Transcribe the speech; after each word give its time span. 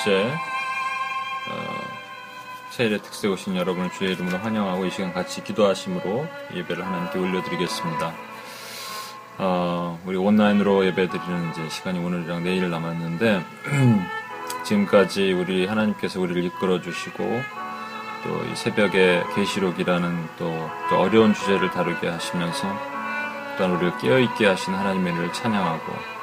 번째 0.00 0.32
어, 1.50 1.80
세일의 2.70 3.02
특세 3.02 3.28
오신 3.28 3.56
여러분을 3.56 3.90
주의 3.90 4.12
이름으로 4.12 4.38
환영하고 4.38 4.86
이 4.86 4.90
시간 4.90 5.12
같이 5.12 5.44
기도하심으로 5.44 6.26
예배를 6.54 6.84
하나님께 6.86 7.18
올려드리겠습니다. 7.18 8.14
어, 9.38 10.00
우리 10.06 10.16
온라인으로 10.16 10.86
예배드리는 10.86 11.50
이제 11.50 11.68
시간이 11.68 11.98
오늘이랑 11.98 12.44
내일 12.44 12.70
남았는데 12.70 13.44
지금까지 14.64 15.32
우리 15.32 15.66
하나님께서 15.66 16.20
우리를 16.20 16.44
이끌어 16.44 16.80
주시고 16.80 17.24
또이 18.24 18.54
새벽에 18.54 19.22
계시록이라는 19.34 20.28
또, 20.38 20.70
또 20.88 21.00
어려운 21.00 21.34
주제를 21.34 21.70
다루게 21.70 22.08
하시면서 22.08 22.68
또한 23.58 23.72
우리를 23.76 23.98
깨어있게 23.98 24.46
하신 24.46 24.74
하나님의 24.74 25.14
를 25.14 25.32
찬양하고 25.32 26.19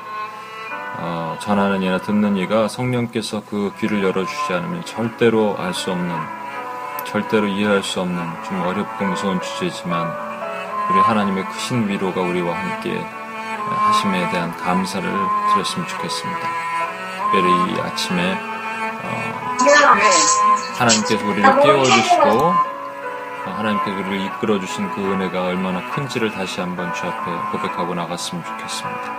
어, 1.00 1.38
전하는 1.40 1.84
이나 1.84 2.00
듣는 2.00 2.38
이가 2.38 2.68
성령께서 2.68 3.44
그 3.50 3.72
귀를 3.80 4.04
열어주지 4.04 4.54
않으면 4.54 4.84
절대로 4.86 5.56
알 5.58 5.74
수 5.74 5.92
없는 5.92 6.16
절대로 7.06 7.48
이해할 7.48 7.84
수 7.84 8.02
없는 8.02 8.20
좀 8.44 8.62
어렵고 8.62 9.06
무서운 9.06 9.40
주제지만 9.42 10.12
우리 10.90 11.00
하나님의 11.00 11.46
크신 11.50 11.88
위로가 11.88 12.22
우리와 12.22 12.56
함께 12.58 13.00
하심에 13.70 14.30
대한 14.32 14.56
감사를 14.58 15.10
드렸으면 15.54 15.88
좋겠습니다. 15.88 16.40
특별히 17.32 17.74
이 17.74 17.82
아침에 17.82 18.34
어, 19.04 19.58
하나님께서 20.78 21.26
우리를 21.26 21.62
깨워주시고 21.62 22.54
하나님께서 23.46 23.98
우리를 23.98 24.26
이끌어주신 24.26 24.92
그 24.92 25.02
은혜가 25.02 25.46
얼마나 25.46 25.90
큰지를 25.92 26.32
다시 26.32 26.60
한번 26.60 26.94
주 26.94 27.06
앞에 27.06 27.32
고백하고 27.52 27.94
나갔으면 27.96 28.44
좋겠습니다. 28.44 29.17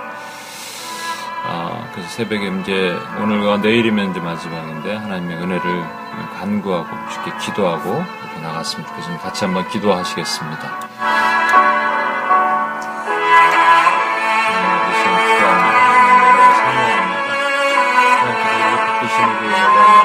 아, 1.88 1.90
그래서 1.92 2.08
새벽에 2.10 2.46
이제 2.60 2.94
오늘과 3.20 3.58
내일이면 3.58 4.10
이제 4.10 4.20
마지막인데 4.20 4.94
하나님의 4.94 5.38
은혜를 5.38 5.82
간구하고 6.38 6.88
쉽게 7.10 7.32
기도하고 7.38 7.90
이렇게 7.90 8.40
나갔으면 8.42 8.86
좋겠습니다. 8.86 9.22
같이 9.22 9.44
한번 9.44 9.66
기도하시겠습니다. 9.68 10.88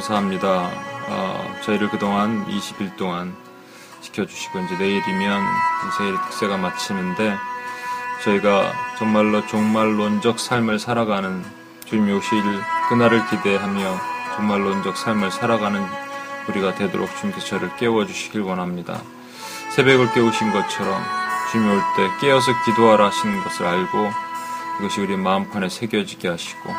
감사합니다. 0.02 0.72
어, 1.10 1.56
저희를 1.64 1.90
그동안 1.90 2.46
20일 2.48 2.96
동안 2.98 3.36
지켜주시고 4.02 4.60
이제 4.62 4.76
내일이면 4.76 5.44
세일 5.98 6.20
특세가 6.24 6.58
마치는데 6.58 7.38
저희가 8.24 8.72
정말로 8.98 9.46
종말론적 9.46 10.40
삶을 10.40 10.80
살아가는 10.80 11.46
주님이 11.86 12.14
오실 12.14 12.42
그날을 12.90 13.28
기대하며 13.28 13.98
종말론적 14.36 14.98
삶을 14.98 15.30
살아가는 15.30 15.86
우리가 16.50 16.74
되도록 16.76 17.16
주님께서 17.18 17.46
저를 17.46 17.76
깨워주시길 17.78 18.42
원합니다. 18.42 19.02
새벽을 19.76 20.14
깨우신 20.14 20.52
것처럼 20.52 21.00
주님이 21.52 21.70
올 21.72 21.80
때 21.96 22.10
깨어서 22.22 22.52
기도하라 22.66 23.06
하시는 23.06 23.44
것을 23.44 23.68
알고 23.68 24.10
이것이 24.80 25.02
우리 25.02 25.16
마음판에 25.16 25.70
새겨지게 25.70 26.28
하시고 26.28 26.72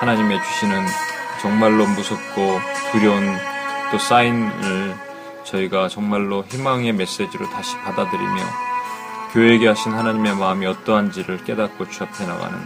하나님의 0.00 0.40
주시는 0.42 1.13
정말로 1.44 1.86
무섭고 1.86 2.58
두려운 2.90 3.22
또 3.92 3.98
사인을 3.98 4.94
저희가 5.44 5.88
정말로 5.90 6.42
희망의 6.42 6.94
메시지로 6.94 7.50
다시 7.50 7.76
받아들이며 7.80 8.42
교회에게 9.34 9.68
하신 9.68 9.92
하나님의 9.92 10.36
마음이 10.36 10.64
어떠한지를 10.64 11.44
깨닫고 11.44 11.90
주 11.90 12.02
앞에 12.04 12.24
나가는 12.24 12.58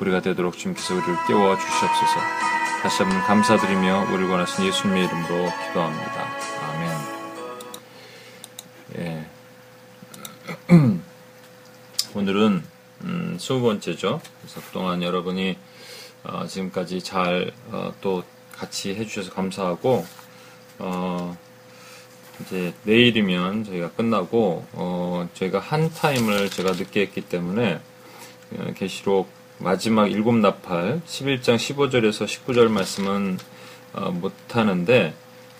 우리가 0.00 0.20
되도록 0.20 0.58
주님께서 0.58 0.96
우리를 0.96 1.16
깨워 1.28 1.56
주시옵소서. 1.56 2.20
다시 2.82 3.02
한번 3.02 3.22
감사드리며 3.22 4.08
우리를 4.10 4.28
원하신 4.28 4.66
예수님의 4.66 5.04
이름으로 5.06 5.50
기도합니다. 5.68 6.28
아멘. 6.68 6.90
예. 8.98 9.26
오늘은 12.14 12.64
음, 13.00 13.36
20번째죠. 13.40 14.20
그래서 14.42 14.60
그동안 14.66 15.02
여러분이 15.02 15.56
어, 16.24 16.46
지금까지 16.46 17.02
잘또 17.02 17.52
어, 18.18 18.22
같이 18.52 18.94
해주셔서 18.94 19.32
감사하고 19.32 20.04
어, 20.78 21.36
이제 22.40 22.72
내일이면 22.84 23.64
저희가 23.64 23.90
끝나고 23.92 24.66
어, 24.72 25.28
저희가 25.34 25.58
한 25.58 25.90
타임을 25.90 26.50
제가 26.50 26.72
늦게 26.72 27.02
했기 27.02 27.20
때문에 27.22 27.80
어, 28.56 28.72
계시록 28.74 29.28
마지막 29.58 30.10
일곱 30.10 30.36
나팔 30.36 31.02
11장 31.06 31.56
15절에서 31.56 32.26
19절 32.26 32.68
말씀은 32.68 33.38
어, 33.92 34.10
못 34.10 34.32
하는데 34.52 35.14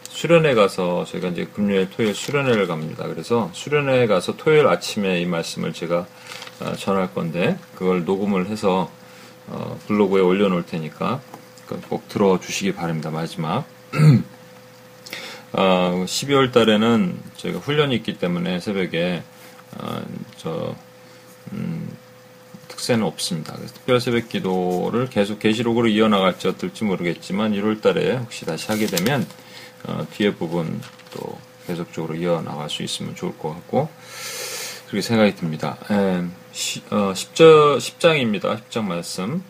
수련회 0.08 0.54
가서 0.54 1.04
저희가 1.04 1.28
이제 1.28 1.46
금요일 1.54 1.88
토요일 1.90 2.14
수련회를 2.14 2.66
갑니다. 2.66 3.06
그래서 3.06 3.50
수련회 3.52 4.06
가서 4.06 4.36
토요일 4.36 4.66
아침에 4.66 5.20
이 5.20 5.26
말씀을 5.26 5.72
제가 5.72 6.06
어, 6.60 6.72
전할 6.76 7.14
건데 7.14 7.58
그걸 7.74 8.04
녹음을 8.04 8.46
해서 8.46 8.90
어, 9.50 9.78
블로그에 9.86 10.20
올려놓을 10.20 10.64
테니까 10.66 11.20
꼭 11.88 12.08
들어주시기 12.08 12.74
바랍니다. 12.74 13.10
마지막. 13.10 13.64
어, 15.52 16.04
12월 16.06 16.52
달에는 16.52 17.18
저희가 17.36 17.58
훈련이 17.58 17.94
있기 17.96 18.18
때문에 18.18 18.60
새벽에 18.60 19.22
어, 19.76 20.02
저 20.36 20.74
음, 21.52 21.88
특세는 22.68 23.04
없습니다. 23.04 23.56
특별 23.56 24.00
새벽 24.00 24.28
기도를 24.28 25.08
계속 25.10 25.38
계시록으로 25.38 25.88
이어나갈지 25.88 26.48
어떨지 26.48 26.84
모르겠지만 26.84 27.52
1월 27.52 27.82
달에 27.82 28.16
혹시 28.16 28.46
다시 28.46 28.68
하게 28.68 28.86
되면 28.86 29.26
어, 29.84 30.06
뒤에 30.12 30.34
부분 30.34 30.80
또 31.12 31.38
계속적으로 31.66 32.14
이어나갈 32.14 32.70
수 32.70 32.82
있으면 32.82 33.14
좋을 33.14 33.36
것 33.38 33.50
같고 33.50 33.88
그렇게 34.90 35.02
생각이 35.02 35.36
듭니다. 35.36 35.76
에, 35.88 36.24
시, 36.50 36.82
어, 36.90 37.12
10절, 37.12 37.78
10장입니다. 37.78 38.60
10장 38.60 38.82
말씀. 38.82 39.40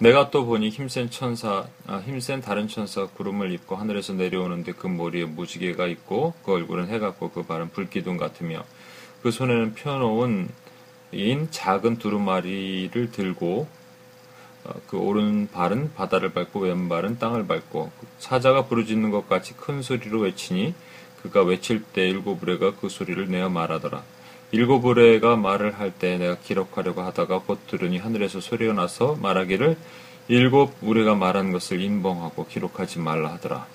내가 0.00 0.30
또 0.30 0.46
보니 0.46 0.70
힘센 0.70 1.10
천사, 1.10 1.68
아, 1.86 2.02
힘센 2.04 2.40
다른 2.40 2.66
천사 2.66 3.06
구름을 3.06 3.52
입고 3.52 3.76
하늘에서 3.76 4.14
내려오는데 4.14 4.72
그 4.72 4.88
머리에 4.88 5.26
무지개가 5.26 5.86
있고 5.86 6.34
그 6.44 6.54
얼굴은 6.54 6.88
해 6.88 6.98
같고 6.98 7.30
그 7.30 7.44
발은 7.44 7.70
불기둥 7.70 8.16
같으며 8.16 8.64
그 9.22 9.30
손에는 9.30 9.74
펴놓은 9.74 10.48
인 11.12 11.48
작은 11.52 11.98
두루마리를 11.98 13.12
들고 13.12 13.68
어, 14.64 14.72
그 14.88 14.96
오른발은 14.98 15.94
바다를 15.94 16.32
밟고 16.32 16.58
왼발은 16.60 17.20
땅을 17.20 17.46
밟고 17.46 17.92
사자가 18.18 18.64
부르짖는 18.66 19.12
것 19.12 19.28
같이 19.28 19.54
큰 19.56 19.82
소리로 19.82 20.18
외치니 20.18 20.74
그가 21.22 21.44
외칠 21.44 21.84
때 21.84 22.08
일곱 22.08 22.42
우레가 22.42 22.74
그 22.74 22.88
소리를 22.88 23.30
내어 23.30 23.48
말하더라. 23.48 24.17
일곱 24.50 24.84
의뢰가 24.86 25.36
말을 25.36 25.78
할 25.78 25.92
때 25.92 26.16
내가 26.18 26.36
기록하려고 26.36 27.02
하다가 27.02 27.40
곧 27.40 27.58
들으니 27.66 27.98
하늘에서 27.98 28.40
소리가 28.40 28.72
나서 28.72 29.16
말하기를 29.20 29.76
일곱 30.28 30.74
우리가 30.82 31.14
말한 31.14 31.52
것을 31.52 31.80
인봉하고 31.80 32.46
기록하지 32.46 32.98
말라 32.98 33.32
하더라. 33.34 33.66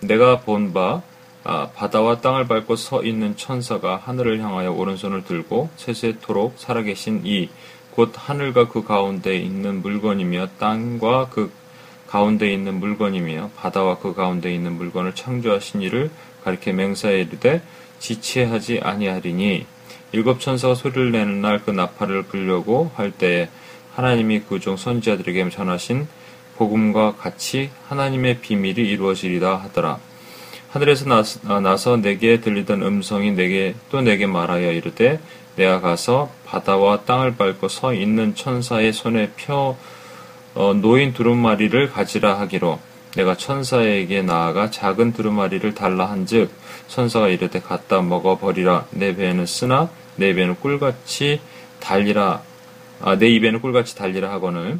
내가 0.00 0.40
본바 0.40 1.02
아, 1.42 1.70
바다와 1.74 2.20
땅을 2.20 2.48
밟고 2.48 2.76
서 2.76 3.02
있는 3.02 3.36
천사가 3.36 3.96
하늘을 3.96 4.40
향하여 4.40 4.72
오른손을 4.72 5.24
들고 5.24 5.70
세세토록 5.76 6.54
살아계신 6.58 7.22
이 7.24 7.48
곧 7.90 8.12
하늘과 8.14 8.68
그 8.68 8.84
가운데 8.84 9.36
있는 9.36 9.82
물건이며 9.82 10.48
땅과 10.58 11.28
그 11.30 11.50
가운데 12.06 12.52
있는 12.52 12.80
물건이며 12.80 13.50
바다와 13.56 13.98
그 13.98 14.14
가운데 14.14 14.54
있는 14.54 14.72
물건을 14.72 15.14
창조하신 15.14 15.82
이를 15.82 16.10
가리켜 16.44 16.72
맹사에 16.72 17.20
이르되 17.20 17.62
지체하지 17.98 18.80
아니하리니 18.80 19.66
일곱 20.12 20.40
천사가 20.40 20.74
소리를 20.74 21.12
내는 21.12 21.40
날 21.40 21.60
그 21.64 21.70
나팔을 21.70 22.24
불려고 22.24 22.90
할 22.96 23.10
때에 23.10 23.48
하나님이 23.94 24.40
그 24.40 24.58
종 24.60 24.76
선지자들에게 24.76 25.50
전하신 25.50 26.08
복음과 26.56 27.16
같이 27.16 27.70
하나님의 27.88 28.40
비밀이 28.40 28.76
이루어지리다 28.88 29.56
하더라. 29.56 29.98
하늘에서 30.70 31.06
나서 31.60 31.96
내게 31.96 32.40
들리던 32.40 32.82
음성이 32.82 33.32
내게 33.32 33.74
또 33.90 34.00
내게 34.00 34.26
말하여 34.26 34.70
이르되 34.72 35.18
내가 35.56 35.80
가서 35.80 36.30
바다와 36.46 37.00
땅을 37.04 37.36
밟고 37.36 37.68
서 37.68 37.92
있는 37.92 38.34
천사의 38.34 38.92
손에 38.92 39.30
펴 39.36 39.76
어, 40.54 40.74
노인 40.74 41.12
두루마리를 41.12 41.90
가지라 41.90 42.38
하기로 42.40 42.78
내가 43.16 43.36
천사에게 43.36 44.22
나아가 44.22 44.70
작은 44.70 45.12
두루마리를 45.12 45.74
달라 45.74 46.06
한즉 46.10 46.50
천사가 46.86 47.28
이르되 47.28 47.60
갖다 47.60 48.00
먹어 48.02 48.38
버리라 48.38 48.86
내 48.90 49.16
배에는 49.16 49.46
쓰나 49.46 49.90
내 50.20 50.28
입에는 50.30 50.60
꿀같이 50.60 51.40
달리라 51.80 52.42
아, 53.00 53.16
내 53.16 53.26
입에는 53.28 53.62
꿀같이 53.62 53.96
달리라 53.96 54.30
하거늘 54.30 54.78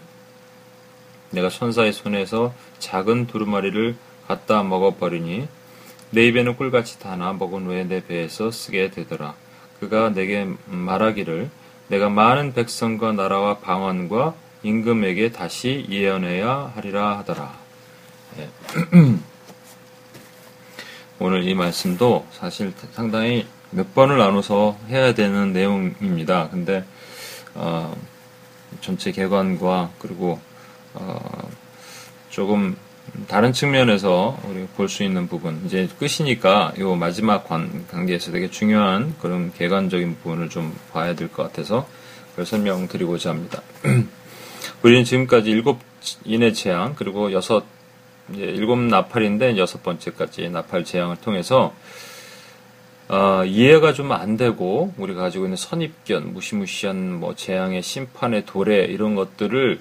내가 1.31 1.49
천사의 1.49 1.95
손에서 1.95 2.53
작은 2.79 3.27
두루마리를 3.27 3.97
갖다 4.29 4.63
먹어버리니 4.63 5.49
내 6.11 6.27
입에는 6.27 6.57
꿀같이 6.57 6.99
다나 6.99 7.33
먹은 7.33 7.65
후에 7.65 7.85
내 7.85 8.05
배에서 8.05 8.51
쓰게 8.51 8.91
되더라. 8.91 9.35
그가 9.79 10.11
내게 10.11 10.47
말하기를 10.67 11.49
내가 11.89 12.11
많은 12.11 12.53
백성과 12.53 13.13
나라와 13.13 13.61
방언과 13.61 14.35
임금에게 14.63 15.33
다시 15.33 15.87
예언해야 15.89 16.73
하리라 16.75 17.17
하더라. 17.19 17.59
예. 18.39 18.49
오늘 21.19 21.49
이 21.49 21.55
말씀도 21.55 22.27
사실 22.33 22.75
상당히 22.93 23.47
몇 23.71 23.95
번을 23.95 24.19
나눠서 24.19 24.77
해야 24.89 25.15
되는 25.15 25.53
내용입니다. 25.53 26.49
근데 26.51 26.85
어, 27.55 27.95
전체 28.81 29.13
개관과 29.13 29.91
그리고 29.99 30.41
어, 30.95 31.49
조금 32.31 32.77
다른 33.29 33.53
측면에서 33.53 34.39
우리가 34.49 34.67
볼 34.77 34.89
수 34.89 35.03
있는 35.03 35.27
부분 35.29 35.63
이제 35.67 35.89
끝이니까 35.99 36.73
이 36.79 36.83
마지막 36.83 37.45
관, 37.49 37.87
관계에서 37.89 38.33
되게 38.33 38.51
중요한 38.51 39.15
그런 39.21 39.53
개관적인 39.53 40.19
부분을 40.23 40.49
좀 40.49 40.77
봐야 40.93 41.15
될 41.15 41.29
것 41.29 41.43
같아서 41.45 41.87
그걸 42.31 42.47
설명드리고자 42.47 43.31
합니다. 43.31 43.63
우리는 44.83 45.05
지금까지 45.05 45.51
일곱 45.51 45.79
인의 46.25 46.55
재앙 46.55 46.95
그리고 46.95 47.33
여섯 47.33 47.65
이제 48.33 48.43
일곱 48.45 48.79
나팔인데 48.79 49.57
여섯 49.59 49.83
번째까지 49.83 50.49
나팔 50.51 50.85
재앙을 50.85 51.17
통해서 51.17 51.75
어, 53.13 53.45
이해가 53.45 53.93
좀 53.93 54.13
안 54.13 54.37
되고 54.37 54.93
우리가 54.97 55.23
가지고 55.23 55.45
있는 55.45 55.57
선입견, 55.57 56.33
무시무시한 56.33 57.19
뭐 57.19 57.35
재앙의 57.35 57.83
심판의 57.83 58.47
도래 58.47 58.85
이런 58.85 59.17
것들을 59.17 59.81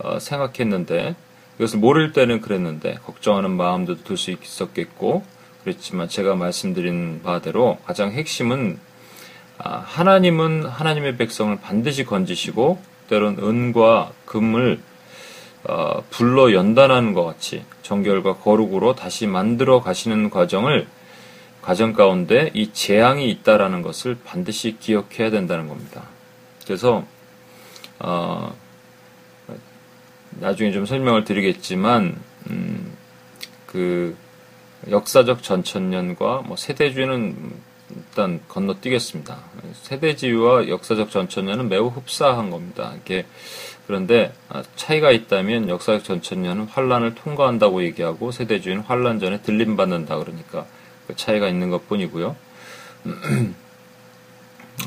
어, 0.00 0.18
생각했는데 0.18 1.14
이것을 1.58 1.78
모를 1.78 2.12
때는 2.12 2.40
그랬는데 2.40 2.94
걱정하는 3.04 3.52
마음도 3.52 4.02
들 4.02 4.16
수 4.16 4.32
있었겠고 4.32 5.22
그렇지만 5.62 6.08
제가 6.08 6.34
말씀드린 6.34 7.20
바대로 7.22 7.78
가장 7.86 8.10
핵심은 8.10 8.78
아, 9.58 9.78
하나님은 9.86 10.66
하나님의 10.66 11.16
백성을 11.16 11.56
반드시 11.60 12.04
건지시고 12.04 12.78
때론 13.08 13.38
은과 13.40 14.10
금을 14.26 14.80
어, 15.68 16.02
불러 16.10 16.52
연단하는 16.52 17.14
것 17.14 17.24
같이 17.24 17.64
정결과 17.82 18.38
거룩으로 18.38 18.96
다시 18.96 19.26
만들어 19.28 19.80
가시는 19.80 20.30
과정을 20.30 20.86
과정 21.66 21.94
가운데 21.94 22.52
이 22.54 22.72
재앙이 22.72 23.28
있다라는 23.28 23.82
것을 23.82 24.16
반드시 24.24 24.76
기억해야 24.78 25.30
된다는 25.30 25.66
겁니다. 25.66 26.04
그래서 26.64 27.04
어, 27.98 28.54
나중에 30.30 30.70
좀 30.70 30.86
설명을 30.86 31.24
드리겠지만 31.24 32.14
음, 32.50 32.92
그 33.66 34.16
역사적 34.88 35.42
전천년과 35.42 36.42
뭐 36.46 36.56
세대주의는 36.56 37.34
일단 37.96 38.40
건너뛰겠습니다. 38.46 39.36
세대주의와 39.82 40.68
역사적 40.68 41.10
전천년은 41.10 41.68
매우 41.68 41.88
흡사한 41.88 42.50
겁니다. 42.50 42.94
이게 43.02 43.26
그런데 43.88 44.32
아, 44.48 44.62
차이가 44.76 45.10
있다면 45.10 45.68
역사적 45.68 46.04
전천년은 46.04 46.66
환란을 46.66 47.16
통과한다고 47.16 47.82
얘기하고 47.82 48.30
세대주의는 48.30 48.84
환란 48.84 49.18
전에 49.18 49.42
들림받는다 49.42 50.16
그러니까 50.18 50.60
그 50.62 50.75
차이가 51.14 51.48
있는 51.48 51.70
것 51.70 51.88
뿐이고요. 51.88 52.36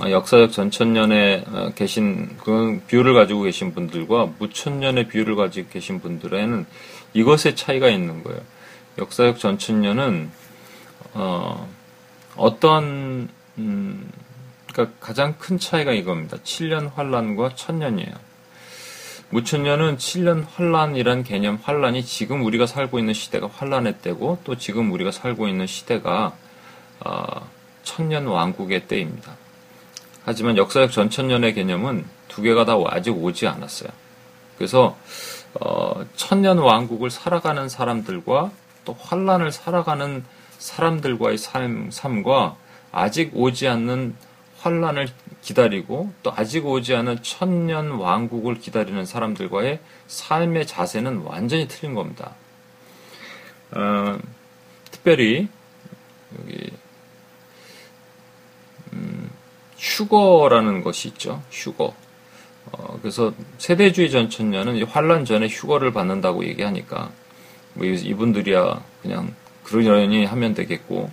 아, 0.02 0.12
역사적 0.12 0.52
전천년에 0.52 1.46
어, 1.48 1.72
계신 1.76 2.38
그 2.38 2.82
비율을 2.88 3.14
가지고 3.14 3.42
계신 3.42 3.74
분들과 3.74 4.34
무천년의 4.38 5.08
비율을 5.08 5.36
가지고 5.36 5.70
계신 5.70 6.00
분들에는 6.00 6.66
이것의 7.14 7.56
차이가 7.56 7.90
있는 7.90 8.24
거예요. 8.24 8.40
역사적 8.98 9.40
전천년은 9.40 10.30
어, 11.14 11.68
어떤 12.36 13.30
음, 13.58 14.12
그러니까 14.72 14.96
가장 15.00 15.36
큰 15.38 15.58
차이가 15.58 15.92
이겁니다. 15.92 16.38
7년 16.38 16.94
환란과 16.94 17.56
천년이에요. 17.56 18.29
무천년은 19.32 19.98
7년 19.98 20.46
환란이란 20.56 21.24
개념 21.24 21.60
환란이 21.62 22.04
지금 22.04 22.44
우리가 22.46 22.66
살고 22.66 22.98
있는 22.98 23.14
시대가 23.14 23.48
환란의 23.48 24.00
때고 24.02 24.40
또 24.44 24.58
지금 24.58 24.92
우리가 24.92 25.12
살고 25.12 25.48
있는 25.48 25.68
시대가 25.68 26.34
어, 27.00 27.48
천년 27.84 28.26
왕국의 28.26 28.88
때입니다. 28.88 29.36
하지만 30.26 30.58
역사적 30.58 30.92
전천년의 30.92 31.54
개념은 31.54 32.06
두 32.28 32.42
개가 32.42 32.66
다 32.66 32.76
아직 32.88 33.12
오지 33.12 33.48
않았어요. 33.48 33.90
그래서 34.58 34.98
어, 35.60 36.04
천년 36.16 36.58
왕국을 36.58 37.12
살아가는 37.12 37.70
사람들과 37.70 38.52
또 38.84 38.98
환란을 39.00 39.52
살아가는 39.52 40.24
사람들과의 40.58 41.38
삶, 41.38 41.90
삶과 41.92 42.56
아직 42.92 43.32
오지 43.34 43.68
않는 43.68 44.16
환란을 44.60 45.08
기다리고 45.42 46.12
또 46.22 46.34
아직 46.36 46.66
오지 46.66 46.94
않은 46.96 47.24
천년 47.24 47.92
왕국을 47.92 48.60
기다리는 48.60 49.06
사람들과의 49.06 49.80
삶의 50.08 50.68
자세는 50.68 51.20
완전히 51.20 51.68
틀린 51.68 51.94
겁니다. 51.94 52.36
어, 53.72 54.20
특별히 54.92 55.48
여기 56.38 56.72
음, 58.94 59.30
휴거라는 59.78 60.84
것이 60.84 61.08
있죠. 61.10 61.42
휴거. 61.52 61.94
어, 62.72 63.00
그래서 63.02 63.34
세대주의 63.58 64.12
전천년은 64.12 64.84
환란 64.86 65.26
전에 65.26 65.48
휴거를 65.48 65.94
받는다고 65.94 66.46
얘기하니까 66.46 67.12
뭐 67.74 67.86
이분들이야 67.86 68.84
그냥 69.02 69.34
그러려니 69.64 70.26
하면 70.26 70.54
되겠고 70.54 71.10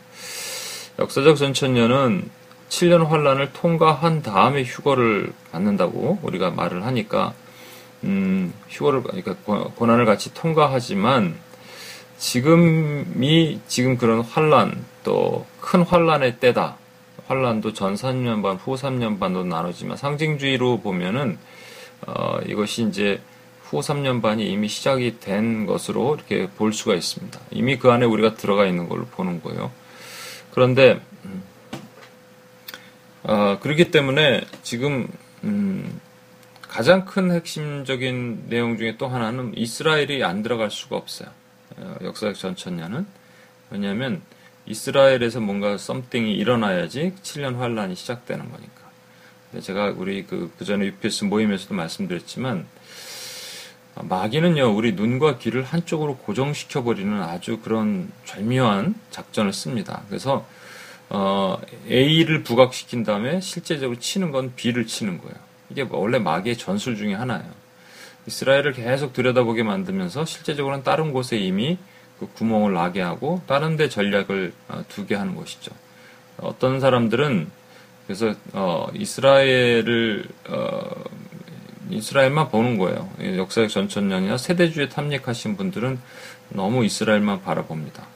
역사적 0.99 1.37
전천년은 1.37 2.29
7년 2.69 3.07
환란을 3.07 3.53
통과한 3.53 4.23
다음에 4.23 4.63
휴거를 4.65 5.33
받는다고 5.53 6.19
우리가 6.23 6.51
말을 6.51 6.85
하니까 6.85 7.33
음, 8.05 8.53
휴거를 8.69 9.03
그러니까 9.03 9.35
고난을 9.77 10.05
같이 10.05 10.35
통과하지만 10.35 11.37
지금이 12.19 13.61
지금 13.67 13.97
그런 13.97 14.21
환란 14.21 14.85
또 15.05 15.47
큰 15.67 15.83
환란의 15.83 16.39
때다. 16.39 16.77
환란도 17.27 17.73
전 17.73 17.95
3년 17.95 18.41
반, 18.41 18.55
후 18.55 18.77
3년 18.77 19.19
반으로 19.19 19.43
나누지만 19.47 19.97
상징주의로 19.97 20.79
보면은 20.79 21.39
어, 22.07 22.39
이것이 22.47 22.85
이제 22.85 23.21
후 23.65 23.81
3년 23.81 24.23
반이 24.23 24.49
이미 24.49 24.69
시작이 24.69 25.19
된 25.19 25.67
것으로 25.67 26.15
이렇게 26.15 26.49
볼 26.57 26.73
수가 26.73 26.95
있습니다. 26.95 27.41
이미 27.51 27.79
그 27.79 27.91
안에 27.91 28.07
우리가 28.07 28.35
들어가 28.35 28.65
있는 28.65 28.89
걸로 28.89 29.07
보는 29.07 29.43
거예요. 29.43 29.73
그런데 30.53 31.01
음, 31.16 31.16
어, 33.28 33.59
그렇기 33.59 33.90
때문에 33.90 34.45
지금 34.62 35.09
음, 35.42 36.00
가장 36.62 37.04
큰 37.04 37.33
핵심적인 37.33 38.45
내용 38.49 38.76
중에 38.76 38.97
또 38.99 39.09
하나는 39.09 39.52
이스라엘이 39.56 40.23
안 40.23 40.45
들어갈 40.45 40.71
수가 40.71 40.97
없어요. 40.97 41.28
어, 41.76 41.97
역사적 42.02 42.37
전천년은 42.37 43.04
왜냐하면 43.71 44.23
이스라엘에서 44.66 45.40
뭔가 45.40 45.76
썸띵이 45.76 46.35
일어나야지 46.35 47.14
7년 47.23 47.56
환란이 47.56 47.97
시작되는 47.97 48.49
거니까. 48.49 48.87
제가 49.61 49.95
우리 49.97 50.25
그, 50.25 50.52
그 50.56 50.64
전에 50.64 50.87
UPS 50.87 51.25
모임에서도 51.25 51.75
말씀드렸지만, 51.75 52.66
마귀는요, 53.95 54.76
우리 54.76 54.92
눈과 54.92 55.38
귀를 55.38 55.62
한쪽으로 55.62 56.18
고정시켜버리는 56.18 57.23
아주 57.23 57.59
그런 57.61 58.12
절묘한 58.25 58.95
작전을 59.11 59.52
씁니다. 59.52 60.02
그래서, 60.09 60.47
어, 61.09 61.59
A를 61.89 62.43
부각시킨 62.43 63.05
다음에 63.05 63.41
실제적으로 63.41 63.99
치는 63.99 64.31
건 64.31 64.53
B를 64.57 64.87
치는 64.87 65.19
거예요. 65.19 65.35
이게 65.71 65.87
원래 65.89 66.19
마귀의 66.19 66.57
전술 66.57 66.97
중에 66.97 67.15
하나예요. 67.15 67.51
이스라엘을 68.27 68.73
계속 68.73 69.13
들여다보게 69.13 69.63
만들면서 69.63 70.25
실제적으로는 70.25 70.83
다른 70.83 71.13
곳에 71.13 71.37
이미 71.37 71.79
그 72.19 72.27
구멍을 72.33 72.73
나게 72.73 73.01
하고 73.01 73.43
다른 73.47 73.77
데 73.77 73.89
전략을 73.89 74.53
어, 74.69 74.85
두게 74.89 75.15
하는 75.15 75.37
것이죠. 75.37 75.73
어떤 76.39 76.81
사람들은 76.81 77.51
그래서 78.07 78.35
어, 78.53 78.89
이스라엘을 78.95 80.25
어, 80.49 81.05
이스라엘만 81.91 82.49
보는 82.49 82.79
거예요. 82.79 83.09
역사적 83.21 83.71
전천년이나 83.71 84.39
세대주의 84.39 84.89
탐닉하신 84.89 85.57
분들은 85.57 86.01
너무 86.51 86.85
이스라엘만 86.85 87.43
바라봅니다. 87.43 88.07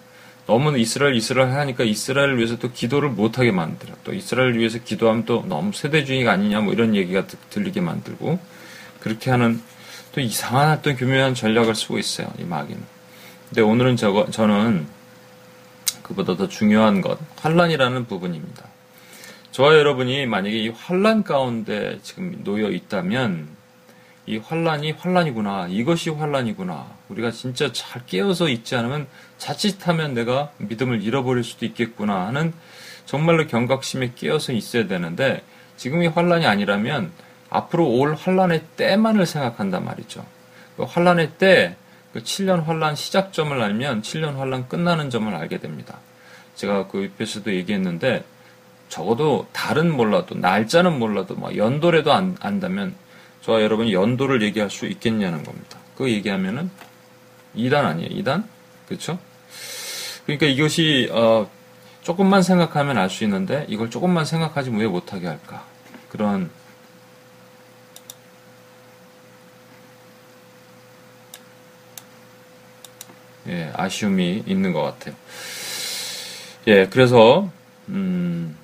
너무 0.47 0.76
이스라엘 0.78 1.14
이스라엘 1.14 1.52
하니까 1.52 1.85
이스라엘을 1.85 2.38
위해서 2.38 2.59
또 2.59 2.73
기도를 2.73 3.11
못하게 3.11 3.52
만들어. 3.52 3.94
또 4.04 4.12
이스라엘을 4.12 4.59
위해서 4.59 4.78
기도하면 4.82 5.25
또 5.25 5.44
너무 5.47 5.73
세대주의가 5.73 6.32
아니냐 6.32 6.61
뭐 6.61 6.73
이런 6.73 6.94
얘기가 6.97 7.26
들리게 7.50 7.80
만들고 7.80 8.38
그렇게 9.00 9.30
하는 9.30 9.62
또 10.12 10.20
이상한 10.20 10.78
어떤 10.78 10.97
교묘한 10.97 11.35
전략을 11.35 11.75
쓰고 11.75 11.99
있어요. 11.99 12.32
이 12.38 12.44
마귀는. 12.44 12.82
근데 13.49 13.62
오늘은 13.62 13.97
저거, 13.97 14.30
저는 14.30 14.87
그보다 16.02 16.37
더 16.37 16.49
중요한 16.49 17.00
것, 17.00 17.18
환란이라는 17.40 18.06
부분입니다. 18.06 18.64
저와 19.52 19.76
여러분이 19.76 20.26
만약에 20.26 20.56
이 20.56 20.68
환란 20.68 21.23
가운데 21.23 21.99
지금 22.02 22.42
놓여 22.44 22.70
있다면 22.70 23.49
이 24.30 24.37
환란이 24.37 24.92
환란이구나. 24.92 25.66
이것이 25.70 26.10
환란이구나. 26.10 26.87
우리가 27.08 27.32
진짜 27.32 27.72
잘 27.72 28.06
깨어서 28.06 28.49
있지 28.49 28.76
않으면 28.76 29.08
자칫하면 29.38 30.14
내가 30.14 30.52
믿음을 30.58 31.02
잃어버릴 31.02 31.42
수도 31.42 31.66
있겠구나 31.66 32.28
하는 32.28 32.52
정말로 33.06 33.49
경각심에 33.49 34.12
깨어서 34.14 34.52
있어야 34.52 34.87
되는데 34.87 35.42
지금이 35.76 36.06
환란이 36.06 36.46
아니라면 36.46 37.10
앞으로 37.49 37.88
올 37.88 38.14
환란의 38.14 38.62
때만을 38.76 39.26
생각한단 39.26 39.84
말이죠. 39.84 40.25
그 40.76 40.84
환란의 40.84 41.32
때, 41.38 41.75
그 42.12 42.22
7년 42.22 42.62
환란 42.62 42.94
시작점을 42.94 43.60
알면 43.60 44.02
7년 44.02 44.37
환란 44.37 44.68
끝나는 44.68 45.10
점을 45.10 45.34
알게 45.34 45.58
됩니다. 45.58 45.99
제가 46.54 46.87
그 46.87 47.02
옆에서도 47.02 47.52
얘기했는데 47.52 48.22
적어도 48.88 49.49
달은 49.52 49.92
몰라도 49.92 50.37
날짜는 50.37 51.00
몰라도 51.00 51.34
뭐 51.34 51.56
연도라도 51.56 52.12
안, 52.12 52.37
안다면 52.38 52.94
저와 53.42 53.62
여러분이 53.62 53.92
연도를 53.92 54.42
얘기할 54.42 54.70
수 54.70 54.87
있겠냐는 54.87 55.42
겁니다. 55.44 55.78
그거 55.94 56.09
얘기하면은 56.11 56.70
2단 57.56 57.85
아니에요? 57.85 58.09
2단? 58.23 58.44
그렇죠? 58.87 59.18
그러니까 60.26 60.47
이것이 60.47 61.09
어, 61.12 61.50
조금만 62.02 62.42
생각하면 62.42 62.99
알 62.99 63.11
수 63.11 63.25
있는데 63.25 63.66
이걸 63.68 63.90
조금만 63.90 64.25
생각하지 64.25 64.70
왜 64.70 64.87
못하게 64.87 65.26
할까? 65.26 65.64
그런 66.09 66.50
예, 73.49 73.73
아쉬움이 73.75 74.44
있는 74.47 74.73
것 74.73 74.82
같아요. 74.82 75.14
예, 76.66 76.87
그래서 76.87 77.50
음, 77.88 78.56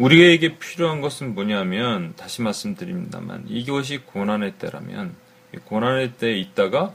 우리에게 0.00 0.56
필요한 0.56 1.02
것은 1.02 1.34
뭐냐면 1.34 2.14
다시 2.16 2.40
말씀드립니다만 2.40 3.44
이것이 3.48 3.98
고난의 3.98 4.52
때라면 4.52 5.14
고난의 5.66 6.14
때에 6.14 6.38
있다가 6.38 6.94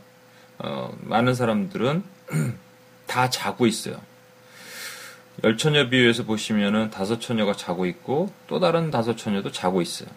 어, 0.58 0.98
많은 1.02 1.36
사람들은 1.36 2.04
다 3.06 3.30
자고 3.30 3.68
있어요. 3.68 4.02
열 5.44 5.56
처녀 5.58 5.88
비유에서 5.90 6.24
보시면은 6.24 6.90
다섯 6.90 7.20
처녀가 7.20 7.54
자고 7.54 7.86
있고 7.86 8.34
또 8.48 8.60
다른 8.60 8.90
다섯 8.90 9.16
처녀도 9.16 9.52
자고 9.52 9.84
있어요. 9.84 10.10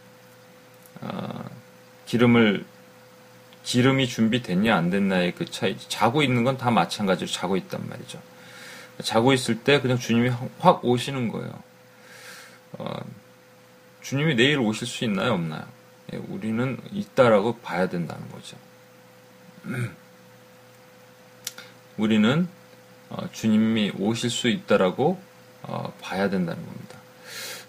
어, 1.03 1.45
기름을 2.07 2.65
기름이 3.65 4.07
준비됐냐 4.07 4.75
안 4.75 4.89
됐냐의 4.89 5.35
그 5.35 5.45
차이. 5.45 5.77
자고 5.77 6.23
있는 6.23 6.43
건 6.43 6.57
다 6.57 6.71
마찬가지로 6.71 7.29
자고 7.29 7.59
있단 7.59 7.87
말이죠. 7.87 8.19
자고 9.03 9.35
있을 9.35 9.63
때 9.63 9.83
그냥 9.83 9.99
주님이 9.99 10.31
확 10.59 10.83
오시는 10.87 11.29
거예요. 11.29 11.68
어, 12.73 13.01
주님이 14.03 14.35
내일 14.37 14.59
오실 14.59 14.87
수 14.87 15.05
있나요, 15.05 15.33
없나요? 15.33 15.65
예, 16.13 16.17
우리는 16.17 16.79
있다라고 16.93 17.59
봐야 17.59 17.89
된다는 17.89 18.29
거죠. 18.31 18.57
우리는 21.97 22.49
어, 23.11 23.29
주님이 23.33 23.93
오실 23.99 24.31
수 24.31 24.49
있다라고 24.49 25.21
어, 25.63 25.93
봐야 26.01 26.31
된다는 26.31 26.65
겁니다. 26.65 26.99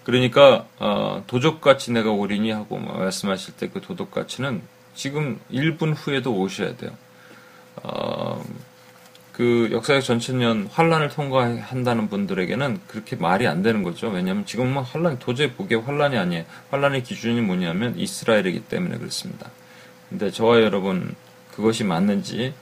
그러니까 0.04 0.66
어, 0.78 1.24
도적같이 1.26 1.92
내가 1.92 2.10
오리니 2.10 2.50
하고 2.50 2.78
뭐 2.78 2.96
말씀하실 2.98 3.56
때 3.56 3.68
그 3.68 3.80
도덕가치는 3.80 4.62
지금 4.94 5.40
1분 5.50 5.94
후에도 5.96 6.34
오셔야 6.34 6.76
돼요. 6.76 6.96
어, 9.40 9.42
그 9.42 9.70
역사적 9.72 10.04
전천년 10.04 10.68
환란을 10.70 11.08
통과한다는 11.08 12.10
분들에게는 12.10 12.80
그렇게 12.86 13.16
말이 13.16 13.46
안 13.46 13.62
되는 13.62 13.82
거죠. 13.82 14.08
왜냐하면 14.08 14.44
지금은 14.44 14.74
뭐 14.74 14.82
환란 14.82 15.18
도저히 15.18 15.52
보기에 15.52 15.78
환란이 15.78 16.18
아니에요. 16.18 16.44
환란의 16.70 17.02
기준이 17.02 17.40
뭐냐면 17.40 17.98
이스라엘이기 17.98 18.64
때문에 18.64 18.98
그렇습니다. 18.98 19.50
근데 20.10 20.30
저와 20.30 20.60
여러분 20.60 21.14
그것이 21.52 21.84
맞는지 21.84 22.52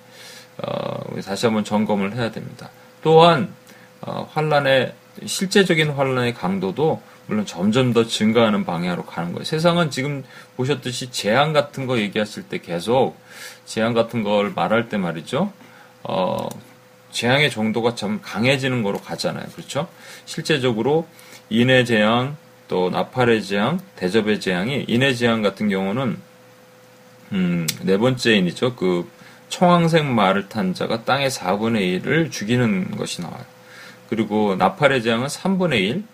어, 0.58 1.20
다시 1.20 1.46
한번 1.46 1.64
점검을 1.64 2.14
해야 2.14 2.30
됩니다. 2.30 2.70
또한 3.02 3.52
어, 4.00 4.28
환란의 4.30 4.94
실제적인 5.26 5.90
환란의 5.90 6.34
강도도 6.34 7.02
물론 7.26 7.44
점점 7.44 7.92
더 7.92 8.06
증가하는 8.06 8.64
방향으로 8.64 9.04
가는 9.04 9.32
거예요. 9.32 9.44
세상은 9.44 9.90
지금 9.90 10.22
보셨듯이 10.56 11.10
재앙 11.10 11.52
같은 11.52 11.86
거 11.86 11.98
얘기하실 11.98 12.44
때 12.44 12.58
계속 12.58 13.16
재앙 13.66 13.94
같은 13.94 14.22
걸 14.22 14.52
말할 14.54 14.88
때 14.88 14.96
말이죠. 14.96 15.52
어, 16.04 16.48
재앙의 17.10 17.50
정도가 17.50 17.94
좀 17.94 18.20
강해지는 18.22 18.82
거로 18.82 18.98
가잖아요. 18.98 19.46
그렇죠? 19.54 19.88
실제적으로 20.24 21.06
인해 21.50 21.84
재앙, 21.84 22.36
또 22.68 22.90
나팔의 22.90 23.42
재앙, 23.42 23.80
대접의 23.96 24.40
재앙이 24.40 24.84
인해 24.88 25.14
재앙 25.14 25.42
같은 25.42 25.68
경우는 25.68 26.18
음, 27.32 27.66
네 27.82 27.96
번째 27.98 28.34
인이죠. 28.36 28.76
그 28.76 29.10
청황색 29.48 30.04
말을 30.04 30.48
탄 30.48 30.74
자가 30.74 31.04
땅의 31.04 31.30
4분의 31.30 32.02
1을 32.02 32.30
죽이는 32.30 32.96
것이 32.96 33.22
나와요. 33.22 33.44
그리고 34.08 34.56
나팔의 34.56 35.02
재앙은 35.02 35.26
3분의 35.26 35.80
1, 35.80 36.04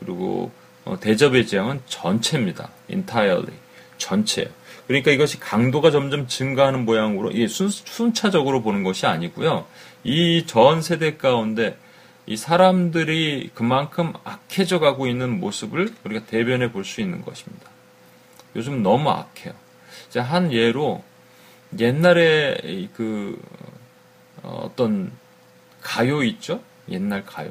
그리고 0.00 0.50
어, 0.84 0.98
대접의 0.98 1.46
재앙은 1.46 1.82
전체입니다. 1.86 2.70
entirely. 2.90 3.52
전체예요. 3.98 4.50
그러니까 4.88 5.12
이것이 5.12 5.38
강도가 5.38 5.90
점점 5.90 6.26
증가하는 6.26 6.84
모양으로 6.84 7.30
이 7.30 7.46
순, 7.46 7.68
순차적으로 7.68 8.62
보는 8.62 8.82
것이 8.82 9.06
아니고요. 9.06 9.66
이 10.02 10.44
전 10.46 10.82
세대 10.82 11.16
가운데 11.16 11.76
이 12.26 12.36
사람들이 12.36 13.50
그만큼 13.54 14.12
악해져 14.24 14.80
가고 14.80 15.06
있는 15.06 15.38
모습을 15.40 15.94
우리가 16.04 16.26
대변해 16.26 16.72
볼 16.72 16.84
수 16.84 17.00
있는 17.00 17.22
것입니다. 17.22 17.70
요즘 18.56 18.82
너무 18.82 19.10
악해요. 19.10 19.54
한 20.16 20.52
예로 20.52 21.04
옛날에 21.78 22.88
그 22.94 23.38
어, 24.42 24.62
어떤 24.64 25.12
가요 25.82 26.22
있죠? 26.22 26.62
옛날 26.90 27.24
가요. 27.24 27.50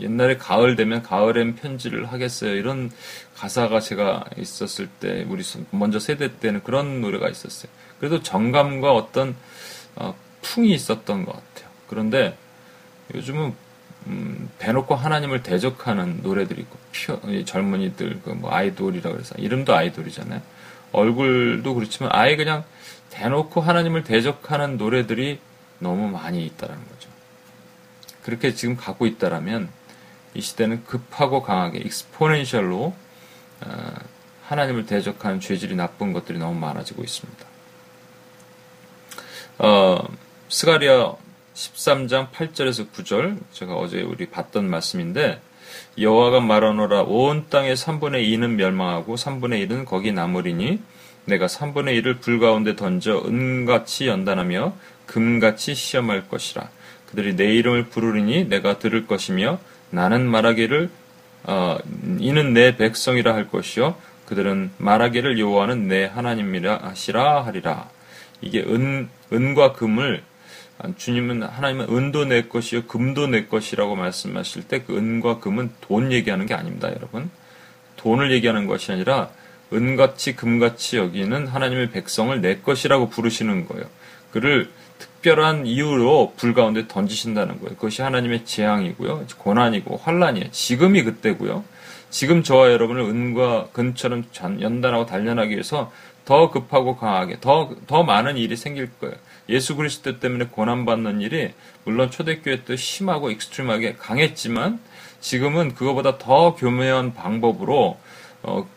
옛날에 0.00 0.36
가을 0.36 0.76
되면 0.76 1.02
가을엔 1.02 1.56
편지를 1.56 2.06
하겠어요. 2.06 2.54
이런 2.54 2.90
가사가 3.36 3.80
제가 3.80 4.24
있었을 4.38 4.88
때 5.00 5.24
우리 5.28 5.42
먼저 5.70 5.98
세대 5.98 6.38
때는 6.38 6.62
그런 6.62 7.00
노래가 7.00 7.28
있었어요. 7.28 7.70
그래도 7.98 8.22
정감과 8.22 8.92
어떤 8.92 9.34
어, 9.96 10.14
풍이 10.42 10.72
있었던 10.74 11.24
것 11.24 11.32
같아요. 11.32 11.70
그런데 11.88 12.36
요즘은 13.14 13.54
음, 14.08 14.50
대놓고 14.58 14.94
하나님을 14.94 15.42
대적하는 15.42 16.20
노래들이 16.22 16.62
있고 16.62 16.78
피어, 16.92 17.20
젊은이들 17.44 18.20
그 18.22 18.30
뭐 18.30 18.52
아이돌이라 18.52 19.10
그래서 19.10 19.34
이름도 19.36 19.74
아이돌이잖아요. 19.74 20.40
얼굴도 20.92 21.74
그렇지만 21.74 22.10
아예 22.12 22.36
그냥 22.36 22.64
대놓고 23.10 23.60
하나님을 23.60 24.04
대적하는 24.04 24.76
노래들이 24.76 25.40
너무 25.78 26.08
많이 26.08 26.44
있다는 26.46 26.74
거죠. 26.76 27.08
그렇게 28.26 28.54
지금 28.54 28.76
가고 28.76 29.06
있다라면 29.06 29.68
이 30.34 30.40
시대는 30.40 30.84
급하고 30.84 31.42
강하게 31.42 31.78
익스포넨셜로 31.78 32.92
어, 33.60 33.94
하나님을 34.48 34.84
대적하는 34.84 35.38
죄질이 35.38 35.76
나쁜 35.76 36.12
것들이 36.12 36.36
너무 36.38 36.58
많아지고 36.58 37.04
있습니다. 37.04 37.46
어, 39.58 40.08
스가리아 40.48 41.14
13장 41.54 42.32
8절에서 42.32 42.90
9절 42.90 43.38
제가 43.52 43.76
어제 43.76 44.02
우리 44.02 44.26
봤던 44.26 44.68
말씀인데 44.68 45.40
여호와가 45.96 46.40
말하노라 46.40 47.02
온 47.02 47.46
땅의 47.48 47.76
3분의 47.76 48.28
2는 48.28 48.56
멸망하고 48.56 49.14
3분의 49.14 49.68
1은 49.68 49.86
거기 49.86 50.10
남으리니 50.10 50.80
내가 51.26 51.46
3분의 51.46 52.02
1을 52.02 52.20
불 52.20 52.40
가운데 52.40 52.74
던져 52.74 53.22
은같이 53.24 54.08
연단하며 54.08 54.74
금같이 55.06 55.76
시험할 55.76 56.28
것이라 56.28 56.68
그들이 57.16 57.34
내 57.34 57.46
이름을 57.54 57.86
부르리니 57.86 58.50
내가 58.50 58.78
들을 58.78 59.06
것이며 59.06 59.58
나는 59.88 60.26
말하기를 60.26 60.90
어, 61.44 61.78
이는 62.18 62.52
내 62.52 62.76
백성이라 62.76 63.32
할 63.34 63.48
것이요 63.48 63.96
그들은 64.26 64.70
말하기를 64.76 65.38
여호와는 65.38 65.88
내 65.88 66.04
하나님이라 66.04 66.80
하시라 66.82 67.46
하리라. 67.46 67.88
이게 68.42 68.60
은 68.60 69.08
은과 69.32 69.72
금을 69.72 70.22
주님은 70.98 71.42
하나님은 71.42 71.86
은도 71.88 72.26
내 72.26 72.42
것이요 72.42 72.86
금도 72.86 73.28
내 73.28 73.46
것이라고 73.46 73.96
말씀하실 73.96 74.68
때 74.68 74.80
그 74.80 74.94
은과 74.94 75.40
금은 75.40 75.70
돈 75.80 76.12
얘기하는 76.12 76.44
게 76.44 76.52
아닙니다, 76.52 76.90
여러분. 76.94 77.30
돈을 77.96 78.30
얘기하는 78.32 78.66
것이 78.66 78.92
아니라 78.92 79.30
은같이 79.72 80.36
금같이 80.36 80.98
여기는 80.98 81.46
하나님의 81.46 81.92
백성을 81.92 82.38
내 82.42 82.58
것이라고 82.58 83.08
부르시는 83.08 83.66
거예요. 83.66 83.86
그를 84.32 84.68
특별한 85.26 85.66
이유로 85.66 86.34
불 86.36 86.54
가운데 86.54 86.86
던지신다는 86.86 87.58
거예요. 87.60 87.74
그것이 87.74 88.00
하나님의 88.02 88.44
재앙이고요. 88.44 89.26
고난이고 89.38 89.96
환란이에요. 89.96 90.52
지금이 90.52 91.02
그때고요. 91.02 91.64
지금 92.10 92.44
저와 92.44 92.70
여러분을 92.70 93.02
은과 93.02 93.70
금처럼 93.72 94.24
연단하고 94.60 95.06
단련하기 95.06 95.50
위해서 95.50 95.90
더 96.24 96.50
급하고 96.50 96.96
강하게 96.96 97.38
더, 97.40 97.70
더 97.88 98.04
많은 98.04 98.36
일이 98.36 98.56
생길 98.56 98.88
거예요. 99.00 99.16
예수 99.48 99.74
그리스도 99.74 100.20
때문에 100.20 100.46
고난받는 100.46 101.20
일이 101.20 101.52
물론 101.84 102.12
초대교회 102.12 102.64
때 102.64 102.76
심하고 102.76 103.30
extreme하게 103.32 103.94
강했지만 103.94 104.78
지금은 105.20 105.74
그거보다 105.74 106.18
더 106.18 106.54
교묘한 106.54 107.14
방법으로 107.14 107.98
어, 108.44 108.68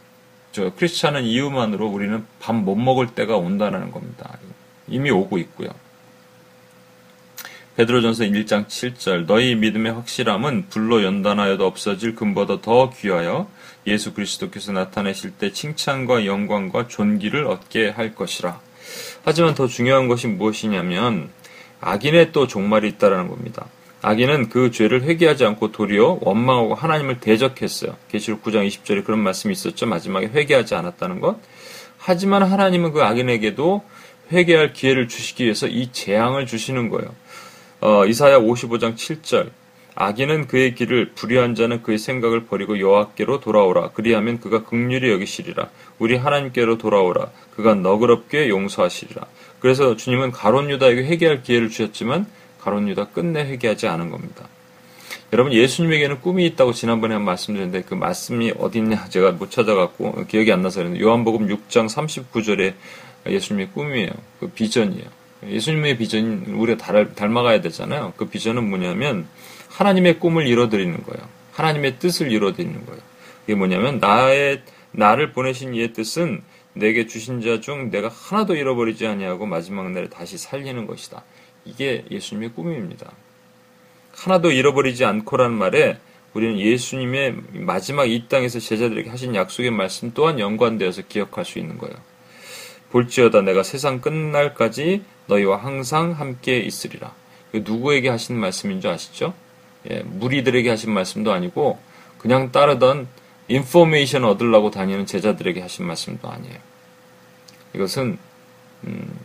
저 0.52 0.74
크리스찬이란 0.74 1.26
이유만으로 1.26 1.88
우리는 1.88 2.26
밥 2.40 2.56
못 2.56 2.76
먹을 2.76 3.08
때가 3.14 3.38
온다는 3.38 3.92
겁니다. 3.92 4.38
이미 4.88 5.12
오고 5.12 5.38
있고요. 5.38 5.70
베드로전서 7.80 8.26
1장 8.26 8.68
7절 8.68 9.26
너희 9.26 9.56
믿음의 9.56 9.94
확실함은 9.94 10.66
불로 10.70 11.02
연단하여도 11.02 11.66
없어질 11.66 12.14
금보다 12.14 12.60
더 12.60 12.90
귀하여 12.90 13.48
예수 13.88 14.14
그리스도께서 14.14 14.74
나타내실 14.74 15.32
때 15.32 15.54
칭찬과 15.54 16.26
영광과 16.26 16.90
존귀를 16.90 17.48
얻게 17.48 17.88
할 17.88 18.16
것이라. 18.16 18.60
하지만 19.24 19.56
더 19.56 19.68
중요한 19.68 20.10
것이 20.10 20.28
무엇이냐면 20.28 21.30
악인의 21.80 22.34
또 22.34 22.48
종말이 22.48 22.90
있다라는 22.90 23.30
겁니다. 23.30 23.68
악인은 24.02 24.50
그 24.50 24.72
죄를 24.72 25.04
회개하지 25.04 25.46
않고 25.46 25.72
도리어 25.72 26.20
원망하고 26.20 26.76
하나님을 26.76 27.22
대적했어요. 27.22 27.96
계시록 28.10 28.44
9장 28.44 28.68
20절에 28.68 29.06
그런 29.06 29.22
말씀이 29.22 29.54
있었죠. 29.54 29.86
마지막에 29.86 30.28
회개하지 30.28 30.76
않았다는 30.76 31.22
것. 31.22 31.38
하지만 31.98 32.44
하나님은 32.44 32.92
그 32.92 33.04
악인에게도 33.04 33.84
회개할 34.34 34.74
기회를 34.74 35.08
주시기 35.08 35.46
위해서 35.46 35.68
이 35.68 35.94
재앙을 35.94 36.46
주시는 36.46 36.90
거예요. 36.90 37.16
어, 37.82 38.06
이사야 38.06 38.40
55장 38.40 38.96
7절 38.96 39.50
악인은 39.96 40.48
그의 40.48 40.76
길을 40.76 41.12
불의한 41.16 41.56
자는 41.56 41.84
그의 41.84 41.98
생각을 41.98 42.46
버리고 42.46 42.80
여호와께로 42.80 43.40
돌아오라 43.42 43.90
그리하면 43.90 44.40
그가 44.40 44.64
극률이 44.64 45.12
여기시리라 45.12 45.70
우리 45.98 46.16
하나님께로 46.16 46.78
돌아오라 46.78 47.32
그가 47.56 47.76
너그럽게 47.76 48.50
용서하시리라 48.50 49.26
그래서 49.60 49.96
주님은 49.96 50.32
가론 50.32 50.70
유다에게 50.70 51.04
회개할 51.06 51.44
기회를 51.44 51.70
주셨지만 51.70 52.28
가론 52.60 52.88
유다 52.90 53.10
끝내 53.10 53.42
회개하지 53.42 53.88
않은 53.88 54.10
겁니다. 54.10 54.48
여러분 55.32 55.54
예수님에게는 55.54 56.22
꿈이 56.22 56.46
있다고 56.48 56.74
지난번에 56.74 57.14
한 57.14 57.24
말씀드렸는데 57.24 57.84
그 57.84 57.94
말씀이 57.94 58.54
어딨냐 58.58 59.10
제가 59.10 59.34
못 59.34 59.52
찾아갖고 59.52 60.26
기억이 60.26 60.52
안 60.52 60.62
나서 60.62 60.80
그랬는데 60.80 61.04
요한복음 61.04 61.48
6장 61.48 61.88
39절에 61.88 62.74
예수님의 63.28 63.70
꿈이에요. 63.74 64.10
그 64.40 64.50
비전이에요. 64.50 65.19
예수님의 65.46 65.98
비전 65.98 66.46
우리가 66.48 66.78
닮, 66.78 67.16
닮아가야 67.16 67.62
되잖아요. 67.62 68.14
그 68.18 68.26
비전은 68.26 68.70
뭐냐면 68.70 69.28
하나님의 69.70 70.20
꿈을 70.20 70.48
이뤄드리는 70.48 71.04
거예요. 71.04 71.28
하나님의 71.54 72.00
뜻을 72.00 72.32
이뤄드리는 72.32 72.86
거예요. 72.86 73.02
이게 73.46 73.56
뭐냐면 73.56 74.00
나의 74.00 74.62
나를 74.92 75.32
보내신 75.32 75.74
이의 75.76 75.94
뜻은 75.94 76.42
내게 76.74 77.08
주신 77.08 77.42
자 77.42 77.60
중 77.62 77.90
내가 77.92 78.10
하나도 78.10 78.56
잃어버리지 78.56 79.06
아니하고 79.08 79.46
마지막 79.46 79.90
날에 79.92 80.10
다시 80.10 80.38
살리는 80.38 80.88
것이다. 80.88 81.24
이게 81.66 82.06
예수님의 82.10 82.50
꿈입니다. 82.54 83.12
하나도 84.14 84.52
잃어버리지 84.52 85.06
않고라는 85.06 85.56
말에 85.58 85.98
우리는 86.34 86.60
예수님의 86.60 87.36
마지막 87.54 88.06
이 88.06 88.28
땅에서 88.28 88.60
제자들에게 88.60 89.10
하신 89.10 89.36
약속의 89.36 89.72
말씀 89.72 90.12
또한 90.14 90.40
연관되어서 90.40 91.04
기억할 91.08 91.46
수 91.46 91.60
있는 91.60 91.78
거예요. 91.78 91.96
볼지어다 92.92 93.42
내가 93.42 93.64
세상 93.64 94.02
끝날까지 94.02 95.04
너희와 95.30 95.58
항상 95.58 96.12
함께 96.12 96.60
있으리라. 96.60 97.14
누구에게 97.54 98.10
하신 98.10 98.38
말씀인 98.38 98.82
줄 98.82 98.92
아시죠? 98.92 99.34
예, 99.90 100.02
무리들에게 100.02 100.70
하신 100.70 100.92
말씀도 100.92 101.32
아니고 101.32 101.80
그냥 102.18 102.52
따르던 102.52 103.08
인포메이션 103.48 104.26
얻으려고 104.26 104.70
다니는 104.72 105.06
제자들에게 105.06 105.62
하신 105.62 105.86
말씀도 105.86 106.30
아니에요. 106.30 106.58
이것은 107.74 108.18
음, 108.86 109.20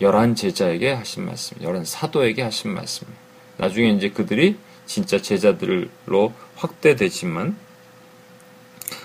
열한 0.00 0.34
제자에게 0.34 0.92
하신 0.92 1.24
말씀, 1.24 1.60
열한 1.62 1.84
사도에게 1.84 2.42
하신 2.42 2.74
말씀이에요. 2.74 3.16
나중에 3.56 3.90
이제 3.90 4.10
그들이 4.10 4.56
진짜 4.84 5.20
제자들로 5.20 6.32
확대되지만 6.56 7.56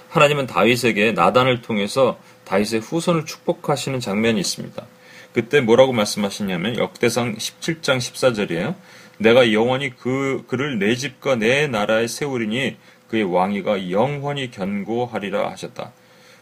하나님은 0.10 0.48
다윗에게 0.48 1.14
나단을 1.14 1.62
통해서 1.62 2.20
다윗의 2.44 2.82
후손을 2.82 3.26
축복하시는 3.26 4.00
장면이 4.00 4.40
있습니다. 4.40 4.86
그때 5.34 5.62
뭐라고 5.62 5.94
말씀하시냐면 5.94 6.78
역대상 6.78 7.36
17장 7.36 7.98
14절이에요. 7.98 8.76
내가 9.18 9.54
영원히 9.54 9.96
그 9.96 10.44
그를 10.48 10.80
내 10.80 10.96
집과 10.96 11.36
내 11.36 11.68
나라에 11.68 12.08
세우리니 12.08 12.78
그의 13.08 13.24
왕위가 13.24 13.92
영원히 13.92 14.52
견고하리라 14.52 15.50
하셨다. 15.52 15.92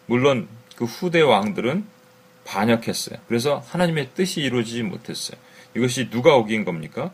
물론 0.06 0.48
그 0.76 0.86
후대 0.86 1.22
왕들은 1.22 1.86
반역했어요. 2.46 3.20
그래서 3.28 3.64
하나님의 3.68 4.10
뜻이 4.16 4.42
이루어지지 4.42 4.84
못했어요. 4.84 5.38
이것이 5.76 6.10
누가 6.10 6.36
어긴 6.36 6.66
겁니까? 6.66 7.12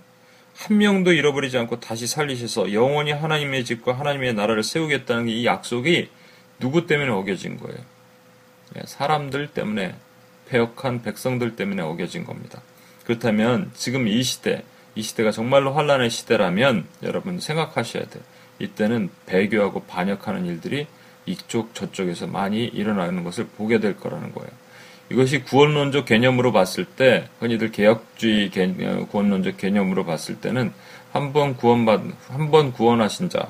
한 0.56 0.78
명도 0.78 1.12
잃어버리지 1.12 1.58
않고 1.58 1.82
다시 1.82 2.08
살리셔서 2.08 2.72
영원히 2.72 3.12
하나님의 3.12 3.66
집과 3.66 3.94
하나님의 3.94 4.34
나라를 4.34 4.64
세우겠다는 4.64 5.28
이 5.28 5.46
약속이 5.46 6.10
누구 6.60 6.88
때문에 6.88 7.10
어겨진 7.10 7.58
거예요? 7.58 7.78
예, 8.78 8.82
사람들 8.86 9.48
때문에 9.48 9.96
폐역한 10.50 11.02
백성들 11.02 11.56
때문에 11.56 11.82
어겨진 11.82 12.24
겁니다. 12.26 12.62
그렇다면 13.06 13.72
지금 13.74 14.08
이 14.08 14.24
시대, 14.24 14.64
이 14.96 15.02
시대가 15.02 15.32
정말로 15.32 15.74
환란의 15.74 16.10
시대라면 16.10 16.86
여러분 17.04 17.40
생각하셔야 17.40 18.06
돼요. 18.06 18.24
이때는 18.60 19.10
배교하고 19.26 19.84
반역하는 19.84 20.46
일들이 20.46 20.88
이쪽 21.26 21.74
저쪽에서 21.76 22.28
많이 22.28 22.66
일어나는 22.66 23.24
것을 23.24 23.48
보게 23.48 23.80
될 23.80 23.98
거라는 23.98 24.34
거예요. 24.34 24.50
이것이 25.12 25.44
구원론적 25.44 26.06
개념으로 26.06 26.52
봤을 26.52 26.86
때 26.86 27.28
흔히들 27.40 27.72
개혁주의 27.72 28.50
어, 28.82 29.06
구원론적 29.08 29.58
개념으로 29.58 30.06
봤을 30.06 30.36
때는 30.40 30.72
한 31.14 31.32
번 31.32 31.56
구원받 31.56 32.02
한 32.30 32.52
번 32.52 32.74
구원하신 32.74 33.30
자 33.30 33.50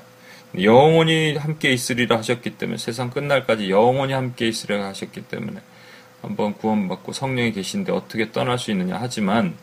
영원히 0.62 1.36
함께 1.36 1.72
있으리라 1.72 2.18
하셨기 2.18 2.58
때문에 2.58 2.78
세상 2.78 3.10
끝날까지 3.10 3.70
영원히 3.70 4.14
함께 4.14 4.48
있으리라 4.48 4.86
하셨기 4.88 5.24
때문에 5.24 5.60
한번 6.26 6.54
구원받고 6.56 7.14
성령이 7.14 7.52
계신데 7.54 7.92
어떻게 7.92 8.32
떠날 8.32 8.58
수 8.58 8.72
있느냐 8.72 8.98
하지만 9.00 9.56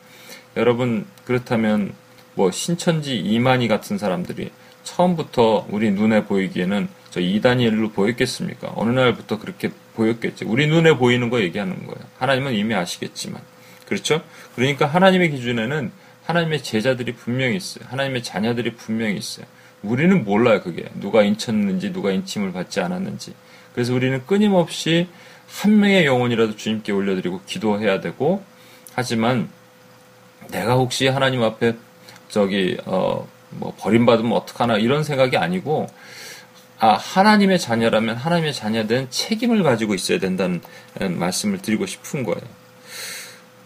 여러분 0.57 1.07
그렇다면 1.25 1.93
뭐 2.35 2.51
신천지 2.51 3.19
이만희 3.19 3.69
같은 3.69 3.99
사람들이 3.99 4.51
처음부터 4.85 5.67
우리 5.71 5.91
눈에 5.91 6.25
보이기에는 6.25 6.89
저 7.11 7.21
이다니엘로 7.21 7.91
보였겠습니까? 7.91 8.73
어느 8.75 8.91
날부터 8.91 9.39
그렇게 9.39 9.71
보였겠지. 9.95 10.45
우리 10.47 10.67
눈에 10.67 10.97
보이는 10.97 11.29
거 11.31 11.41
얘기하는 11.41 11.87
거예요. 11.87 12.01
하나님은 12.19 12.55
이미 12.55 12.75
아시겠지만. 12.75 13.43
그렇죠? 13.87 14.23
그러니까 14.57 14.87
하나님의 14.87 15.31
기준에는 15.31 15.93
하나님의 16.25 16.63
제자들이 16.63 17.13
분명히 17.13 17.57
있어요. 17.57 17.85
하나님의 17.89 18.23
자녀들이 18.23 18.77
분명히 18.77 19.17
있어요. 19.17 19.45
우리는 19.83 20.25
몰라요, 20.25 20.63
그게. 20.63 20.85
누가 20.95 21.23
인쳤는지, 21.23 21.93
누가 21.93 22.13
인침을 22.13 22.53
받지 22.53 22.81
않았는지. 22.81 23.35
그래서 23.75 23.93
우리는 23.95 24.25
끊임없이 24.27 25.09
한 25.53 25.79
명의 25.79 26.07
영혼이라도 26.07 26.57
주님께 26.57 26.93
올려드리고 26.93 27.43
기도해야 27.47 28.01
되고, 28.01 28.43
하지만 28.95 29.49
내가 30.51 30.75
혹시 30.75 31.07
하나님 31.09 31.43
앞에 31.43 31.77
저기, 32.29 32.79
어, 32.87 33.29
뭐 33.51 33.75
버림받으면 33.79 34.33
어떡하나 34.33 34.79
이런 34.79 35.05
생각이 35.05 35.37
아니고, 35.37 35.87
아, 36.79 36.95
하나님의 36.95 37.61
자녀라면 37.61 38.17
하나님의 38.17 38.55
자녀된 38.55 39.09
책임을 39.11 39.63
가지고 39.63 39.95
있어야 39.95 40.19
된다는 40.19 40.61
말씀을 40.99 41.59
드리고 41.63 41.87
싶은 41.87 42.25
거예요. 42.25 42.43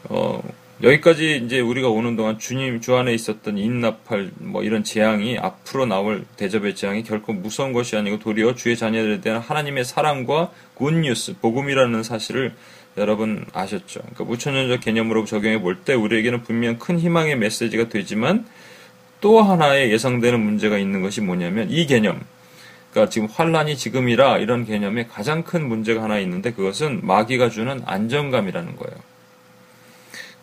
어, 0.05 0.43
여기까지 0.83 1.43
이제 1.45 1.59
우리가 1.59 1.89
오는 1.89 2.17
동안 2.17 2.39
주님 2.39 2.83
주 2.83 2.97
안에 2.97 3.15
있었던 3.15 3.57
인납할 3.57 4.31
뭐 4.39 4.63
이런 4.63 4.85
재앙이 4.85 5.39
앞으로 5.39 5.87
나올 5.87 6.27
대접의 6.37 6.75
재앙이 6.75 7.03
결코 7.03 7.33
무서운 7.33 7.73
것이 7.73 7.97
아니고 7.97 8.19
도리어 8.19 8.55
주의 8.55 8.77
자녀들에 8.77 9.23
대한 9.23 9.41
하나님의 9.41 9.87
사랑과 9.87 10.51
굿뉴스, 10.75 11.39
복음이라는 11.41 12.03
사실을 12.03 12.53
여러분 12.99 13.47
아셨죠. 13.55 14.01
그러니까 14.01 14.25
무천년적 14.25 14.81
개념으로 14.83 15.25
적용해 15.25 15.61
볼 15.61 15.79
때 15.85 15.95
우리에게는 15.95 16.43
분명 16.43 16.79
큰 16.79 16.99
희망의 16.99 17.39
메시지가 17.39 17.89
되지만 17.89 18.47
또 19.23 19.43
하나의 19.43 19.91
예상되는 19.93 20.39
문제가 20.39 20.77
있는 20.77 21.01
것이 21.01 21.23
뭐냐면 21.23 21.71
이 21.71 21.87
개념, 21.87 22.21
그러니까 22.91 23.11
지금 23.11 23.29
환란이 23.29 23.77
지금이라 23.77 24.39
이런 24.39 24.67
개념에 24.67 25.07
가장 25.07 25.43
큰 25.43 25.67
문제가 25.67 26.03
하나 26.03 26.19
있는데 26.19 26.53
그것은 26.53 27.01
마귀가 27.03 27.49
주는 27.49 27.81
안정감이라는 27.87 28.77
거예요. 28.77 29.16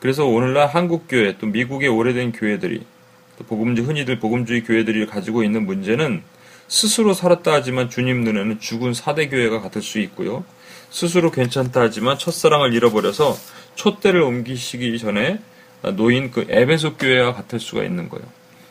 그래서 0.04 0.26
오늘날 0.26 0.68
한국 0.68 1.06
교회 1.08 1.38
또 1.38 1.48
미국의 1.48 1.88
오래된 1.88 2.34
교회들이 2.34 2.82
또 3.38 3.46
복음주 3.46 3.84
흔히들 3.84 4.20
복음주의 4.20 4.62
교회들이 4.62 5.06
가지고 5.06 5.46
있는 5.46 5.66
문제는 5.66 6.24
스스로 6.68 7.14
살았다 7.14 7.54
하지만 7.54 7.90
주님 7.90 8.26
눈에는 8.26 8.60
죽은 8.60 8.94
사대 8.94 9.30
교회가 9.30 9.62
같을 9.62 9.82
수 9.82 10.00
있고요. 10.00 10.44
스스로 10.90 11.32
괜찮다 11.32 11.80
하지만 11.80 12.18
첫사랑을 12.18 12.74
잃어버려서 12.74 13.38
촛대를 13.76 14.22
옮기시기 14.24 15.00
전에 15.00 15.40
노인 15.96 16.32
그 16.32 16.48
에베소 16.50 16.98
교회와 16.98 17.34
같을 17.34 17.62
수가 17.62 17.86
있는 17.86 18.10
거예요. 18.10 18.26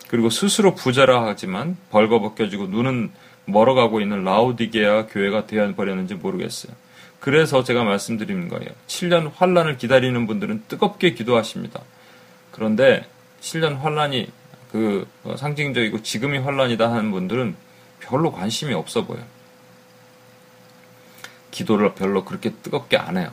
그리고 0.09 0.29
스스로 0.29 0.75
부자라 0.75 1.25
하지만 1.25 1.79
벌거벗겨지고 1.88 2.66
눈은 2.66 3.11
멀어가고 3.47 4.03
있는 4.03 4.23
라우디게아 4.23 5.07
교회가 5.07 5.47
되어 5.47 5.75
버렸는지 5.75 6.12
모르겠어요. 6.12 6.75
그래서 7.22 7.62
제가 7.62 7.85
말씀드리는 7.85 8.48
거예요. 8.48 8.68
7년 8.88 9.30
환란을 9.37 9.76
기다리는 9.76 10.26
분들은 10.26 10.64
뜨겁게 10.66 11.14
기도하십니다. 11.14 11.80
그런데 12.50 13.06
7년 13.40 13.78
환란이 13.78 14.26
그 14.72 15.06
상징적이고 15.37 16.02
지금이 16.02 16.38
환란이다 16.38 16.90
하는 16.90 17.12
분들은 17.12 17.54
별로 18.00 18.32
관심이 18.32 18.74
없어 18.74 19.04
보여요. 19.06 19.22
기도를 21.52 21.94
별로 21.94 22.24
그렇게 22.24 22.50
뜨겁게 22.61 22.96
안 22.96 23.16
해요. 23.16 23.30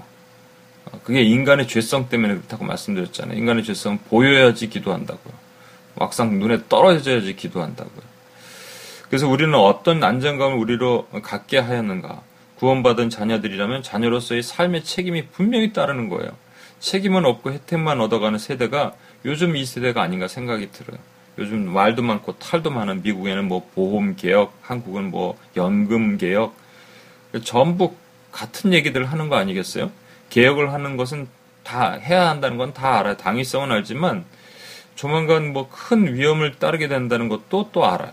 그게 1.03 1.23
인간의 1.23 1.67
죄성 1.67 2.09
때문에 2.09 2.35
그렇다고 2.35 2.65
말씀드렸잖아요. 2.65 3.39
인간의 3.39 3.63
죄성은 3.63 4.01
보여야지 4.07 4.69
기도한다고요. 4.69 5.33
막상 5.95 6.37
눈에 6.37 6.59
떨어져야지 6.69 7.35
기도한다고요. 7.35 8.03
그래서 9.09 9.27
우리는 9.27 9.51
어떤 9.55 10.03
안정감을 10.03 10.59
우리로 10.59 11.07
갖게 11.23 11.57
하였는가? 11.57 12.28
구원받은 12.59 13.09
자녀들이라면 13.09 13.83
자녀로서의 13.83 14.43
삶의 14.43 14.83
책임이 14.83 15.27
분명히 15.27 15.71
따르는 15.71 16.09
거예요. 16.09 16.31
책임은 16.79 17.25
없고 17.25 17.51
혜택만 17.53 18.01
얻어가는 18.01 18.37
세대가 18.37 18.93
요즘 19.25 19.55
이 19.55 19.65
세대가 19.65 20.01
아닌가 20.01 20.27
생각이 20.27 20.71
들어요. 20.71 20.99
요즘 21.37 21.69
말도 21.71 22.01
많고 22.01 22.37
탈도 22.37 22.69
많은 22.69 23.01
미국에는 23.01 23.47
뭐 23.47 23.69
보험 23.73 24.15
개혁, 24.17 24.53
한국은 24.61 25.09
뭐 25.09 25.37
연금 25.55 26.17
개혁, 26.17 26.53
전부 27.45 27.95
같은 28.31 28.73
얘기들 28.73 29.05
하는 29.05 29.29
거 29.29 29.37
아니겠어요? 29.37 29.89
개혁을 30.29 30.73
하는 30.73 30.97
것은 30.97 31.27
다 31.63 31.93
해야 31.93 32.29
한다는 32.29 32.57
건 32.57 32.73
다 32.73 32.99
알아요. 32.99 33.15
당위성은 33.17 33.71
알지만 33.71 34.25
조만간 34.95 35.53
뭐 35.53 35.69
큰 35.69 36.13
위험을 36.13 36.55
따르게 36.59 36.89
된다는 36.89 37.29
것도 37.29 37.69
또 37.71 37.85
알아요. 37.85 38.11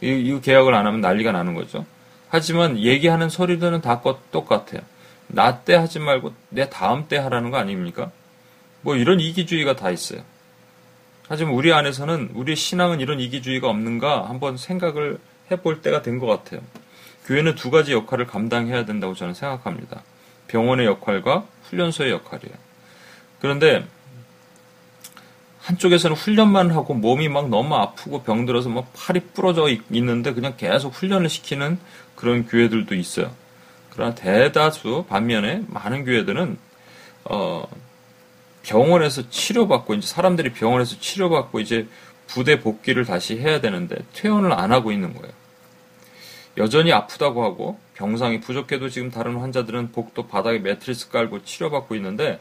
이, 0.00 0.08
이 0.10 0.40
개혁을 0.40 0.74
안 0.74 0.86
하면 0.86 1.00
난리가 1.00 1.30
나는 1.30 1.54
거죠. 1.54 1.86
하지만 2.30 2.78
얘기하는 2.78 3.28
소리들은 3.28 3.80
다 3.80 4.02
똑같아요. 4.30 4.80
나 5.28 5.64
때 5.64 5.74
하지 5.74 5.98
말고 5.98 6.32
내 6.48 6.68
다음 6.70 7.06
때 7.08 7.18
하라는 7.18 7.50
거 7.50 7.58
아닙니까? 7.58 8.10
뭐 8.80 8.96
이런 8.96 9.20
이기주의가 9.20 9.76
다 9.76 9.90
있어요. 9.90 10.20
하지만 11.28 11.52
우리 11.54 11.72
안에서는 11.72 12.30
우리 12.34 12.56
신앙은 12.56 13.00
이런 13.00 13.20
이기주의가 13.20 13.68
없는가 13.68 14.28
한번 14.28 14.56
생각을 14.56 15.18
해볼 15.50 15.82
때가 15.82 16.00
된 16.02 16.18
것 16.18 16.26
같아요. 16.26 16.60
교회는 17.26 17.54
두 17.56 17.70
가지 17.70 17.92
역할을 17.92 18.26
감당해야 18.26 18.86
된다고 18.86 19.14
저는 19.14 19.34
생각합니다. 19.34 20.02
병원의 20.48 20.86
역할과 20.86 21.44
훈련소의 21.64 22.10
역할이에요. 22.10 22.54
그런데 23.40 23.84
한쪽에서는 25.60 26.16
훈련만 26.16 26.70
하고 26.70 26.94
몸이 26.94 27.28
막 27.28 27.50
너무 27.50 27.74
아프고 27.74 28.22
병들어서 28.22 28.70
막 28.70 28.90
팔이 28.94 29.20
부러져 29.34 29.68
있는데 29.90 30.32
그냥 30.32 30.54
계속 30.56 30.94
훈련을 30.94 31.28
시키는 31.28 31.78
그런 32.18 32.46
교회들도 32.46 32.96
있어요. 32.96 33.30
그러나 33.90 34.12
대다수 34.16 35.04
반면에 35.08 35.62
많은 35.68 36.04
교회들은 36.04 36.58
어 37.26 37.64
병원에서 38.64 39.30
치료받고 39.30 39.94
이제 39.94 40.08
사람들이 40.08 40.52
병원에서 40.52 40.98
치료받고 40.98 41.60
이제 41.60 41.86
부대 42.26 42.58
복귀를 42.58 43.04
다시 43.04 43.38
해야 43.38 43.60
되는데 43.60 43.94
퇴원을 44.14 44.52
안 44.52 44.72
하고 44.72 44.90
있는 44.90 45.14
거예요. 45.14 45.32
여전히 46.56 46.92
아프다고 46.92 47.44
하고 47.44 47.78
병상이 47.94 48.40
부족해도 48.40 48.88
지금 48.88 49.12
다른 49.12 49.36
환자들은 49.36 49.92
복도 49.92 50.26
바닥에 50.26 50.58
매트리스 50.58 51.10
깔고 51.10 51.44
치료받고 51.44 51.94
있는데 51.94 52.40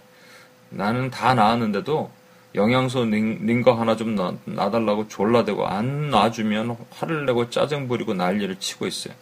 나는 0.71 1.11
다 1.11 1.35
나았는데도 1.35 2.09
영양소 2.55 3.05
링거 3.05 3.73
하나 3.73 3.95
좀 3.95 4.15
놔, 4.15 4.33
놔달라고 4.45 5.07
졸라대고 5.07 5.67
안 5.67 6.09
놔주면 6.09 6.77
화를 6.89 7.27
내고 7.27 7.51
짜증 7.51 7.87
부리고 7.87 8.15
난리를 8.15 8.55
치고 8.57 8.87
있어요. 8.87 9.13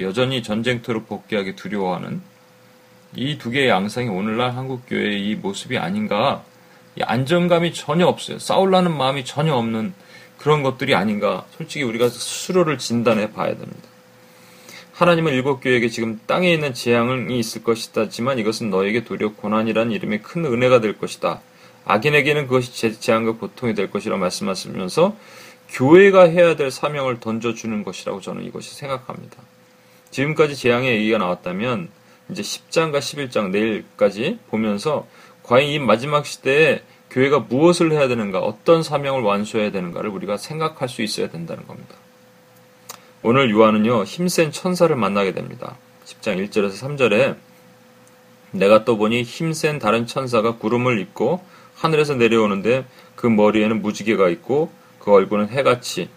여전히 0.00 0.42
전쟁터로 0.42 1.04
복귀하기 1.04 1.56
두려워하는 1.56 2.20
이 3.16 3.38
두 3.38 3.50
개의 3.50 3.68
양상이 3.68 4.08
오늘날 4.08 4.56
한국 4.56 4.82
교회의 4.88 5.28
이 5.28 5.34
모습이 5.36 5.78
아닌가 5.78 6.42
안정감이 7.00 7.72
전혀 7.72 8.06
없어요. 8.06 8.38
싸울라는 8.38 8.96
마음이 8.96 9.24
전혀 9.24 9.54
없는 9.54 9.94
그런 10.38 10.62
것들이 10.62 10.94
아닌가 10.94 11.44
솔직히 11.56 11.84
우리가 11.84 12.08
스스로를 12.08 12.78
진단해 12.78 13.32
봐야 13.32 13.56
됩니다. 13.56 13.88
하나님은 14.92 15.32
일곱 15.32 15.60
교회에게 15.60 15.88
지금 15.88 16.20
땅에 16.26 16.52
있는 16.52 16.72
재앙이 16.72 17.36
있을 17.38 17.64
것이다지만 17.64 18.38
이것은 18.38 18.70
너에게 18.70 19.04
도리어 19.04 19.34
고난이라는 19.34 19.92
이름의 19.92 20.22
큰 20.22 20.44
은혜가 20.44 20.80
될 20.80 20.98
것이다. 20.98 21.40
악인에게는 21.84 22.46
그것이 22.46 23.00
재앙과 23.00 23.32
고통이 23.32 23.74
될 23.74 23.90
것이라 23.90 24.16
말씀하시면서 24.16 25.16
교회가 25.70 26.28
해야 26.28 26.54
될 26.54 26.70
사명을 26.70 27.18
던져주는 27.20 27.82
것이라고 27.82 28.20
저는 28.20 28.44
이것이 28.44 28.74
생각합니다. 28.74 29.38
지금까지 30.14 30.54
재앙의 30.54 30.96
얘기가 30.96 31.18
나왔다면 31.18 31.88
이제 32.30 32.40
10장과 32.40 32.98
11장 32.98 33.50
내일까지 33.50 34.38
보면서 34.48 35.08
과연 35.42 35.68
이 35.68 35.80
마지막 35.80 36.24
시대에 36.24 36.82
교회가 37.10 37.40
무엇을 37.40 37.90
해야 37.90 38.06
되는가, 38.06 38.38
어떤 38.38 38.82
사명을 38.82 39.22
완수해야 39.22 39.72
되는가를 39.72 40.10
우리가 40.10 40.36
생각할 40.36 40.88
수 40.88 41.02
있어야 41.02 41.30
된다는 41.30 41.66
겁니다. 41.66 41.96
오늘 43.22 43.50
요한은요, 43.50 44.04
힘센 44.04 44.52
천사를 44.52 44.94
만나게 44.94 45.32
됩니다. 45.32 45.76
10장 46.04 46.48
1절에서 46.48 46.72
3절에 46.72 47.36
내가 48.52 48.84
또 48.84 48.96
보니 48.96 49.22
힘센 49.22 49.80
다른 49.80 50.06
천사가 50.06 50.58
구름을 50.58 51.00
입고 51.00 51.42
하늘에서 51.74 52.14
내려오는데 52.14 52.84
그 53.16 53.26
머리에는 53.26 53.82
무지개가 53.82 54.28
있고 54.28 54.70
그 55.00 55.12
얼굴은 55.12 55.48
해같이 55.48 56.08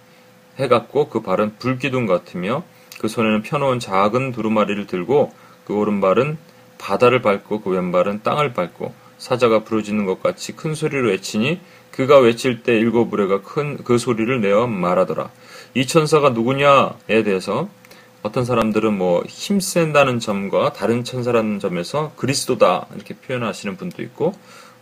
해같고 0.60 1.10
그 1.10 1.21
발은 1.21 1.57
불기둥 1.57 2.05
같으며 2.05 2.63
그 2.99 3.07
손에는 3.07 3.41
펴놓은 3.43 3.79
작은 3.79 4.31
두루마리를 4.31 4.88
들고 4.88 5.31
그 5.65 5.73
오른발은 5.73 6.38
바다를 6.77 7.21
밟고 7.21 7.62
그 7.62 7.69
왼발은 7.71 8.23
땅을 8.23 8.53
밟고 8.53 8.93
사자가 9.17 9.63
부르짖는 9.63 10.05
것 10.05 10.21
같이 10.21 10.55
큰 10.55 10.75
소리로 10.75 11.10
외치니 11.10 11.60
그가 11.91 12.19
외칠 12.19 12.62
때 12.62 12.77
일곱 12.77 13.10
부레가 13.10 13.41
큰 13.41 13.77
그 13.83 13.97
소리를 13.97 14.41
내어 14.41 14.67
말하더라. 14.67 15.29
이 15.73 15.88
천사가 15.88 16.29
누구냐에 16.29 17.23
대해서 17.23 17.69
어떤 18.21 18.45
사람들은 18.45 18.97
뭐 18.97 19.23
힘센다는 19.27 20.19
점과 20.19 20.73
다른 20.73 21.03
천사라는 21.03 21.60
점에서 21.60 22.12
그리스도다 22.15 22.88
이렇게 22.95 23.15
표현하시는 23.15 23.77
분도 23.77 24.01
있고 24.03 24.33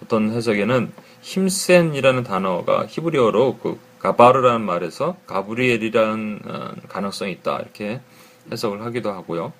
어떤 0.04 0.32
해석에는 0.32 0.92
힘센이라는 1.22 2.24
단어가 2.24 2.86
히브리어로 2.88 3.60
그 3.62 3.80
가바르라는 4.06 4.62
말에서 4.62 5.18
가브리엘이라는 5.26 6.40
어, 6.46 6.72
가능성이 6.88 7.32
있다 7.32 7.60
이렇게 7.60 8.02
해석을 8.52 8.84
하기도 8.84 9.12
하고요. 9.12 9.52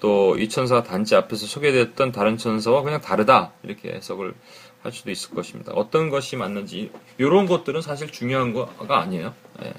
또 0.00 0.34
이 0.38 0.48
천사가 0.48 0.82
단지 0.82 1.14
앞에서 1.14 1.46
소개됐던 1.46 2.10
다른 2.10 2.36
천사와 2.38 2.82
그냥 2.82 3.00
다르다 3.00 3.52
이렇게 3.62 3.92
해석을 3.92 4.34
할 4.82 4.92
수도 4.92 5.10
있을 5.10 5.30
것입니다. 5.34 5.72
어떤 5.74 6.10
것이 6.10 6.36
맞는지 6.36 6.90
이런 7.18 7.46
것들은 7.46 7.82
사실 7.82 8.10
중요한 8.10 8.52
거가 8.52 9.00
아니에요. 9.00 9.34
예. 9.64 9.72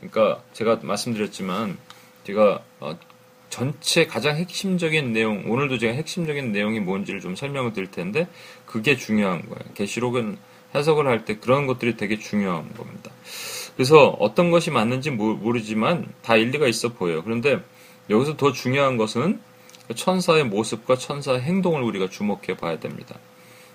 그러니까 0.00 0.42
제가 0.52 0.78
말씀드렸지만 0.82 1.76
제가 2.24 2.62
어, 2.80 2.96
전체 3.50 4.06
가장 4.06 4.36
핵심적인 4.36 5.12
내용, 5.12 5.50
오늘도 5.50 5.78
제가 5.78 5.92
핵심적인 5.94 6.52
내용이 6.52 6.80
뭔지를 6.80 7.20
좀 7.20 7.36
설명을 7.36 7.72
드릴 7.72 7.90
텐데, 7.90 8.28
그게 8.66 8.96
중요한 8.96 9.40
거예요. 9.42 9.72
계시록은 9.74 10.36
해석을 10.74 11.06
할 11.06 11.24
때 11.24 11.38
그런 11.38 11.66
것들이 11.66 11.96
되게 11.96 12.18
중요한 12.18 12.72
겁니다. 12.74 13.10
그래서 13.76 14.08
어떤 14.18 14.50
것이 14.50 14.70
맞는지 14.70 15.10
모르지만 15.10 16.06
다 16.22 16.36
일리가 16.36 16.66
있어 16.66 16.88
보여요. 16.88 17.22
그런데 17.22 17.62
여기서 18.08 18.36
더 18.36 18.52
중요한 18.52 18.96
것은 18.96 19.40
천사의 19.94 20.44
모습과 20.44 20.96
천사의 20.96 21.42
행동을 21.42 21.82
우리가 21.82 22.08
주목해 22.08 22.56
봐야 22.56 22.78
됩니다. 22.78 23.16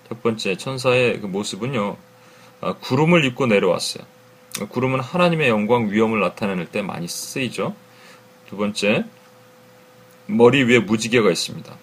첫 0.07 0.21
번째, 0.21 0.57
천사의 0.57 1.21
그 1.21 1.27
모습은요, 1.27 1.97
아, 2.61 2.73
구름을 2.73 3.23
입고 3.25 3.45
내려왔어요. 3.45 4.03
구름은 4.69 4.99
하나님의 4.99 5.49
영광, 5.49 5.89
위엄을 5.89 6.19
나타낼 6.19 6.65
때 6.65 6.81
많이 6.81 7.07
쓰이죠. 7.07 7.75
두 8.49 8.57
번째, 8.57 9.05
머리 10.25 10.63
위에 10.63 10.79
무지개가 10.79 11.31
있습니다. 11.31 11.73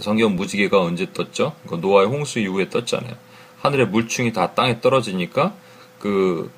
성경 0.00 0.36
무지개가 0.36 0.80
언제 0.80 1.12
떴죠? 1.12 1.54
노아의 1.64 2.08
홍수 2.08 2.38
이후에 2.40 2.68
떴잖아요. 2.68 3.14
하늘의 3.60 3.88
물충이 3.88 4.32
다 4.32 4.54
땅에 4.54 4.80
떨어지니까 4.80 5.54
그 5.98 6.50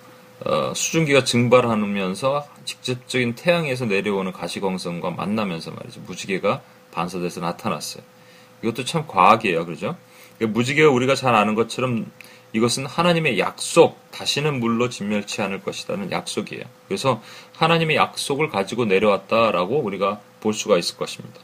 어, 0.45 0.73
수증기가 0.75 1.25
증발하면서 1.25 2.49
직접적인 2.65 3.35
태양에서 3.35 3.85
내려오는 3.85 4.33
가시광선과 4.33 5.11
만나면서 5.11 5.73
말이죠. 5.73 6.01
무지개가 6.07 6.63
반사돼서 6.93 7.41
나타났어요. 7.41 8.03
이것도 8.63 8.85
참 8.85 9.07
과학이에요. 9.07 9.65
그러죠? 9.67 9.97
그러니까 10.39 10.59
무지개가 10.59 10.91
우리가 10.91 11.15
잘 11.15 11.35
아는 11.35 11.55
것처럼 11.55 12.11
이것은 12.53 12.87
하나님의 12.87 13.39
약속, 13.39 13.99
다시는 14.11 14.59
물로 14.59 14.89
진멸치 14.89 15.41
않을 15.43 15.63
것이라는 15.63 16.11
약속이에요. 16.11 16.65
그래서 16.89 17.23
하나님의 17.57 17.97
약속을 17.97 18.49
가지고 18.49 18.87
내려왔다라고 18.87 19.79
우리가 19.79 20.21
볼 20.41 20.53
수가 20.53 20.79
있을 20.79 20.97
것입니다. 20.97 21.39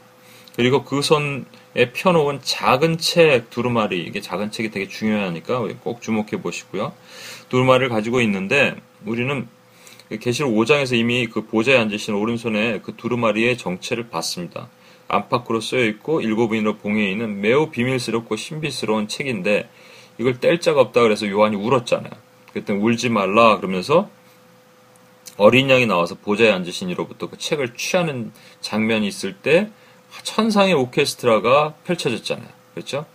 그리고 0.55 0.83
그 0.83 1.03
손에 1.03 1.91
펴놓은 1.93 2.39
작은 2.41 2.97
책 2.97 3.51
두루마리, 3.51 4.01
이게 4.01 4.19
작은 4.19 4.51
책이 4.51 4.71
되게 4.71 4.87
중요하니까 4.87 5.59
꼭 5.83 6.01
주목해 6.01 6.41
보시고요. 6.41 6.93
두루마리를 7.49 7.89
가지고 7.89 8.21
있는데 8.21 8.75
우리는 9.05 9.47
계시록 10.19 10.53
5장에서 10.53 10.95
이미 10.95 11.27
그 11.27 11.45
보좌에 11.45 11.77
앉으신 11.77 12.13
오른손에 12.13 12.79
그 12.79 12.95
두루마리의 12.95 13.57
정체를 13.57 14.09
봤습니다. 14.09 14.69
안팎으로 15.07 15.61
쓰여 15.61 15.85
있고 15.85 16.21
일곱 16.21 16.53
인으로 16.53 16.77
봉해 16.77 17.09
있는 17.11 17.41
매우 17.41 17.69
비밀스럽고 17.69 18.35
신비스러운 18.35 19.07
책인데 19.07 19.69
이걸 20.17 20.39
뗄 20.39 20.59
자가 20.59 20.81
없다 20.81 21.01
그래서 21.01 21.27
요한이 21.27 21.55
울었잖아요. 21.55 22.11
그때 22.53 22.73
울지 22.73 23.09
말라 23.09 23.57
그러면서 23.57 24.09
어린 25.37 25.69
양이 25.69 25.85
나와서 25.85 26.15
보좌에 26.15 26.51
앉으신 26.51 26.89
이로부터 26.89 27.29
그 27.29 27.37
책을 27.37 27.75
취하는 27.75 28.31
장면이 28.61 29.07
있을 29.07 29.35
때 29.35 29.69
천상의 30.23 30.73
오케스트라가 30.73 31.75
펼쳐졌잖아요. 31.85 32.47
그렇죠? 32.73 33.05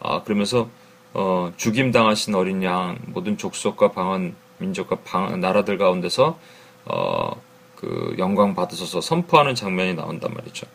아 0.00 0.22
그러면서 0.22 0.70
어, 1.14 1.52
죽임 1.56 1.90
당하신 1.90 2.34
어린 2.34 2.62
양 2.62 2.98
모든 3.06 3.36
족속과 3.36 3.92
방언 3.92 4.34
민족과 4.58 4.96
방, 5.04 5.40
나라들 5.40 5.78
가운데서 5.78 6.38
어, 6.84 7.42
그 7.76 8.14
영광 8.18 8.54
받으셔서 8.54 9.00
선포하는 9.00 9.54
장면이 9.54 9.94
나온단 9.94 10.32
말이죠. 10.34 10.66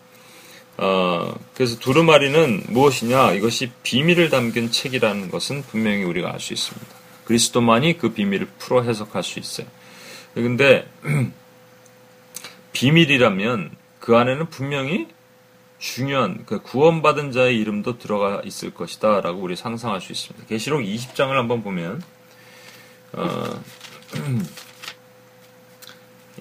어, 0.78 1.34
그래서 1.54 1.78
두루마리는 1.80 2.64
무엇이냐? 2.70 3.34
이것이 3.34 3.72
비밀을 3.84 4.30
담긴 4.30 4.72
책이라는 4.72 5.30
것은 5.30 5.64
분명히 5.64 6.04
우리가 6.04 6.32
알 6.34 6.40
수 6.40 6.54
있습니다. 6.54 6.88
그리스도만이 7.26 7.98
그 7.98 8.14
비밀을 8.14 8.48
풀어 8.58 8.82
해석할 8.82 9.24
수 9.24 9.40
있어요. 9.40 9.68
근데 10.34 10.88
비밀이라면 12.74 13.72
그 14.00 14.18
안에는 14.18 14.50
분명히 14.50 15.08
중요한 15.80 16.44
그 16.46 16.62
구원받은 16.62 17.32
자의 17.32 17.60
이름도 17.60 17.98
들어가 17.98 18.42
있을 18.44 18.74
것이다라고 18.74 19.42
우리 19.42 19.56
상상할 19.56 20.02
수 20.02 20.12
있습니다. 20.12 20.48
계시록 20.48 20.82
20장을 20.82 21.30
한번 21.30 21.62
보면 21.62 22.02
어, 23.14 23.62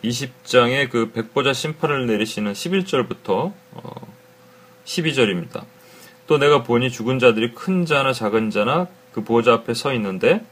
20장에 0.03 0.91
그 0.91 1.13
백보자 1.13 1.53
심판을 1.53 2.07
내리시는 2.07 2.53
11절부터 2.53 3.53
어, 3.73 4.15
12절입니다. 4.85 5.65
또 6.27 6.39
내가 6.39 6.63
보니 6.63 6.91
죽은 6.91 7.19
자들이 7.19 7.55
큰 7.55 7.85
자나 7.85 8.13
작은 8.13 8.51
자나 8.51 8.89
그 9.13 9.23
보좌 9.23 9.53
앞에 9.53 9.75
서 9.75 9.93
있는데 9.95 10.45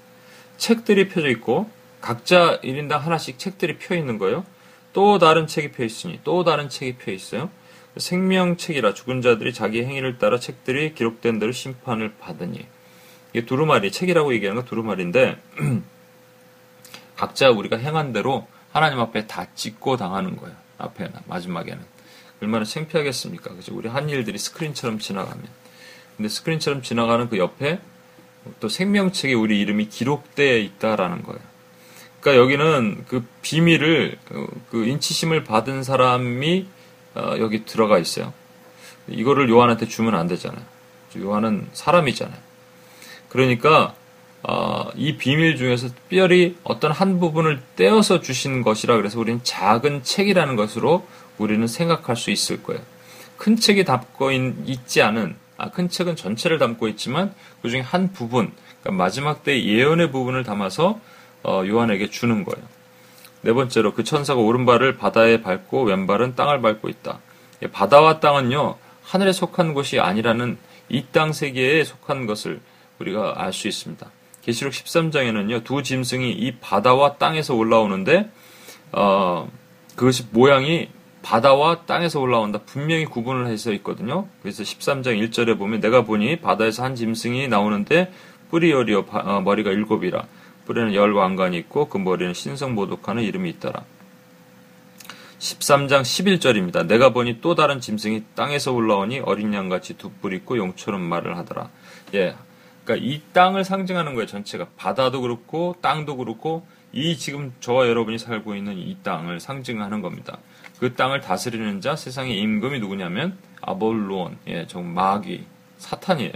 책들이 0.56 1.09
펴져 1.09 1.28
있고 1.28 1.70
각자 2.00 2.61
1인당 2.61 2.98
하나씩 2.98 3.38
책들이 3.38 3.78
펴 3.78 3.96
있는 3.96 4.18
거예요. 4.18 4.44
또 4.92 5.18
다른 5.18 5.46
책이 5.46 5.72
펴 5.72 5.85
있으니 5.85 6.20
또 6.24 6.44
다른 6.44 6.68
책이 6.68 6.96
펴 6.96 7.12
있어요. 7.12 7.50
생명책이라 7.96 8.94
죽은 8.94 9.22
자들이 9.22 9.52
자기 9.52 9.85
행위를 9.85 10.18
따라 10.18 10.38
책들이 10.38 10.94
기록된 10.94 11.38
대로 11.38 11.50
심판을 11.50 12.12
받으니 12.20 12.66
이게 13.33 13.46
두루마리 13.46 13.90
책이라고 13.90 14.33
얘기하는 14.35 14.62
거 14.62 14.68
두루마리인데 14.68 15.40
각자 17.20 17.50
우리가 17.50 17.76
행한 17.76 18.14
대로 18.14 18.48
하나님 18.72 18.98
앞에 18.98 19.26
다 19.26 19.46
찍고 19.54 19.98
당하는 19.98 20.38
거예요. 20.38 20.56
앞에는 20.78 21.12
마지막에는 21.26 21.78
얼마나 22.40 22.64
창피하겠습니까? 22.64 23.56
그죠? 23.56 23.76
우리 23.76 23.90
한 23.90 24.09
일들이 24.09 24.38
스크린처럼 24.38 24.98
지나가면. 24.98 25.44
근데 26.16 26.30
스크린처럼 26.30 26.80
지나가는 26.80 27.28
그 27.28 27.37
옆에 27.37 27.78
또 28.59 28.70
생명책에 28.70 29.35
우리 29.35 29.61
이름이 29.61 29.90
기록되어 29.90 30.56
있다라는 30.56 31.22
거예요. 31.22 31.40
그러니까 32.22 32.42
여기는 32.42 33.04
그 33.06 33.26
비밀을 33.42 34.16
어, 34.30 34.46
그 34.70 34.87
인치심을 34.87 35.44
받은 35.44 35.83
사람이 35.83 36.66
어, 37.16 37.35
여기 37.38 37.66
들어가 37.66 37.98
있어요. 37.98 38.33
이거를 39.09 39.50
요한한테 39.50 39.87
주면 39.87 40.14
안 40.14 40.26
되잖아요. 40.26 40.64
요한은 41.18 41.68
사람이잖아요. 41.74 42.40
그러니까 43.28 43.94
어, 44.42 44.88
이 44.96 45.16
비밀 45.16 45.57
중에서 45.57 45.88
특별히 45.88 46.57
어떤 46.64 46.92
한 46.92 47.20
부분을 47.20 47.61
떼어서 47.76 48.20
주신 48.20 48.62
것이라 48.62 48.96
그래서 48.96 49.18
우리는 49.20 49.40
작은 49.42 50.03
책이라는 50.03 50.57
것으로 50.57 51.07
우리는 51.38 51.66
생각할 51.66 52.16
수 52.16 52.31
있을 52.31 52.62
거예요. 52.62 52.81
큰 53.37 53.57
책이 53.57 53.85
담고 53.85 54.33
있, 54.33 54.87
지 54.87 55.03
않은 55.03 55.37
아, 55.59 55.70
큰 55.70 55.88
책은 55.90 56.16
전체를 56.16 56.59
담고 56.59 56.88
있지만 56.88 57.35
그 57.61 57.68
중에 57.68 57.81
한 57.81 58.12
부분, 58.12 58.53
그러니까 58.83 59.03
마지막 59.03 59.44
때 59.44 59.62
예언의 59.62 60.11
부분을 60.11 60.42
담아서 60.42 61.00
어, 61.42 61.62
요한에게 61.66 62.09
주는 62.11 62.44
거예요. 62.44 62.66
네 63.42 63.53
번째로 63.53 63.94
그 63.94 64.05
천사가 64.05 64.40
오른발을 64.40 64.96
바다에 64.96 65.40
밟고 65.42 65.85
왼발은 65.85 66.35
땅을 66.35 66.61
밟고 66.61 66.88
있다. 66.88 67.20
예, 67.62 67.66
바다와 67.66 68.20
땅은요 68.20 68.76
하늘에 69.03 69.33
속한 69.33 69.74
곳이 69.74 69.98
아니라는 70.00 70.59
이 70.88 71.05
땅 71.12 71.33
세계에 71.33 71.85
속한 71.85 72.26
것을 72.26 72.61
우리가 72.98 73.35
알 73.37 73.53
수 73.53 73.68
있습니다. 73.68 74.11
계시록 74.50 74.72
13장에는요 74.72 75.64
두 75.64 75.82
짐승이 75.82 76.30
이 76.32 76.56
바다와 76.60 77.14
땅에서 77.14 77.54
올라오는데 77.54 78.30
어, 78.92 79.48
그것이 79.96 80.24
모양이 80.30 80.88
바다와 81.22 81.82
땅에서 81.84 82.18
올라온다. 82.20 82.60
분명히 82.64 83.04
구분을 83.04 83.46
해서 83.46 83.72
있거든요. 83.74 84.26
그래서 84.42 84.62
13장 84.62 85.04
1절에 85.30 85.58
보면 85.58 85.80
내가 85.80 86.02
보니 86.02 86.40
바다에서 86.40 86.82
한 86.82 86.94
짐승이 86.94 87.48
나오는데 87.48 88.12
뿌리 88.50 88.70
열이어 88.70 89.04
어, 89.08 89.40
머리가 89.42 89.70
일곱이라. 89.70 90.26
뿌리는 90.66 90.94
열 90.94 91.12
왕관이 91.12 91.56
있고 91.58 91.88
그 91.88 91.98
머리는 91.98 92.32
신성 92.34 92.74
모독하는 92.74 93.22
이름이 93.22 93.50
있더라. 93.50 93.84
13장 95.38 96.02
11절입니다. 96.02 96.86
내가 96.86 97.10
보니 97.10 97.40
또 97.40 97.54
다른 97.54 97.80
짐승이 97.80 98.24
땅에서 98.34 98.72
올라오니 98.72 99.20
어린 99.20 99.54
양같이 99.54 99.96
두 99.96 100.10
뿔 100.20 100.32
있고 100.34 100.56
용처럼 100.58 101.00
말을 101.02 101.36
하더라. 101.38 101.70
예. 102.14 102.34
그러니까 102.90 103.07
이 103.07 103.20
땅을 103.33 103.64
상징하는 103.64 104.14
거예요, 104.14 104.26
전체가. 104.26 104.66
바다도 104.76 105.20
그렇고 105.20 105.76
땅도 105.81 106.16
그렇고 106.16 106.66
이 106.92 107.16
지금 107.16 107.53
저와 107.61 107.87
여러분이 107.87 108.18
살고 108.18 108.57
있는 108.57 108.76
이 108.76 108.96
땅을 109.05 109.38
상징하는 109.38 110.03
겁니다. 110.03 110.38
그 110.81 110.94
땅을 110.94 111.20
다스리는 111.20 111.81
자 111.81 111.94
세상의 111.94 112.37
임금이 112.40 112.81
누구냐면 112.81 113.38
아볼론, 113.61 114.38
예, 114.48 114.66
정 114.66 114.92
마귀, 114.92 115.44
사탄이에요. 115.79 116.33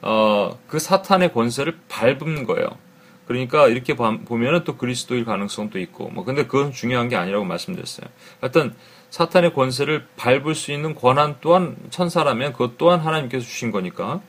어, 0.00 0.58
그 0.66 0.80
사탄의 0.80 1.32
권세를 1.32 1.78
밟은 1.88 2.44
거예요. 2.44 2.66
그러니까 3.28 3.68
이렇게 3.68 3.94
보면은 3.94 4.64
또 4.64 4.76
그리스도일 4.76 5.24
가능성도 5.24 5.78
있고, 5.78 6.08
뭐 6.08 6.24
근데 6.24 6.46
그건 6.46 6.72
중요한 6.72 7.08
게 7.08 7.14
아니라고 7.14 7.44
말씀드렸어요. 7.44 8.08
하여튼 8.40 8.74
사탄의 9.10 9.54
권세를 9.54 10.06
밟을 10.16 10.54
수 10.56 10.72
있는 10.72 10.94
권한 10.94 11.36
또한 11.40 11.76
천사라면 11.90 12.52
그것 12.52 12.78
또한 12.78 12.98
하나님께서 12.98 13.44
주신 13.44 13.70
거니까, 13.70 14.20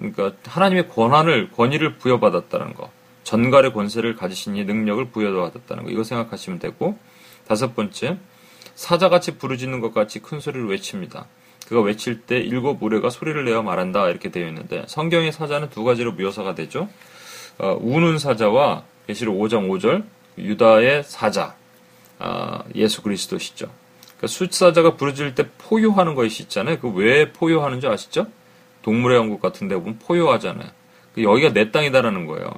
그러니까 0.00 0.32
하나님의 0.44 0.88
권한을 0.88 1.50
권위를 1.52 1.98
부여받았다는 1.98 2.74
거, 2.74 2.90
전갈의 3.22 3.72
권세를 3.72 4.16
가지신 4.16 4.56
이 4.56 4.64
능력을 4.64 5.04
부여받았다는 5.10 5.84
거, 5.84 5.90
이거 5.90 6.02
생각하시면 6.02 6.58
되고 6.58 6.98
다섯 7.46 7.76
번째 7.76 8.18
사자같이 8.74 9.36
부르짖는 9.38 9.80
것 9.80 9.92
같이 9.94 10.20
큰 10.20 10.40
소리를 10.40 10.66
외칩니다. 10.68 11.26
그가 11.68 11.82
외칠 11.82 12.22
때 12.22 12.38
일곱 12.38 12.82
우레가 12.82 13.10
소리를 13.10 13.44
내어 13.44 13.62
말한다 13.62 14.08
이렇게 14.08 14.30
되어 14.30 14.48
있는데 14.48 14.84
성경의 14.88 15.30
사자는 15.32 15.70
두 15.70 15.84
가지로 15.84 16.12
묘사가 16.12 16.54
되죠. 16.54 16.88
어, 17.58 17.76
우는 17.80 18.18
사자와 18.18 18.84
계시록 19.06 19.38
5장 19.38 19.68
5절 19.68 20.04
유다의 20.38 21.04
사자 21.04 21.54
어, 22.18 22.64
예수 22.74 23.02
그리스도시죠. 23.02 23.70
그러니까 24.16 24.26
숫사자가 24.26 24.96
부르짖을 24.96 25.34
때 25.34 25.48
포효하는 25.58 26.14
것이 26.14 26.42
있잖아요. 26.44 26.78
그 26.80 26.88
왜 26.88 27.32
포효하는 27.32 27.80
줄 27.80 27.90
아시죠? 27.90 28.26
동물의 28.82 29.18
왕국 29.18 29.40
같은 29.40 29.68
데 29.68 29.76
보면 29.76 29.98
포효하잖아요. 29.98 30.68
그 31.14 31.22
여기가 31.22 31.52
내 31.52 31.70
땅이다라는 31.70 32.26
거예요. 32.26 32.50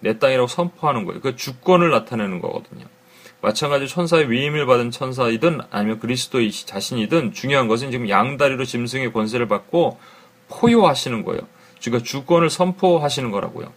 내 0.00 0.18
땅이라고 0.18 0.46
선포하는 0.46 1.04
거예요. 1.04 1.20
그 1.20 1.36
주권을 1.36 1.90
나타내는 1.90 2.40
거거든요. 2.40 2.84
마찬가지로 3.40 3.88
천사의 3.88 4.30
위임을 4.30 4.66
받은 4.66 4.90
천사이든 4.90 5.60
아니면 5.70 5.98
그리스도의 5.98 6.50
자신이든 6.50 7.32
중요한 7.32 7.68
것은 7.68 7.90
지금 7.90 8.08
양다리로 8.08 8.64
짐승의 8.64 9.12
권세를 9.12 9.48
받고 9.48 9.98
포효하시는 10.48 11.24
거예요. 11.24 11.40
그러니까 11.82 12.04
주권을 12.04 12.48
선포하시는 12.48 13.30
거라고요. 13.30 13.72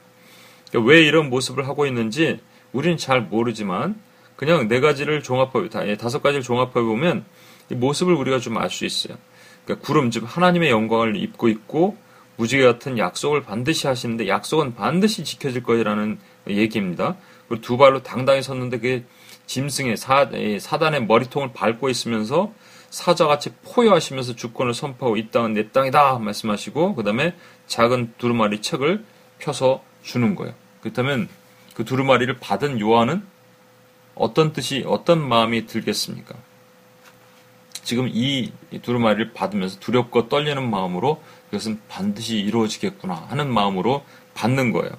그러니까 0.70 0.90
왜 0.90 1.02
이런 1.02 1.30
모습을 1.30 1.68
하고 1.68 1.86
있는지 1.86 2.40
우리는 2.72 2.98
잘 2.98 3.22
모르지만 3.22 4.00
그냥 4.36 4.68
네 4.68 4.80
가지를 4.80 5.24
종합해 5.24 5.70
예, 5.88 5.98
다섯 5.98 6.22
가지를 6.22 6.44
종합해 6.44 6.74
보면 6.74 7.26
이 7.70 7.76
모습을 7.76 8.14
우리가 8.14 8.40
좀 8.40 8.58
알 8.58 8.70
수 8.70 8.86
있어요. 8.86 9.18
그러니까 9.68 9.86
구름 9.86 10.10
즉 10.10 10.24
하나님의 10.26 10.72
영광을 10.72 11.18
입고 11.18 11.50
있고 11.50 11.98
무지개 12.38 12.64
같은 12.64 12.98
약속을 12.98 13.44
반드시 13.44 13.88
하시는데 13.88 14.30
약속은 14.30 14.76
반드시 14.76 15.26
지켜질 15.26 15.64
거라는 15.64 16.18
얘기입니다. 16.48 17.18
그리고 17.48 17.62
두 17.62 17.78
발로 17.78 18.02
당당히 18.02 18.42
섰는데 18.42 18.78
그게 18.78 19.04
짐승의 19.46 19.98
사, 19.98 20.30
사단의 20.60 21.06
머리통을 21.06 21.52
밟고 21.54 21.90
있으면서 21.90 22.54
사자같이 22.90 23.52
포효하시면서 23.66 24.36
주권을 24.36 24.74
선포하고 24.74 25.18
이 25.18 25.30
땅은 25.30 25.54
내 25.54 25.70
땅이다 25.72 26.20
말씀하시고 26.20 26.96
그 26.96 27.04
다음에 27.04 27.36
작은 27.68 28.14
두루마리 28.18 28.62
책을 28.62 29.04
펴서 29.40 29.84
주는 30.04 30.36
거예요. 30.36 30.54
그렇다면 30.82 31.28
그 31.74 31.84
두루마리를 31.84 32.38
받은 32.40 32.80
요한은 32.80 33.24
어떤 34.16 34.54
뜻이 34.54 34.84
어떤 34.88 35.28
마음이 35.28 35.66
들겠습니까? 35.66 36.36
지금 37.88 38.10
이 38.12 38.52
두루마리를 38.82 39.32
받으면서 39.32 39.80
두렵고 39.80 40.28
떨리는 40.28 40.70
마음으로 40.70 41.22
이것은 41.54 41.80
반드시 41.88 42.38
이루어지겠구나 42.38 43.14
하는 43.30 43.50
마음으로 43.54 44.04
받는 44.34 44.74
거예요. 44.74 44.92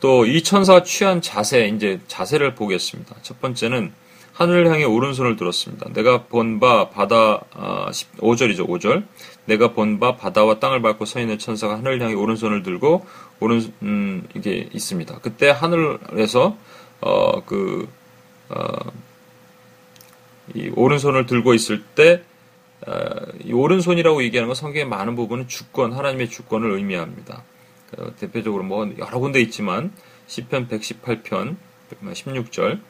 또 0.00 0.24
이 0.24 0.42
천사가 0.42 0.82
취한 0.82 1.20
자세, 1.20 1.68
이제 1.68 2.00
자세를 2.08 2.54
보겠습니다. 2.54 3.16
첫 3.20 3.38
번째는 3.42 3.92
하늘을 4.32 4.70
향해 4.70 4.84
오른손을 4.84 5.36
들었습니다. 5.36 5.90
내가 5.92 6.22
본 6.24 6.58
바 6.58 6.88
바다 6.88 7.42
아, 7.52 7.90
5절이죠. 8.18 8.66
5절. 8.66 9.04
내가 9.44 9.72
본 9.74 9.98
바 10.00 10.16
바다와 10.16 10.58
땅을 10.60 10.80
밟고 10.80 11.04
서 11.04 11.20
있는 11.20 11.38
천사가 11.38 11.76
하늘을 11.76 12.00
향해 12.00 12.14
오른손을 12.14 12.62
들고 12.62 13.04
오른 13.40 13.60
음, 13.82 14.26
이게 14.34 14.70
있습니다. 14.72 15.18
그때 15.20 15.50
하늘에서 15.50 16.56
어 17.02 17.42
그 17.44 17.86
어, 18.48 18.64
이 20.54 20.70
오른손을 20.74 21.26
들고 21.26 21.54
있을 21.54 21.82
때, 21.94 22.22
어, 22.86 22.92
이 23.42 23.52
오른손이라고 23.52 24.22
얘기하는 24.24 24.48
건 24.48 24.54
성경의 24.54 24.86
많은 24.86 25.16
부분은 25.16 25.48
주권, 25.48 25.92
하나님의 25.92 26.28
주권을 26.28 26.70
의미합니다. 26.72 27.44
그 27.90 28.14
대표적으로 28.18 28.62
뭐 28.64 28.92
여러 28.98 29.18
군데 29.18 29.40
있지만, 29.40 29.92
10편 30.26 30.68
118편 30.68 31.56
16절, 32.02 32.80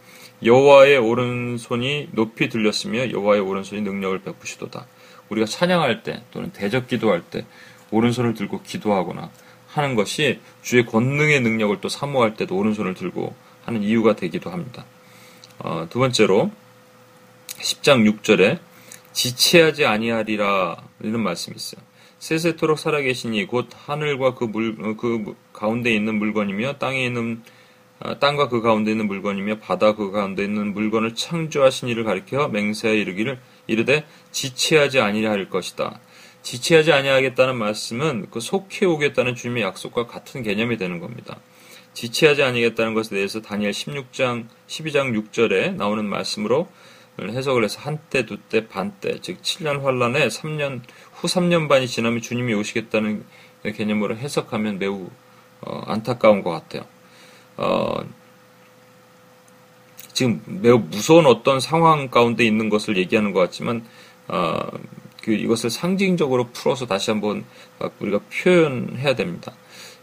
여호와의 0.45 0.99
오른손이 0.99 2.09
높이 2.12 2.49
들렸으며 2.49 3.11
여호와의 3.11 3.40
오른손이 3.40 3.83
능력을 3.83 4.21
베푸시도다. 4.21 4.87
우리가 5.29 5.47
찬양할 5.47 6.03
때 6.03 6.23
또는 6.31 6.53
대적 6.53 6.87
기도할 6.87 7.23
때 7.23 7.47
오른손을 7.90 8.35
들고 8.35 8.62
기도하거나 8.62 9.31
하는 9.69 9.95
것이 9.95 10.40
주의 10.62 10.85
권능의 10.85 11.40
능력을 11.40 11.81
또 11.81 11.88
사모할 11.88 12.35
때도 12.35 12.57
오른손을 12.57 12.95
들고 12.95 13.35
하는 13.64 13.83
이유가 13.83 14.14
되기도 14.14 14.51
합니다. 14.51 14.85
어, 15.59 15.87
두 15.88 15.99
번째로 15.99 16.51
10장 17.64 18.20
6절에 18.20 18.59
지체하지 19.12 19.87
아니하리라 19.87 20.77
이런 21.03 21.22
말씀이 21.22 21.57
있어요. 21.57 21.83
세세토록 22.18 22.79
살아계시니 22.79 23.46
곧 23.46 23.68
하늘과 23.72 24.35
그 24.35 24.44
물, 24.44 24.77
어, 24.81 24.94
그 24.96 25.35
가운데 25.53 25.92
있는 25.92 26.16
물건이며 26.16 26.79
땅에 26.79 27.05
있는 27.05 27.42
아, 28.00 28.18
땅과 28.18 28.48
그 28.48 28.61
가운데 28.61 28.90
있는 28.90 29.07
물건이며 29.07 29.61
바다 29.61 29.94
그 29.94 30.11
가운데 30.11 30.44
있는 30.44 30.74
물건을 30.74 31.14
창조하신 31.14 31.88
이를 31.88 32.05
가리켜 32.05 32.48
맹세하여 32.48 32.98
이르기를 32.98 33.38
이르되 33.66 34.05
지체하지 34.31 35.00
아니할 35.00 35.48
것이다. 35.48 36.00
지체하지 36.42 36.92
아니하겠다는 36.92 37.57
말씀은 37.57 38.27
그 38.31 38.40
속해 38.40 38.85
오겠다는 38.85 39.35
주님의 39.35 39.62
약속과 39.62 40.07
같은 40.07 40.42
개념이 40.42 40.77
되는 40.77 40.98
겁니다. 40.98 41.38
지체하지 41.94 42.42
아니겠다는 42.42 42.92
것에 42.92 43.14
대해서 43.14 43.40
다니엘 43.40 43.70
16장 43.70 44.46
12장 44.66 45.31
6절에 45.31 45.74
나오는 45.77 46.05
말씀으로 46.05 46.68
해석을 47.20 47.64
해서 47.64 47.81
한때, 47.81 48.27
두때, 48.27 48.66
반때, 48.66 49.20
즉 49.20 49.40
7년 49.40 49.83
환란에 49.83 50.29
3년 50.29 50.81
후 51.12 51.27
3년 51.27 51.68
반이 51.68 51.87
지나면 51.87 52.20
주님이 52.20 52.55
오시겠다는 52.55 53.24
개념으로 53.74 54.16
해석하면 54.16 54.79
매우 54.79 55.09
어, 55.61 55.83
안타까운 55.87 56.42
것 56.42 56.50
같아요. 56.50 56.85
어, 57.57 58.05
지금 60.12 60.42
매우 60.46 60.79
무서운 60.79 61.27
어떤 61.27 61.61
상황 61.61 62.09
가운데 62.09 62.44
있는 62.44 62.68
것을 62.68 62.96
얘기하는 62.96 63.33
것 63.33 63.40
같지만 63.40 63.85
어, 64.29 64.59
그 65.22 65.33
이것을 65.33 65.70
상징적으로 65.70 66.48
풀어서 66.53 66.87
다시 66.87 67.11
한번 67.11 67.44
우리가 68.00 68.20
표현해야 68.31 69.14
됩니다. 69.14 69.53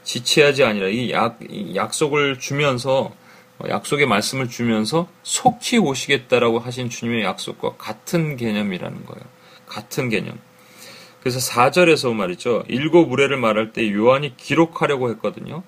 지체하지 0.04 0.63
아니라 0.63 0.88
이 0.88 1.12
약, 1.12 1.38
이 1.47 1.76
약속을 1.76 2.39
주면서 2.39 3.04
어, 3.04 3.20
약속의 3.69 4.06
말씀을 4.08 4.50
주면서 4.50 5.08
속히 5.24 5.78
오시겠다라고 5.78 6.60
하신 6.60 6.89
주님의 6.89 7.24
약속과 7.24 7.76
같은 7.78 8.38
개념이라는 8.38 9.06
거예요. 9.06 9.24
같은 9.67 10.10
개념. 10.10 10.38
그래서 11.21 11.39
4절에서 11.39 12.13
말이죠. 12.13 12.63
일곱 12.67 13.12
우레를 13.12 13.38
말할 13.38 13.74
때 13.74 13.91
요한이 13.91 14.38
기록하려고 14.38 15.10
했거든요. 15.12 15.63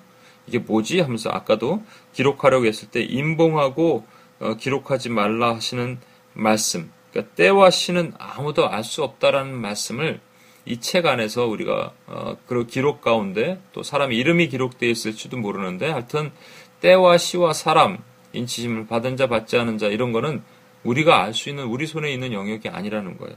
이게 0.46 0.58
뭐지? 0.58 1.00
하면서 1.00 1.30
아까도 1.30 1.82
기록하려고 2.12 2.66
했을 2.66 2.88
때 2.90 3.00
임봉하고 3.02 4.04
어, 4.40 4.54
기록하지 4.54 5.10
말라 5.10 5.54
하시는 5.54 5.98
말씀. 6.34 6.90
그러니까 7.12 7.34
때와 7.36 7.70
시는 7.70 8.12
아무도 8.18 8.68
알 8.68 8.82
수 8.82 9.02
없다라는 9.04 9.54
말씀을 9.54 10.20
이 10.66 10.80
책 10.80 11.06
안에서 11.06 11.46
우리가 11.46 11.92
어, 12.06 12.36
그 12.46 12.66
기록 12.66 13.00
가운데 13.00 13.60
또 13.72 13.82
사람 13.82 14.12
이름이 14.12 14.48
기록되어 14.48 14.88
있을지도 14.90 15.36
모르는데 15.36 15.90
하여튼 15.90 16.32
때와 16.84 17.16
시와 17.16 17.54
사람, 17.54 17.96
인치심을 18.34 18.86
받은 18.86 19.16
자 19.16 19.26
받지 19.26 19.56
않은 19.56 19.78
자 19.78 19.86
이런 19.86 20.12
거는 20.12 20.42
우리가 20.82 21.22
알 21.22 21.32
수 21.32 21.48
있는 21.48 21.64
우리 21.64 21.86
손에 21.86 22.12
있는 22.12 22.34
영역이 22.34 22.68
아니라는 22.68 23.16
거예요. 23.16 23.34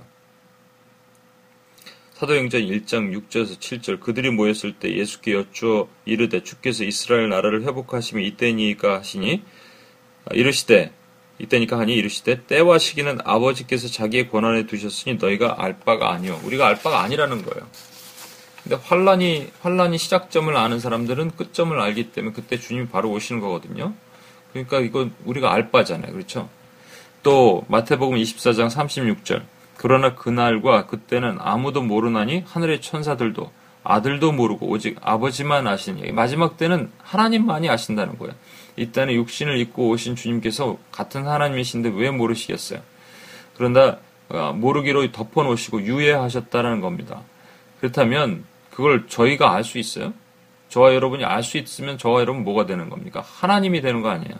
사도행전 2.16 2.64
1장 2.64 3.16
6절에서 3.16 3.58
7절 3.58 4.02
그들이 4.02 4.32
모였을 4.32 4.74
때 4.74 4.94
예수께 4.94 5.32
여쭈어 5.32 5.88
이르되 6.04 6.44
주께서 6.44 6.84
이스라엘 6.84 7.30
나라를 7.30 7.62
회복하시면 7.64 8.26
이때니까 8.26 8.98
하시니 8.98 9.44
아, 10.26 10.34
이르시되 10.34 10.92
이때니까 11.40 11.80
하니 11.80 11.94
이르시되 11.94 12.48
때와 12.48 12.80
시기는 12.80 13.20
아버지께서 13.24 13.88
자기의 13.88 14.30
권한에 14.30 14.66
두셨으니 14.66 15.16
너희가 15.16 15.64
알 15.64 15.80
바가 15.80 16.12
아니요 16.12 16.42
우리가 16.44 16.68
알 16.68 16.82
바가 16.82 17.00
아니라는 17.00 17.44
거예요. 17.44 17.66
근데 18.68 18.84
환란이 18.84 19.50
환란이 19.62 19.98
시작점을 19.98 20.54
아는 20.58 20.82
사람들은 20.82 21.38
끝점을 21.38 21.80
알기 21.80 22.12
때문에 22.12 22.34
그때 22.34 22.60
주님이 22.60 22.90
바로 22.90 23.10
오시는 23.12 23.40
거거든요. 23.40 23.94
그러니까 24.52 24.80
이거 24.80 25.08
우리가 25.24 25.54
알 25.54 25.72
바잖아요. 25.72 26.12
그렇죠? 26.12 26.50
또 27.24 27.64
마태복음 27.70 28.18
24장 28.18 28.70
36절. 28.70 29.44
그러나 29.78 30.16
그날과 30.16 30.88
그때는 30.88 31.38
아무도 31.40 31.82
모르나니 31.82 32.44
하늘의 32.46 32.82
천사들도 32.82 33.50
아들도 33.86 34.34
모르고 34.34 34.68
오직 34.68 34.98
아버지만 35.02 35.66
아시니 35.66 36.12
마지막 36.12 36.58
때는 36.58 36.92
하나님만이 37.02 37.70
아신다는 37.70 38.18
거예요. 38.18 38.34
이때는 38.76 39.14
육신을 39.14 39.60
입고 39.60 39.88
오신 39.92 40.18
주님께서 40.18 40.78
같은 40.92 41.26
하나님이신데 41.26 41.94
왜 41.96 42.12
모르시겠어요? 42.12 42.82
그런다 43.56 44.00
어, 44.28 44.52
모르기로 44.54 45.10
덮어놓으시고 45.14 45.84
유예하셨다라는 45.84 46.82
겁니다. 46.82 47.22
그렇다면 47.80 48.44
그걸 48.78 49.08
저희가 49.08 49.56
알 49.56 49.64
수 49.64 49.80
있어요? 49.80 50.14
저와 50.70 50.94
여러분이 50.94 51.26
알 51.26 51.42
수 51.42 51.58
있으면 51.58 51.98
저와 51.98 52.22
여러분 52.22 52.44
뭐가 52.44 52.68
되는 52.68 52.90
겁니까? 52.92 53.24
하나님이 53.26 53.82
되는 53.82 54.04
거 54.04 54.10
아니에요. 54.10 54.36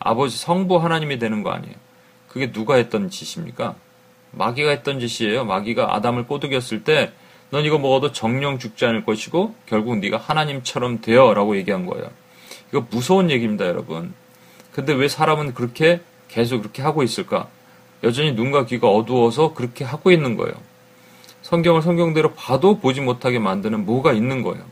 아버지 0.00 0.36
성부 0.36 0.78
하나님이 0.78 1.20
되는 1.20 1.44
거 1.44 1.50
아니에요. 1.50 1.76
그게 2.26 2.50
누가 2.50 2.74
했던 2.74 3.10
짓입니까? 3.10 3.76
마귀가 4.32 4.70
했던 4.70 4.98
짓이에요. 4.98 5.44
마귀가 5.44 5.94
아담을 5.94 6.26
꼬드겼을 6.26 6.82
때 6.82 7.12
넌 7.50 7.64
이거 7.64 7.78
먹어도 7.78 8.10
정령 8.10 8.58
죽지 8.58 8.86
않을 8.86 9.04
것이고 9.04 9.54
결국 9.66 9.98
네가 9.98 10.16
하나님처럼 10.16 11.00
되어라고 11.00 11.56
얘기한 11.56 11.86
거예요. 11.86 12.10
이거 12.70 12.86
무서운 12.90 13.30
얘기입니다, 13.30 13.66
여러분. 13.66 14.14
근데 14.72 14.92
왜 14.92 15.06
사람은 15.06 15.54
그렇게 15.54 16.00
계속 16.28 16.58
그렇게 16.58 16.82
하고 16.82 17.04
있을까? 17.04 17.48
여전히 18.02 18.32
눈과 18.32 18.66
귀가 18.66 18.88
어두워서 18.88 19.54
그렇게 19.54 19.84
하고 19.84 20.10
있는 20.10 20.36
거예요. 20.36 20.54
성경을 21.42 21.82
성경대로 21.82 22.32
봐도 22.34 22.78
보지 22.78 23.00
못하게 23.00 23.38
만드는 23.38 23.84
뭐가 23.84 24.12
있는 24.12 24.42
거예요. 24.42 24.64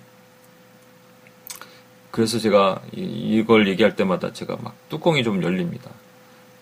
그래서 2.11 2.39
제가 2.39 2.81
이걸 2.93 3.69
얘기할 3.69 3.97
때마다 3.97 4.33
제가 4.33 4.57
막 4.63 4.75
뚜껑이 4.89 5.23
좀 5.23 5.43
열립니다. 5.43 5.91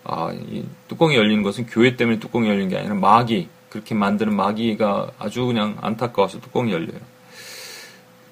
아, 0.03 0.31
이 0.33 0.63
뚜껑이 0.87 1.15
열리는 1.15 1.43
것은 1.43 1.65
교회 1.65 1.95
때문에 1.95 2.19
뚜껑이 2.19 2.47
열린 2.47 2.69
게 2.69 2.77
아니라 2.77 2.93
마귀, 2.95 3.49
그렇게 3.69 3.95
만드는 3.95 4.35
마귀가 4.35 5.11
아주 5.19 5.45
그냥 5.45 5.77
안타까워서 5.81 6.39
뚜껑이 6.39 6.71
열려요. 6.71 6.99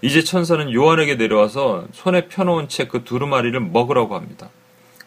이제 0.02 0.24
천사는 0.24 0.72
요한에게 0.72 1.16
내려와서 1.16 1.88
손에 1.92 2.28
펴놓은 2.28 2.70
책그 2.70 3.04
두루마리를 3.04 3.60
먹으라고 3.60 4.16
합니다. 4.16 4.50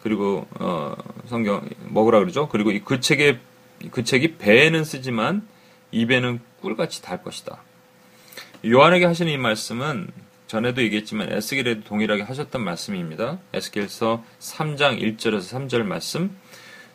그리고 0.01 0.45
어, 0.59 0.95
성경 1.27 1.67
먹으라 1.87 2.19
그러죠. 2.19 2.49
그리고 2.49 2.71
그 2.83 2.99
책에 2.99 3.39
그 3.91 4.03
책이 4.03 4.37
배에는 4.37 4.83
쓰지만 4.83 5.47
입에는 5.91 6.39
꿀같이 6.59 7.01
달 7.01 7.23
것이다. 7.23 7.57
요한에게 8.65 9.05
하시는 9.05 9.31
이 9.31 9.37
말씀은 9.37 10.07
전에도 10.47 10.81
얘기했지만 10.81 11.31
에스겔에도 11.31 11.83
동일하게 11.83 12.23
하셨던 12.23 12.63
말씀입니다. 12.63 13.39
에스겔서 13.53 14.23
3장 14.39 14.99
1절에서 14.99 15.41
3절 15.41 15.83
말씀. 15.83 16.35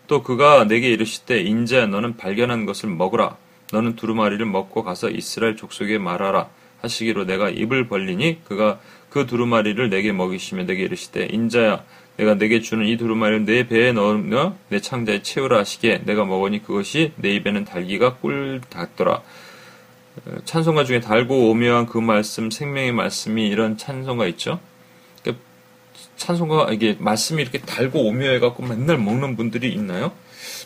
또 0.07 0.23
그가 0.23 0.65
내게 0.65 0.91
이르시되 0.91 1.41
인자야 1.41 1.87
너는 1.87 2.17
발견한 2.17 2.67
것을 2.67 2.89
먹으라. 2.89 3.37
너는 3.73 3.97
두루마리를 3.97 4.45
먹고 4.45 4.83
가서 4.85 5.09
이스라엘 5.09 5.57
족속에 5.57 5.99
말하라. 5.99 6.49
하시기로 6.83 7.25
내가 7.25 7.49
입을 7.49 7.89
벌리니 7.89 8.45
그가 8.45 8.81
그 9.09 9.27
두루마리를 9.27 9.89
내게 9.89 10.13
먹이시며 10.13 10.65
내게 10.65 10.83
이르시되 10.83 11.29
인자야 11.31 11.85
내가 12.17 12.35
내게 12.35 12.61
주는 12.61 12.87
이 12.87 12.97
두루마리를 12.97 13.45
내 13.45 13.67
배에 13.67 13.93
넣으며 13.93 14.57
내 14.69 14.81
창자에 14.81 15.23
채우라 15.23 15.59
하시기에 15.59 16.03
내가 16.05 16.25
먹으니 16.25 16.63
그것이 16.63 17.13
내 17.17 17.35
입에는 17.35 17.65
달기가 17.65 18.17
꿀 18.17 18.61
닿더라. 18.69 19.23
찬송가 20.45 20.85
중에 20.85 21.01
달고 21.01 21.51
오묘한 21.51 21.87
그 21.87 21.99
말씀, 21.99 22.51
생명의 22.51 22.93
말씀이 22.93 23.47
이런 23.49 23.77
찬송가 23.77 24.27
있죠. 24.29 24.61
그러니까 25.23 25.45
찬송가 26.17 26.73
이게 26.73 26.97
말씀이 26.99 27.43
이렇게 27.43 27.59
달고 27.59 28.07
오묘해갖고 28.07 28.63
맨날 28.65 28.99
먹는 28.99 29.37
분들이 29.37 29.73
있나요? 29.73 30.13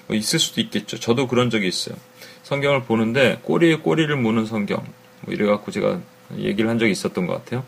뭐 0.06 0.16
있을 0.16 0.38
수도 0.38 0.60
있겠죠. 0.60 0.98
저도 0.98 1.26
그런 1.26 1.50
적이 1.50 1.68
있어요. 1.68 1.96
성경을 2.42 2.82
보는데 2.84 3.40
꼬리에 3.42 3.76
꼬리를 3.76 4.14
무는 4.16 4.46
성경 4.46 4.84
뭐 5.22 5.34
이래갖고 5.34 5.70
제가 5.70 6.00
얘기를 6.36 6.68
한 6.68 6.78
적이 6.78 6.92
있었던 6.92 7.26
것 7.26 7.34
같아요. 7.34 7.64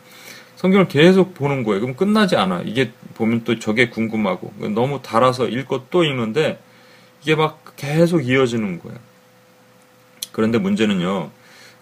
성경을 0.55 0.87
계속 0.87 1.33
보는 1.33 1.63
거예요. 1.63 1.81
그럼 1.81 1.95
끝나지 1.95 2.35
않아. 2.35 2.61
이게 2.65 2.91
보면 3.15 3.43
또 3.43 3.57
저게 3.57 3.89
궁금하고 3.89 4.53
너무 4.75 5.01
달아서 5.01 5.47
읽고 5.47 5.87
또 5.89 6.03
읽는데 6.03 6.59
이게 7.23 7.35
막 7.35 7.63
계속 7.75 8.27
이어지는 8.27 8.79
거예요. 8.79 8.97
그런데 10.31 10.59
문제는요. 10.59 11.31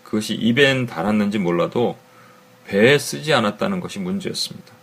그것이 0.09 0.33
입엔 0.33 0.87
달았는지 0.87 1.37
몰라도 1.37 1.97
배에 2.65 2.97
쓰지 2.97 3.33
않았다는 3.33 3.79
것이 3.79 3.99
문제였습니다. 3.99 4.73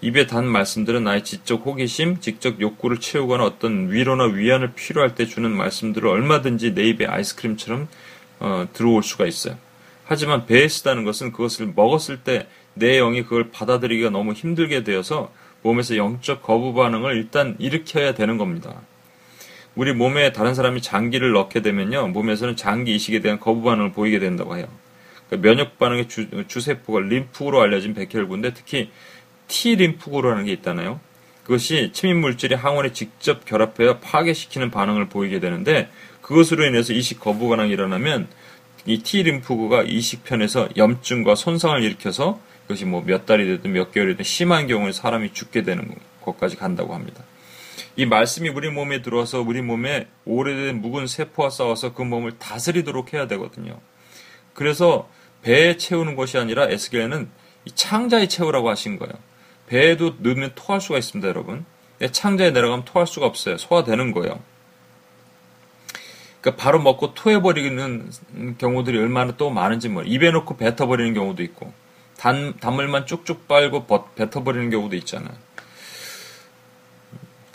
입에 0.00 0.26
단 0.26 0.46
말씀들은 0.46 1.04
나의 1.04 1.24
지적 1.24 1.64
호기심, 1.64 2.20
직접 2.20 2.60
욕구를 2.60 2.98
채우거나 2.98 3.44
어떤 3.44 3.90
위로나 3.90 4.24
위안을 4.24 4.74
필요할 4.74 5.14
때 5.14 5.26
주는 5.26 5.50
말씀들을 5.50 6.08
얼마든지 6.08 6.74
내 6.74 6.84
입에 6.84 7.06
아이스크림처럼 7.06 7.88
어, 8.40 8.66
들어올 8.72 9.02
수가 9.02 9.26
있어요. 9.26 9.56
하지만 10.04 10.46
배에 10.46 10.68
쓰다는 10.68 11.04
것은 11.04 11.32
그것을 11.32 11.72
먹었을 11.74 12.22
때 12.22 12.46
내 12.76 12.98
영이 12.98 13.22
그걸 13.22 13.50
받아들이기가 13.50 14.10
너무 14.10 14.32
힘들게 14.32 14.84
되어서 14.84 15.32
몸에서 15.62 15.96
영적 15.96 16.42
거부 16.42 16.74
반응을 16.74 17.16
일단 17.16 17.56
일으켜야 17.58 18.14
되는 18.14 18.36
겁니다. 18.38 18.82
우리 19.76 19.92
몸에 19.92 20.32
다른 20.32 20.54
사람이 20.54 20.80
장기를 20.80 21.32
넣게 21.32 21.60
되면요, 21.60 22.08
몸에서는 22.08 22.56
장기 22.56 22.94
이식에 22.94 23.20
대한 23.20 23.38
거부 23.38 23.62
반응을 23.62 23.92
보이게 23.92 24.18
된다고 24.18 24.56
해요. 24.56 24.66
그러니까 25.28 25.48
면역 25.48 25.78
반응의 25.78 26.08
주, 26.08 26.28
주세포가 26.48 27.00
림프구로 27.00 27.60
알려진 27.60 27.92
백혈구인데 27.92 28.54
특히 28.54 28.90
T 29.48 29.76
림프구라는 29.76 30.46
게 30.46 30.52
있잖아요. 30.54 30.98
그것이 31.44 31.90
침입 31.92 32.16
물질이 32.16 32.54
항원에 32.54 32.92
직접 32.92 33.44
결합하여 33.44 33.98
파괴시키는 34.00 34.70
반응을 34.70 35.08
보이게 35.08 35.40
되는데 35.40 35.90
그것으로 36.22 36.64
인해서 36.64 36.92
이식 36.94 37.20
거부 37.20 37.48
반응이 37.50 37.70
일어나면 37.70 38.28
이 38.86 39.02
T 39.02 39.22
림프구가 39.24 39.82
이식편에서 39.82 40.70
염증과 40.76 41.34
손상을 41.34 41.80
일으켜서 41.82 42.40
그것이 42.62 42.86
뭐 42.86 43.02
몇 43.04 43.26
달이 43.26 43.44
되든 43.46 43.72
몇 43.72 43.92
개월이 43.92 44.12
되든 44.12 44.24
심한 44.24 44.66
경우에 44.68 44.92
사람이 44.92 45.34
죽게 45.34 45.62
되는 45.62 45.94
것까지 46.22 46.56
간다고 46.56 46.94
합니다. 46.94 47.22
이 47.96 48.04
말씀이 48.04 48.50
우리 48.50 48.70
몸에 48.70 49.00
들어와서 49.00 49.40
우리 49.40 49.62
몸에 49.62 50.06
오래된 50.26 50.82
묵은 50.82 51.06
세포와 51.06 51.48
싸워서 51.48 51.94
그 51.94 52.02
몸을 52.02 52.38
다스리도록 52.38 53.14
해야 53.14 53.26
되거든요. 53.26 53.80
그래서 54.52 55.08
배에 55.42 55.78
채우는 55.78 56.14
것이 56.14 56.36
아니라 56.36 56.68
에스겔은 56.68 57.30
창자에 57.74 58.28
채우라고 58.28 58.68
하신 58.68 58.98
거예요. 58.98 59.14
배에도 59.66 60.14
넣으면 60.18 60.52
토할 60.54 60.80
수가 60.80 60.98
있습니다, 60.98 61.26
여러분. 61.26 61.64
창자에 62.12 62.50
내려가면 62.50 62.84
토할 62.84 63.06
수가 63.06 63.26
없어요. 63.26 63.56
소화되는 63.56 64.12
거예요. 64.12 64.40
그러니까 66.40 66.62
바로 66.62 66.78
먹고 66.78 67.14
토해버리는 67.14 68.10
경우들이 68.58 68.98
얼마나 68.98 69.36
또 69.36 69.50
많은지 69.50 69.88
뭐 69.88 70.02
입에 70.02 70.30
넣고 70.30 70.56
뱉어버리는 70.56 71.14
경우도 71.14 71.42
있고 71.42 71.72
단, 72.18 72.54
단물만 72.60 73.06
쭉쭉 73.06 73.48
빨고 73.48 73.86
뱉어버리는 74.14 74.70
경우도 74.70 74.94
있잖아요. 74.96 75.45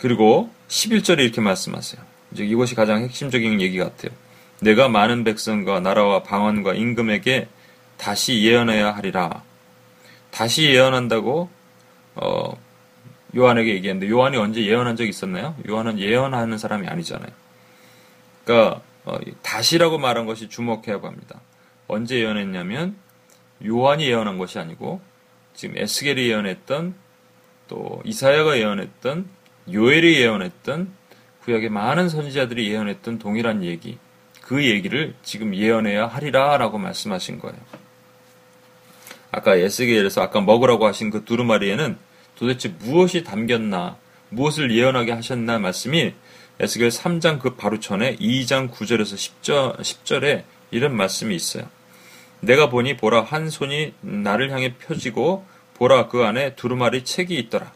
그리고 0.02 0.50
11절에 0.66 1.20
이렇게 1.20 1.40
말씀하세요. 1.40 2.02
이제 2.32 2.44
이것이 2.44 2.74
가장 2.74 3.04
핵심적인 3.04 3.60
얘기 3.60 3.78
같아요. 3.78 4.10
내가 4.60 4.88
많은 4.88 5.22
백성과 5.22 5.78
나라와 5.78 6.24
방언과 6.24 6.74
임금에게 6.74 7.46
다시 7.98 8.42
예언해야 8.42 8.96
하리라. 8.96 9.44
다시 10.32 10.64
예언한다고 10.64 11.48
어, 12.16 12.60
요한에게 13.36 13.74
얘기했는데 13.74 14.10
요한이 14.10 14.38
언제 14.38 14.66
예언한 14.66 14.96
적이 14.96 15.10
있었나요? 15.10 15.54
요한은 15.68 16.00
예언하는 16.00 16.58
사람이 16.58 16.88
아니잖아요. 16.88 17.30
그러니까 18.44 18.80
어, 19.04 19.18
다시라고 19.42 19.98
말한 19.98 20.26
것이 20.26 20.48
주목해야 20.48 20.98
합니다. 21.00 21.40
언제 21.86 22.18
예언했냐면 22.18 22.96
요한이 23.64 24.04
예언한 24.04 24.38
것이 24.38 24.58
아니고 24.58 25.00
지금 25.54 25.78
에스겔이 25.78 26.28
예언했던 26.28 26.96
또 27.68 28.02
이사야가 28.04 28.58
예언했던 28.58 29.41
요엘이 29.70 30.20
예언했던 30.20 30.92
구약의 31.44 31.68
많은 31.70 32.08
선지자들이 32.08 32.70
예언했던 32.70 33.18
동일한 33.18 33.64
얘기 33.64 33.98
그 34.40 34.64
얘기를 34.64 35.14
지금 35.22 35.54
예언해야 35.54 36.06
하리라 36.06 36.56
라고 36.56 36.78
말씀하신 36.78 37.38
거예요. 37.38 37.56
아까 39.30 39.56
에스겔에서 39.56 40.20
아까 40.20 40.40
먹으라고 40.40 40.86
하신 40.86 41.10
그 41.10 41.24
두루마리에는 41.24 41.96
도대체 42.36 42.68
무엇이 42.68 43.24
담겼나 43.24 43.96
무엇을 44.28 44.74
예언하게 44.74 45.12
하셨나 45.12 45.58
말씀이 45.58 46.12
에스겔 46.60 46.88
3장 46.88 47.38
그 47.38 47.56
바로 47.56 47.80
전에 47.80 48.16
2장 48.16 48.70
9절에서 48.70 49.14
10절, 49.42 49.78
10절에 49.78 50.44
이런 50.70 50.96
말씀이 50.96 51.34
있어요. 51.34 51.64
내가 52.40 52.68
보니 52.68 52.96
보라 52.96 53.22
한 53.22 53.48
손이 53.48 53.94
나를 54.00 54.50
향해 54.50 54.74
펴지고 54.76 55.46
보라 55.74 56.08
그 56.08 56.24
안에 56.24 56.54
두루마리 56.56 57.04
책이 57.04 57.34
있더라. 57.38 57.72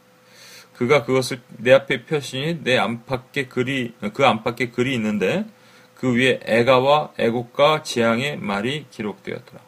그가 0.77 1.05
그것을 1.05 1.41
내 1.57 1.73
앞에 1.73 2.05
펴시니 2.05 2.63
내 2.63 2.77
안팎에 2.77 3.47
글이 3.47 3.95
그 4.13 4.27
안팎에 4.27 4.71
글이 4.71 4.95
있는데 4.95 5.47
그 5.95 6.15
위에 6.15 6.41
애가와 6.45 7.13
애곡과 7.19 7.83
재앙의 7.83 8.37
말이 8.39 8.87
기록되었더라. 8.91 9.61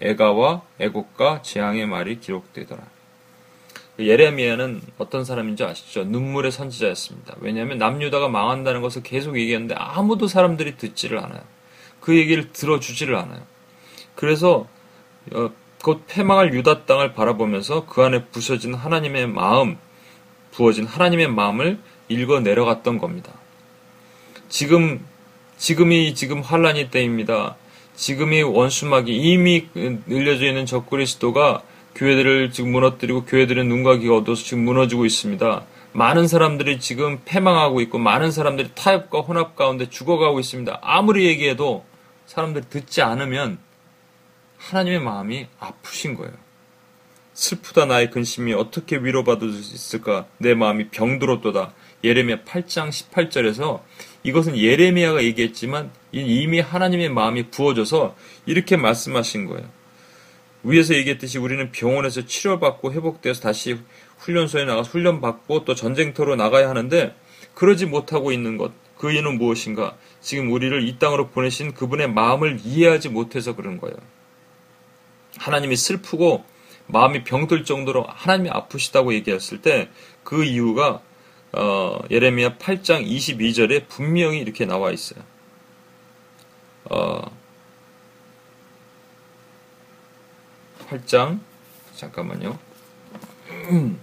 애가와 0.00 0.62
애곡과 0.78 1.42
재앙의 1.42 1.86
말이 1.86 2.20
기록되더라. 2.20 2.82
예레미야는 3.98 4.82
어떤 4.98 5.24
사람인지 5.24 5.64
아시죠? 5.64 6.04
눈물의 6.04 6.52
선지자였습니다. 6.52 7.36
왜냐하면 7.40 7.78
남유다가 7.78 8.28
망한다는 8.28 8.82
것을 8.82 9.02
계속 9.02 9.38
얘기했는데 9.38 9.74
아무도 9.76 10.28
사람들이 10.28 10.76
듣지를 10.76 11.18
않아요. 11.18 11.40
그 12.00 12.16
얘기를 12.16 12.52
들어주지를 12.52 13.16
않아요. 13.16 13.42
그래서 14.14 14.68
어, 15.32 15.50
곧 15.82 16.04
패망할 16.06 16.54
유다 16.54 16.84
땅을 16.84 17.14
바라보면서 17.14 17.86
그 17.86 18.02
안에 18.02 18.26
부서진 18.26 18.74
하나님의 18.74 19.28
마음, 19.28 19.78
부어진 20.56 20.86
하나님의 20.86 21.28
마음을 21.28 21.78
읽어 22.08 22.40
내려갔던 22.40 22.98
겁니다. 22.98 23.32
지금 24.48 25.04
지금이 25.58 26.14
지금 26.14 26.40
환란이 26.40 26.90
때입니다. 26.90 27.56
지금이 27.94 28.42
원수막이 28.42 29.14
이미 29.14 29.68
늘려져 30.06 30.46
있는 30.46 30.64
적그리스도가 30.64 31.62
교회들을 31.94 32.52
지금 32.52 32.72
무너뜨리고 32.72 33.24
교회들은 33.24 33.68
눈과 33.68 33.98
귀가 33.98 34.16
어두워서 34.16 34.44
지금 34.44 34.64
무너지고 34.64 35.04
있습니다. 35.04 35.64
많은 35.92 36.28
사람들이 36.28 36.80
지금 36.80 37.20
패망하고 37.24 37.80
있고 37.82 37.98
많은 37.98 38.30
사람들이 38.30 38.70
타협과 38.74 39.20
혼합 39.20 39.56
가운데 39.56 39.88
죽어가고 39.88 40.40
있습니다. 40.40 40.78
아무리 40.82 41.26
얘기해도 41.26 41.84
사람들이 42.26 42.66
듣지 42.68 43.02
않으면 43.02 43.58
하나님의 44.58 45.00
마음이 45.00 45.46
아프신 45.58 46.14
거예요. 46.16 46.45
슬프다 47.36 47.84
나의 47.84 48.10
근심이 48.10 48.54
어떻게 48.54 48.96
위로받을 48.96 49.52
수 49.52 49.74
있을까? 49.74 50.26
내 50.38 50.54
마음이 50.54 50.88
병들었도다. 50.88 51.74
예레미야 52.02 52.44
8장 52.44 52.88
18절에서 52.88 53.82
이것은 54.22 54.56
예레미야가 54.56 55.22
얘기했지만 55.22 55.90
이미 56.12 56.60
하나님의 56.60 57.10
마음이 57.10 57.50
부어져서 57.50 58.16
이렇게 58.46 58.78
말씀하신 58.78 59.44
거예요. 59.48 59.68
위에서 60.62 60.94
얘기했듯이 60.94 61.36
우리는 61.36 61.70
병원에서 61.72 62.24
치료받고 62.24 62.94
회복돼서 62.94 63.42
다시 63.42 63.78
훈련소에 64.16 64.64
나가 64.64 64.80
훈련받고 64.80 65.66
또 65.66 65.74
전쟁터로 65.74 66.36
나가야 66.36 66.70
하는데 66.70 67.14
그러지 67.52 67.84
못하고 67.84 68.32
있는 68.32 68.56
것. 68.56 68.72
그 68.96 69.12
이유는 69.12 69.36
무엇인가? 69.36 69.94
지금 70.22 70.50
우리를 70.52 70.88
이 70.88 70.98
땅으로 70.98 71.28
보내신 71.28 71.74
그분의 71.74 72.10
마음을 72.10 72.60
이해하지 72.64 73.10
못해서 73.10 73.54
그런 73.54 73.78
거예요. 73.78 73.94
하나님이 75.36 75.76
슬프고 75.76 76.55
마음이 76.88 77.24
병들 77.24 77.64
정도로 77.64 78.04
하나님이 78.08 78.50
아프시다고 78.50 79.14
얘기했을 79.14 79.60
때 79.62 79.88
그 80.26 80.44
이유가 80.44 81.00
어, 81.52 82.00
예레미야 82.10 82.56
8장 82.58 83.06
22절에 83.06 83.86
분명히 83.88 84.40
이렇게 84.40 84.66
나와 84.66 84.90
있어요. 84.90 85.22
어, 86.90 87.22
8장 90.90 91.38
잠깐만요. 91.94 92.58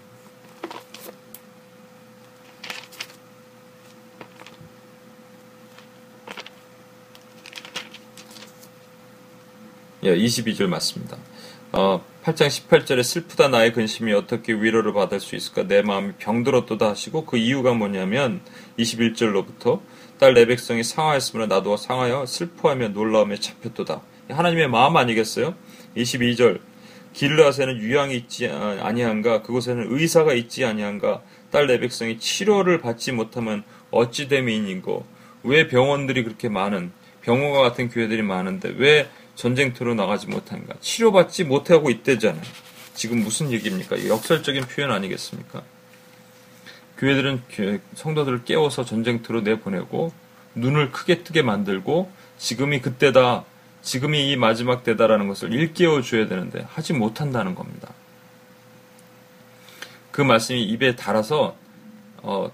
예, 10.04 10.16
22절 10.16 10.68
맞습니다. 10.68 11.18
어, 11.74 12.02
8장 12.24 12.48
18절에 12.48 13.04
슬프다 13.04 13.50
나의 13.50 13.74
근심이 13.74 14.14
어떻게 14.14 14.54
위로를 14.54 14.94
받을 14.94 15.20
수 15.20 15.36
있을까? 15.36 15.68
내 15.68 15.82
마음이 15.82 16.14
병들었도다 16.20 16.92
하시고 16.92 17.26
그 17.26 17.36
이유가 17.36 17.74
뭐냐면 17.74 18.40
21절로부터 18.80 19.82
딸 20.20 20.34
내 20.34 20.46
백성이 20.46 20.86
상하였으므로 20.86 21.48
나도 21.48 21.76
상하여 21.76 22.26
슬퍼하며 22.26 22.90
놀라움에 22.90 23.36
잡혔도다. 23.36 24.02
하나님의 24.30 24.70
마음 24.70 24.96
아니겠어요? 24.96 25.54
22절. 25.98 26.62
길르앗에는 27.12 27.78
유양이 27.80 28.16
있지 28.16 28.48
아니한가? 28.48 29.42
그곳에는 29.42 29.88
의사가 29.90 30.34
있지 30.34 30.64
아니한가? 30.64 31.22
딸 31.52 31.68
내 31.68 31.78
백성이 31.78 32.20
치료를 32.20 32.80
받지 32.80 33.12
못하면 33.12 33.64
어찌 33.92 34.30
됨이인고? 34.30 35.06
왜 35.44 35.68
병원들이 35.68 36.24
그렇게 36.24 36.48
많은 36.48 36.94
병원과 37.22 37.62
같은 37.62 37.90
교회들이 37.90 38.22
많은데 38.22 38.74
왜 38.78 39.10
전쟁터로 39.36 39.96
나가지 39.96 40.28
못한가? 40.28 40.76
치료받지 40.80 41.44
못하고 41.46 41.90
있대잖아요. 41.90 42.44
지금 42.94 43.20
무슨 43.24 43.52
얘기입니까? 43.52 44.08
역설적인 44.08 44.66
표현 44.66 44.92
아니겠습니까? 44.92 45.64
교회들은 46.98 47.42
성도들을 47.96 48.46
깨워서 48.46 48.86
전쟁터로 48.86 49.42
내보내고 49.42 50.14
눈을 50.56 50.92
크게 50.92 51.24
뜨게 51.24 51.42
만들고 51.42 52.12
지금이 52.38 52.82
그때다, 52.82 53.46
지금이 53.82 54.32
이 54.32 54.36
마지막 54.36 54.84
때다라는 54.84 55.28
것을 55.28 55.52
일깨워 55.52 56.02
줘야 56.02 56.28
되는데 56.28 56.66
하지 56.70 56.94
못한다는 56.94 57.56
겁니다. 57.56 57.90
그 60.12 60.22
말씀이 60.22 60.64
입에 60.64 60.96
달아서 60.96 61.56
어, 62.18 62.52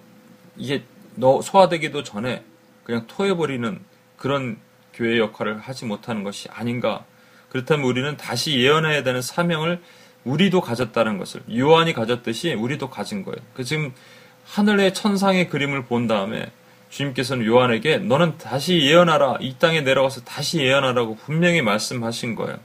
이게 0.58 0.84
너 1.16 1.42
소화되기도 1.42 2.04
전에 2.04 2.44
그냥 2.86 3.06
토해버리는 3.08 3.80
그런 4.18 4.58
교회 5.00 5.18
역할을 5.18 5.60
하지 5.60 5.86
못하는 5.86 6.26
것이 6.26 6.50
아닌가. 6.52 7.06
그렇다면 7.48 7.86
우리는 7.86 8.18
다시 8.18 8.60
예언해야 8.60 9.02
되는 9.02 9.22
사명을 9.22 9.82
우리도 10.26 10.60
가졌다는 10.60 11.18
것을 11.18 11.42
요한이 11.50 11.94
가졌듯이 11.94 12.54
우리도 12.54 12.90
가진 12.90 13.24
거예요. 13.24 13.38
그 13.54 13.64
지금 13.64 13.94
하늘의 14.46 14.94
천상의 14.94 15.48
그림을 15.48 15.86
본 15.86 16.08
다음에 16.08 16.52
주님께서는 16.90 17.46
요한에게 17.46 18.00
너는 18.00 18.38
다시 18.38 18.82
예언하라. 18.82 19.38
이 19.40 19.56
땅에 19.58 19.80
내려가서 19.80 20.26
다시 20.26 20.60
예언하라고 20.60 21.16
분명히 21.16 21.62
말씀하신 21.62 22.36
거예요. 22.36 22.60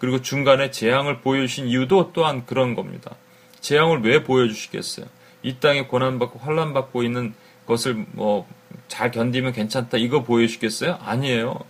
그리고 0.00 0.22
중간에 0.22 0.72
재앙을 0.72 1.20
보여주신 1.20 1.68
이유도 1.68 2.10
또한 2.12 2.44
그런 2.46 2.74
겁니다. 2.74 3.14
재앙을 3.60 4.02
왜 4.02 4.24
보여주시겠어요? 4.24 5.06
이 5.44 5.56
땅에 5.60 5.86
고난받고 5.86 6.40
환란받고 6.40 7.04
있는 7.04 7.34
것을 7.66 8.06
뭐 8.12 8.48
잘 8.90 9.12
견디면 9.12 9.52
괜찮다 9.52 9.98
이거 9.98 10.24
보여주겠어요? 10.24 10.98
아니에요. 11.00 11.60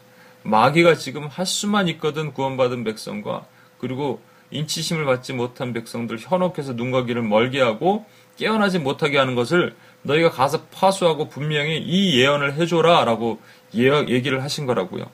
마귀가 0.42 0.94
지금 0.94 1.26
할 1.26 1.44
수만 1.44 1.86
있거든 1.88 2.32
구원받은 2.32 2.82
백성과 2.82 3.44
그리고 3.78 4.22
인치심을 4.50 5.04
받지 5.04 5.34
못한 5.34 5.74
백성들 5.74 6.18
현혹해서 6.18 6.72
눈과 6.72 7.04
귀를 7.04 7.22
멀게 7.22 7.60
하고 7.60 8.06
깨어나지 8.38 8.78
못하게 8.78 9.18
하는 9.18 9.34
것을 9.34 9.76
너희가 10.02 10.30
가서 10.30 10.62
파수하고 10.72 11.28
분명히 11.28 11.76
이 11.76 12.18
예언을 12.18 12.54
해줘라 12.54 13.04
라고 13.04 13.38
얘기를 13.74 14.42
하신 14.42 14.64
거라고요. 14.64 15.04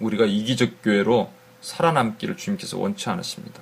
우리가 0.00 0.24
이기적 0.24 0.82
교회로 0.82 1.30
살아남기를 1.60 2.38
주님께서 2.38 2.78
원치 2.78 3.10
않으십니다. 3.10 3.60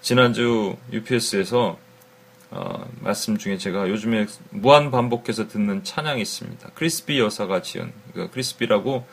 지난주 0.00 0.76
UPS에서 0.92 1.76
어, 2.50 2.88
말씀 3.00 3.36
중에 3.36 3.58
제가 3.58 3.88
요즘에 3.88 4.26
무한 4.50 4.90
반복해서 4.90 5.48
듣는 5.48 5.84
찬양이 5.84 6.22
있습니다. 6.22 6.70
크리스비 6.74 7.20
여사가 7.20 7.62
지은 7.62 7.92
그 8.14 8.30
크리스비라고 8.30 9.06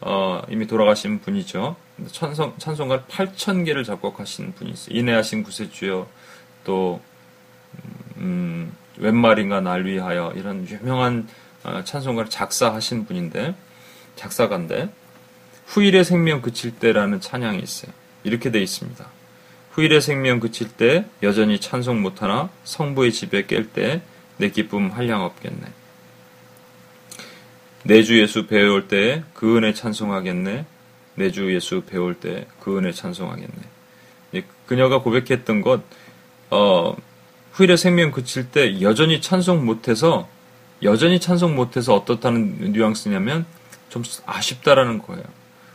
어, 0.00 0.42
이미 0.48 0.66
돌아가신 0.66 1.20
분이죠. 1.20 1.76
찬송, 2.10 2.54
찬송가 2.58 3.04
8천 3.04 3.64
개를 3.64 3.84
작곡하신 3.84 4.54
분이 4.54 4.70
있어요. 4.72 4.98
인내하신 4.98 5.44
구세주여 5.44 6.08
또 6.64 7.00
음, 8.16 8.72
웬 8.98 9.16
말인가 9.16 9.60
날 9.60 9.84
위하여 9.84 10.32
이런 10.34 10.66
유명한 10.68 11.28
어, 11.62 11.84
찬송가를 11.84 12.30
작사하신 12.30 13.06
분인데 13.06 13.54
작사가인데 14.16 14.92
후일의 15.66 16.04
생명 16.04 16.42
그칠 16.42 16.78
때라는 16.78 17.20
찬양이 17.20 17.60
있어요. 17.60 17.92
이렇게 18.24 18.50
돼 18.50 18.60
있습니다. 18.60 19.06
후일의 19.72 20.00
생명 20.00 20.40
그칠 20.40 20.68
때 20.68 21.04
여전히 21.22 21.60
찬송 21.60 22.00
못하나 22.02 22.50
성부의 22.64 23.12
집에 23.12 23.46
깰 23.46 23.72
때 23.72 24.02
내 24.38 24.50
기쁨 24.50 24.90
한량 24.90 25.22
없겠네. 25.22 25.60
내 27.84 28.02
주 28.02 28.20
예수 28.20 28.46
배울 28.46 28.88
때 28.88 29.22
그 29.34 29.56
은혜 29.56 29.72
찬송하겠네. 29.72 30.66
내 31.16 31.30
주 31.30 31.52
예수 31.54 31.82
배울 31.82 32.14
때 32.14 32.46
그 32.60 32.78
은혜 32.78 32.92
찬송하겠네. 32.92 34.42
그녀가 34.66 35.00
고백했던 35.02 35.60
것, 35.60 35.82
어, 36.50 36.96
후일의 37.52 37.76
생명 37.76 38.10
그칠 38.10 38.50
때 38.50 38.80
여전히 38.80 39.20
찬송 39.20 39.66
못해서, 39.66 40.28
여전히 40.82 41.20
찬송 41.20 41.54
못해서 41.54 41.94
어떻다는 41.94 42.72
뉘앙스냐면 42.72 43.44
좀 43.90 44.02
아쉽다라는 44.24 44.98
거예요. 44.98 45.22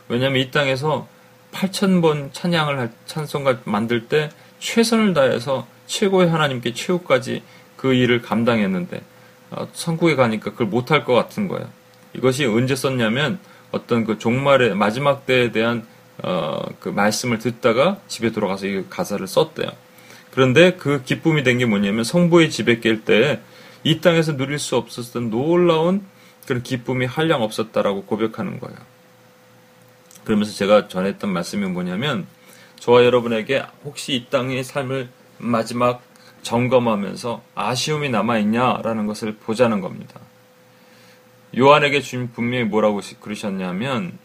왜냐하면 0.08 0.40
이 0.42 0.50
땅에서 0.50 1.06
8천번 1.52 2.32
찬양을 2.32 2.78
할 2.78 2.92
찬송가 3.06 3.60
만들 3.64 4.08
때 4.08 4.30
최선을 4.60 5.14
다해서 5.14 5.66
최고의 5.86 6.28
하나님께 6.28 6.74
최후까지 6.74 7.42
그 7.76 7.94
일을 7.94 8.22
감당했는데 8.22 9.02
어, 9.50 9.68
천국에 9.72 10.14
가니까 10.16 10.50
그걸 10.52 10.66
못할 10.66 11.04
것 11.04 11.14
같은 11.14 11.48
거예요. 11.48 11.68
이것이 12.12 12.44
언제 12.44 12.76
썼냐면 12.76 13.38
어떤 13.70 14.04
그 14.04 14.18
종말의 14.18 14.74
마지막 14.74 15.26
때에 15.26 15.52
대한 15.52 15.86
어, 16.22 16.60
그 16.80 16.88
말씀을 16.88 17.38
듣다가 17.38 17.98
집에 18.08 18.32
돌아가서 18.32 18.66
이 18.66 18.84
가사를 18.90 19.26
썼대요. 19.26 19.68
그런데 20.32 20.72
그 20.72 21.02
기쁨이 21.04 21.42
된 21.42 21.58
게 21.58 21.64
뭐냐면 21.66 22.04
성부의 22.04 22.50
집에 22.50 22.80
깰 22.80 23.04
때 23.04 23.40
이 23.84 24.00
땅에서 24.00 24.36
누릴 24.36 24.58
수 24.58 24.76
없었던 24.76 25.30
놀라운 25.30 26.04
그런 26.46 26.62
기쁨이 26.62 27.06
한량 27.06 27.42
없었다라고 27.42 28.04
고백하는 28.04 28.58
거예요. 28.60 28.76
그러면서 30.28 30.52
제가 30.52 30.88
전했던 30.88 31.32
말씀이 31.32 31.66
뭐냐면 31.68 32.26
저와 32.80 33.02
여러분에게 33.02 33.64
혹시 33.82 34.14
이 34.14 34.26
땅의 34.28 34.62
삶을 34.62 35.08
마지막 35.38 36.02
점검하면서 36.42 37.42
아쉬움이 37.54 38.10
남아있냐라는 38.10 39.06
것을 39.06 39.36
보자는 39.36 39.80
겁니다. 39.80 40.20
요한에게 41.56 42.02
주님 42.02 42.30
분명히 42.32 42.64
뭐라고 42.64 43.00
그러셨냐면 43.20 44.18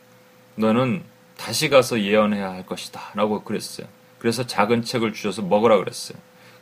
너는 0.55 1.03
다시 1.37 1.69
가서 1.69 2.01
예언해야 2.01 2.51
할 2.51 2.65
것이다 2.65 3.11
라고 3.15 3.45
그랬어요. 3.45 3.87
그래서 4.19 4.45
작은 4.45 4.83
책을 4.83 5.13
주셔서 5.13 5.41
먹으라 5.41 5.77
그랬어요. 5.77 6.17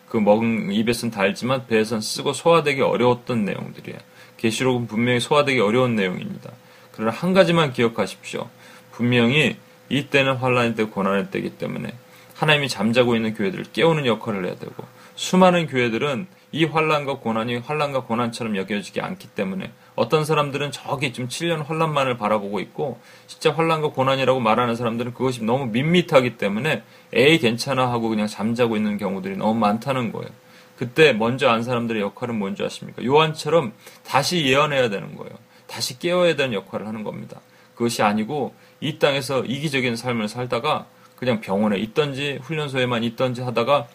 그 0.07 0.17
먹은 0.17 0.71
입에선 0.71 1.09
달지만 1.09 1.65
배에선 1.65 1.99
쓰고 1.99 2.33
소화되기 2.33 2.81
어려웠던 2.81 3.43
내용들이에요. 3.45 3.97
계시록은 4.37 4.85
분명히 4.85 5.19
소화되기 5.19 5.59
어려운 5.61 5.95
내용입니다. 5.95 6.51
그러나 6.91 7.11
한 7.11 7.33
가지만 7.33 7.73
기억하십시오. 7.73 8.47
분명히 8.91 9.57
이때는 9.89 10.35
환란의 10.35 10.75
때 10.75 10.83
고난의 10.85 11.31
때이기 11.31 11.57
때문에 11.57 11.93
하나님이 12.35 12.69
잠자고 12.69 13.15
있는 13.15 13.33
교회들을 13.33 13.65
깨우는 13.73 14.05
역할을 14.05 14.45
해야 14.45 14.55
되고 14.55 14.73
수많은 15.15 15.67
교회들은 15.67 16.27
이 16.53 16.65
환란과 16.65 17.17
고난이 17.17 17.57
환란과 17.57 18.03
고난처럼 18.03 18.57
여겨지지 18.57 18.99
않기 18.99 19.29
때문에 19.29 19.71
어떤 19.95 20.25
사람들은 20.25 20.71
저기 20.71 21.13
좀 21.13 21.27
7년 21.27 21.65
환란만을 21.65 22.17
바라보고 22.17 22.59
있고 22.59 22.99
진짜 23.27 23.53
환란과 23.53 23.91
고난이라고 23.91 24.39
말하는 24.39 24.75
사람들은 24.75 25.13
그것이 25.13 25.43
너무 25.43 25.67
밋밋하기 25.67 26.37
때문에 26.37 26.83
에이 27.13 27.39
괜찮아 27.39 27.91
하고 27.91 28.09
그냥 28.09 28.27
잠자고 28.27 28.75
있는 28.75 28.97
경우들이 28.97 29.37
너무 29.37 29.53
많다는 29.59 30.11
거예요. 30.11 30.29
그때 30.75 31.13
먼저 31.13 31.47
안 31.49 31.61
사람들의 31.61 32.01
역할은 32.01 32.39
뭔지 32.39 32.63
아십니까? 32.63 33.05
요한처럼 33.05 33.71
다시 34.03 34.43
예언해야 34.45 34.89
되는 34.89 35.15
거예요. 35.15 35.31
다시 35.67 35.99
깨워야 35.99 36.35
되는 36.35 36.53
역할을 36.53 36.87
하는 36.87 37.03
겁니다. 37.03 37.39
그것이 37.75 38.01
아니고 38.01 38.53
이 38.81 38.99
땅에서 38.99 39.45
이기적인 39.45 39.95
삶을 39.95 40.27
살다가 40.27 40.87
그냥 41.15 41.39
병원에 41.39 41.77
있던지 41.77 42.39
훈련소에만 42.41 43.03
있던지 43.03 43.41
하다가 43.41 43.87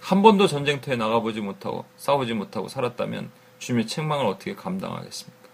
한 0.00 0.22
번도 0.22 0.46
전쟁터에 0.46 0.96
나가보지 0.96 1.40
못하고 1.40 1.84
싸우지 1.96 2.34
못하고 2.34 2.68
살았다면 2.68 3.30
주님의 3.58 3.86
책망을 3.86 4.26
어떻게 4.26 4.54
감당하겠습니까? 4.54 5.48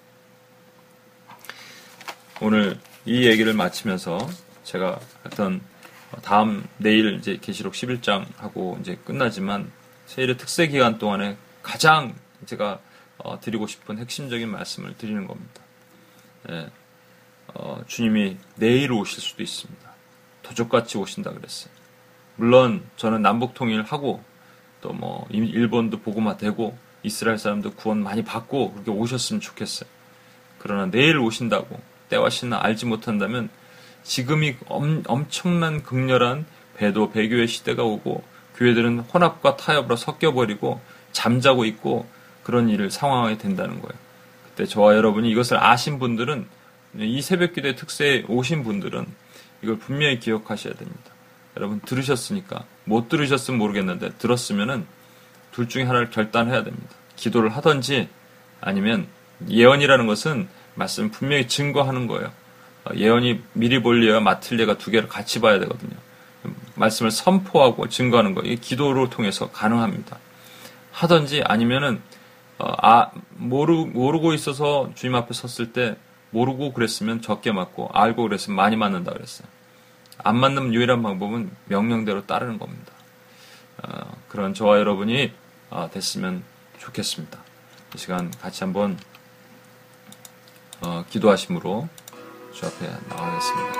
오늘 2.43 2.79
이 3.07 3.27
얘기를 3.27 3.55
마치면서 3.55 4.18
제가 4.64 4.99
어떤 5.25 5.61
다음 6.22 6.66
내일 6.79 7.14
이제 7.14 7.39
계시록 7.41 7.75
11장 7.75 8.27
하고 8.37 8.77
이제 8.81 8.99
끝나지만 9.05 9.70
세일의 10.07 10.37
특세 10.37 10.66
기간 10.66 10.99
동안에 10.99 11.37
가장 11.62 12.14
제가 12.45 12.81
어, 13.18 13.41
드리고 13.41 13.66
싶은 13.66 13.99
핵심적인 13.99 14.51
말씀을 14.51 14.97
드리는 14.99 15.27
겁니다. 15.27 15.62
예. 16.51 16.70
어, 17.55 17.83
주님이 17.87 18.37
내일 18.57 18.93
오실 18.93 19.21
수도 19.21 19.43
있습니다. 19.43 19.91
도적같이 20.43 20.99
오신다 20.99 21.33
그랬어요. 21.33 21.73
물론 22.37 22.83
저는 22.97 23.23
남북 23.23 23.55
통일하고 23.55 24.23
또 24.81 24.93
뭐 24.93 25.27
일본도 25.31 26.01
보고마되고 26.01 26.77
이스라엘 27.03 27.39
사람도 27.39 27.73
구원 27.73 28.03
많이 28.03 28.23
받고 28.23 28.73
그렇게 28.73 28.91
오셨으면 28.91 29.41
좋겠어요. 29.41 29.89
그러나 30.59 30.87
내일 30.87 31.19
오신다고 31.19 31.81
때와 32.09 32.29
시나 32.31 32.61
알지 32.63 32.87
못한다면 32.87 33.49
지금이 34.03 34.57
엄, 34.67 35.03
엄청난 35.07 35.83
극렬한 35.83 36.45
배도 36.77 37.13
배교의 37.13 37.49
시대가 37.49 37.83
오고 37.83 38.23
교회들은 38.57 39.01
혼합과 39.01 39.57
타협으로 39.57 39.97
섞여버리고 39.97 40.81
잠자고 41.13 41.65
있고 41.65 42.07
그런 42.43 42.69
일을 42.69 42.91
상황하게 42.91 43.39
된다는 43.39 43.81
거예요. 43.81 43.99
그때 44.51 44.67
저와 44.67 44.95
여러분이 44.97 45.31
이것을 45.31 45.57
아신 45.63 45.99
분들은 45.99 46.47
이 46.99 47.23
새벽 47.23 47.55
기도의 47.55 47.77
특세에 47.77 48.25
오신 48.29 48.63
분들은 48.65 49.07
이걸 49.63 49.79
분명히 49.79 50.19
기억하셔야 50.19 50.75
됩니다. 50.75 51.01
여러분 51.57 51.81
들으셨으니까 51.81 52.65
못 52.85 53.09
들으셨으면 53.09 53.59
모르겠는데 53.59 54.13
들었으면은 54.19 54.87
둘 55.53 55.69
중에 55.69 55.85
하나를 55.85 56.11
결단해야 56.11 56.65
됩니다. 56.65 56.95
기도를 57.17 57.51
하든지 57.51 58.09
아니면 58.61 59.07
예언이라는 59.49 60.07
것은 60.07 60.49
말씀 60.75 61.11
분명히 61.11 61.47
증거하는 61.47 62.07
거예요. 62.07 62.33
어, 62.85 62.95
예언이 62.95 63.41
미리 63.53 63.81
볼 63.83 64.07
예와 64.07 64.21
맡을 64.21 64.59
예가 64.59 64.79
두 64.79 64.91
개를 64.91 65.09
같이 65.09 65.41
봐야 65.41 65.59
되거든요. 65.61 65.97
말씀을 66.75 67.11
선포하고 67.11 67.89
증거하는 67.89 68.35
거 68.35 68.43
이게 68.43 68.57
기도를 68.57 69.09
통해서 69.11 69.51
가능합니다. 69.51 70.19
하든지 70.93 71.43
아니면은 71.45 72.01
어, 72.59 72.73
아 72.83 73.11
모르 73.37 73.85
모르고 73.87 74.35
있어서 74.35 74.91
주님 74.95 75.15
앞에 75.15 75.33
섰을 75.33 75.73
때 75.73 75.97
모르고 76.35 76.72
그랬으면 76.72 77.22
적게 77.22 77.53
맞고 77.53 77.91
알고 77.93 78.24
그랬으면 78.24 78.57
많이 78.57 78.76
맞는다 78.76 79.12
그랬어요. 79.12 79.47
안 80.18 80.37
맞는 80.37 80.74
유일한 80.74 81.03
방법은 81.03 81.51
명령대로 81.66 82.26
따르는 82.26 82.59
겁니다. 82.59 82.93
어, 83.82 84.16
그런 84.28 84.53
저와 84.53 84.78
여러분이 84.78 85.32
어, 85.70 85.89
됐으면 85.93 86.43
좋겠습니다. 86.78 87.39
이 87.95 87.99
시간 87.99 88.30
같이 88.32 88.64
한번 88.64 88.99
어, 90.80 91.05
기도하심으로 91.09 91.89
주 92.53 92.66
앞에 92.66 92.87
나가겠습니다. 93.09 93.72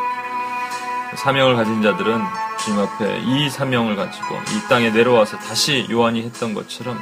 사명을 1.16 1.57
가진 1.57 1.82
자들은 1.82 2.20
주님 2.59 2.80
앞에 2.80 3.18
이 3.20 3.50
사명을 3.50 3.96
가지고 3.96 4.36
이 4.36 4.68
땅에 4.68 4.90
내려와서 4.90 5.38
다시 5.38 5.86
요한이 5.90 6.22
했던 6.22 6.55
것처럼 6.55 6.98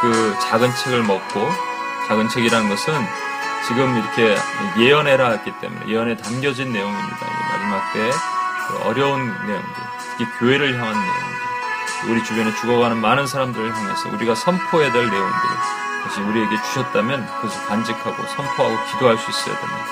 그 0.00 0.34
작은 0.40 0.70
책을 0.84 1.02
먹고 1.02 1.40
작은 2.08 2.28
책이라는 2.28 2.68
것은 2.68 2.94
지금 3.66 3.96
이렇게 3.96 4.36
예언해라 4.78 5.30
했기 5.30 5.52
때문에 5.60 5.88
예언에 5.88 6.16
담겨진 6.16 6.72
내용입니다. 6.72 7.26
마지막 7.50 7.92
때에 7.92 8.10
그 8.68 8.88
어려운 8.88 9.26
내용들, 9.26 9.74
특히 10.10 10.26
교회를 10.38 10.74
향한 10.74 10.94
내용들, 10.94 12.10
우리 12.10 12.24
주변에 12.24 12.54
죽어가는 12.56 12.96
많은 12.96 13.26
사람들을 13.26 13.74
향해서 13.74 14.08
우리가 14.10 14.34
선포해야 14.34 14.90
될 14.92 15.08
내용들, 15.08 15.40
것이 16.02 16.20
우리에게 16.20 16.56
주셨다면 16.56 17.26
그것을 17.36 17.64
간직하고 17.66 18.22
선포하고 18.26 18.76
기도할 18.92 19.16
수 19.18 19.30
있어야 19.30 19.58
됩니다. 19.58 19.86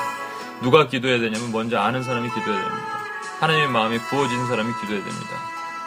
누가 0.61 0.87
기도해야 0.87 1.21
되냐면 1.21 1.53
먼저 1.53 1.79
아는 1.79 2.03
사람이 2.03 2.29
기도해야 2.29 2.61
됩니다. 2.61 3.01
하나님의 3.39 3.69
마음이 3.69 3.99
부어진 3.99 4.47
사람이 4.47 4.73
기도해야 4.81 5.05
됩니다. 5.05 5.31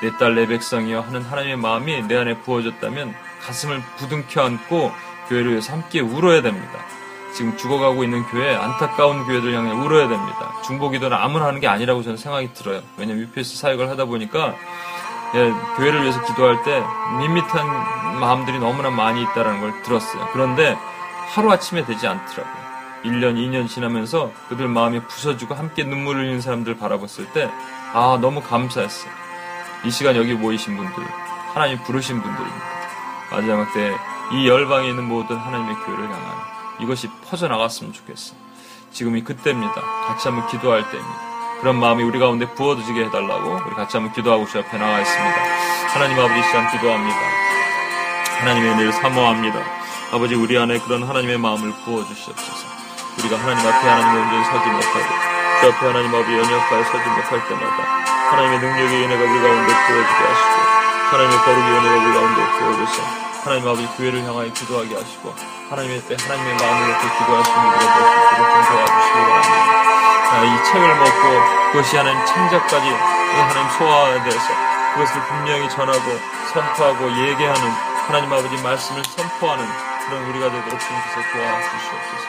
내 0.01 0.17
딸, 0.17 0.35
내 0.35 0.47
백성이여 0.47 1.01
하는 1.01 1.21
하나님의 1.21 1.57
마음이 1.57 2.03
내 2.07 2.17
안에 2.17 2.39
부어졌다면 2.39 3.13
가슴을 3.41 3.81
부둥켜 3.97 4.43
안고 4.43 4.91
교회를 5.29 5.51
위해서 5.51 5.73
함께 5.73 5.99
울어야 5.99 6.41
됩니다. 6.41 6.79
지금 7.35 7.57
죽어가고 7.57 8.03
있는 8.03 8.23
교회, 8.25 8.55
안타까운 8.55 9.25
교회들 9.25 9.53
향해 9.53 9.71
울어야 9.71 10.07
됩니다. 10.07 10.53
중보기도는 10.65 11.15
아무나 11.17 11.45
하는 11.45 11.59
게 11.59 11.67
아니라고 11.67 12.03
저는 12.03 12.17
생각이 12.17 12.53
들어요. 12.53 12.81
왜냐면 12.97 13.23
UPS 13.23 13.57
사역을 13.57 13.89
하다 13.89 14.05
보니까 14.05 14.55
예, 15.35 15.51
교회를 15.77 16.03
위해서 16.03 16.23
기도할 16.25 16.61
때 16.63 16.83
밋밋한 17.19 18.19
마음들이 18.19 18.59
너무나 18.59 18.91
많이 18.91 19.21
있다는 19.23 19.61
걸 19.61 19.81
들었어요. 19.81 20.27
그런데 20.31 20.77
하루아침에 21.33 21.85
되지 21.85 22.07
않더라고요. 22.07 22.63
1년, 23.05 23.35
2년 23.35 23.67
지나면서 23.67 24.31
그들 24.47 24.67
마음이 24.67 25.01
부서지고 25.07 25.55
함께 25.55 25.83
눈물을 25.83 26.21
흘리는 26.21 26.39
사람들 26.39 26.77
바라봤을 26.77 27.25
때, 27.33 27.49
아, 27.93 28.17
너무 28.21 28.41
감사했어요. 28.41 29.11
이 29.83 29.91
시간 29.91 30.15
여기 30.15 30.33
모이신 30.33 30.77
분들, 30.77 31.03
하나님 31.53 31.77
부르신 31.83 32.21
분들입니다. 32.21 32.65
마지막 33.31 33.73
때 33.73 34.13
이 34.31 34.47
열방에 34.47 34.89
있는 34.89 35.03
모든 35.07 35.35
하나님의 35.37 35.75
교회를 35.75 36.05
향한 36.05 36.52
이것이 36.79 37.09
퍼져나갔으면 37.29 37.93
좋겠어. 37.93 38.35
지금이 38.91 39.23
그때입니다. 39.23 39.73
같이 40.07 40.27
한번 40.27 40.47
기도할 40.47 40.89
때입니다. 40.89 41.33
그런 41.61 41.79
마음이 41.79 42.03
우리 42.03 42.19
가운데 42.19 42.45
부어지게 42.53 43.05
해달라고 43.05 43.61
우리 43.65 43.75
같이 43.75 43.97
한번 43.97 44.13
기도하고 44.13 44.45
주 44.47 44.59
앞에 44.59 44.77
나가 44.77 44.99
있습니다. 44.99 45.35
하나님 45.93 46.19
아버지 46.19 46.43
시간 46.43 46.69
기도합니다. 46.69 47.17
하나님의 48.39 48.71
은혜를 48.71 48.91
사모합니다. 48.93 49.59
아버지 50.11 50.35
우리 50.35 50.57
안에 50.57 50.77
그런 50.79 51.03
하나님의 51.03 51.37
마음을 51.37 51.71
부어주시옵소서. 51.85 52.67
우리가 53.19 53.37
하나님 53.39 53.65
앞에 53.65 53.87
하나님의 53.87 54.23
온전히 54.23 54.43
서지 54.45 54.69
못하고 54.69 55.33
주 55.61 55.67
앞에 55.69 55.87
하나님 55.87 56.09
아버지 56.13 56.33
연약하여 56.33 56.83
서지 56.83 57.09
못할 57.09 57.47
때마다 57.47 57.83
하나님의 58.29 58.59
능력의 58.59 59.03
은혜가 59.05 59.23
우리 59.23 59.41
가운데 59.41 59.73
부어지게 59.73 60.21
하시고 60.27 60.55
하나님의 61.11 61.37
거룩의 61.37 61.71
은혜가 61.77 61.95
우리 61.95 62.13
가운데 62.13 62.59
부어져서 62.59 63.32
하나님 63.43 63.67
아버지 63.67 63.85
교회를 63.97 64.23
향하여 64.23 64.47
기도하게 64.53 64.95
하시고 64.95 65.35
하나님의 65.69 66.01
때 66.07 66.15
하나님의 66.15 66.55
마음을 66.55 66.87
놓고 66.87 67.03
기도하시는 67.19 67.59
우리가 67.59 67.93
될수 67.93 68.13
있도록 68.23 68.47
도와주시기 68.71 69.19
바랍니다. 69.19 69.93
아, 70.31 70.43
이 70.43 70.63
책을 70.63 70.95
먹고 70.95 71.71
그것이 71.71 71.97
하나님 71.97 72.25
창작까지 72.25 72.87
하나님 72.87 73.69
소화에 73.77 74.23
대해서 74.23 74.47
그것을 74.93 75.21
분명히 75.27 75.69
전하고 75.69 76.19
선포하고 76.53 77.11
얘기하는 77.11 77.61
하나님 78.07 78.31
아버지 78.31 78.55
말씀을 78.63 79.03
선포하는 79.03 79.67
그런 80.07 80.23
우리가 80.29 80.49
되도록 80.51 80.79
주님께서 80.79 81.19
도와주시옵소서. 81.33 82.25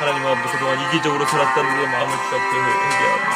하나님 0.00 0.26
아버지 0.26 0.52
그동안 0.52 0.80
이기적으로 0.88 1.24
살았다는 1.26 1.72
우리의 1.74 1.88
마음을 1.88 2.10
주 2.10 2.34
앞에 2.34 2.42
회개합니다. 2.42 3.30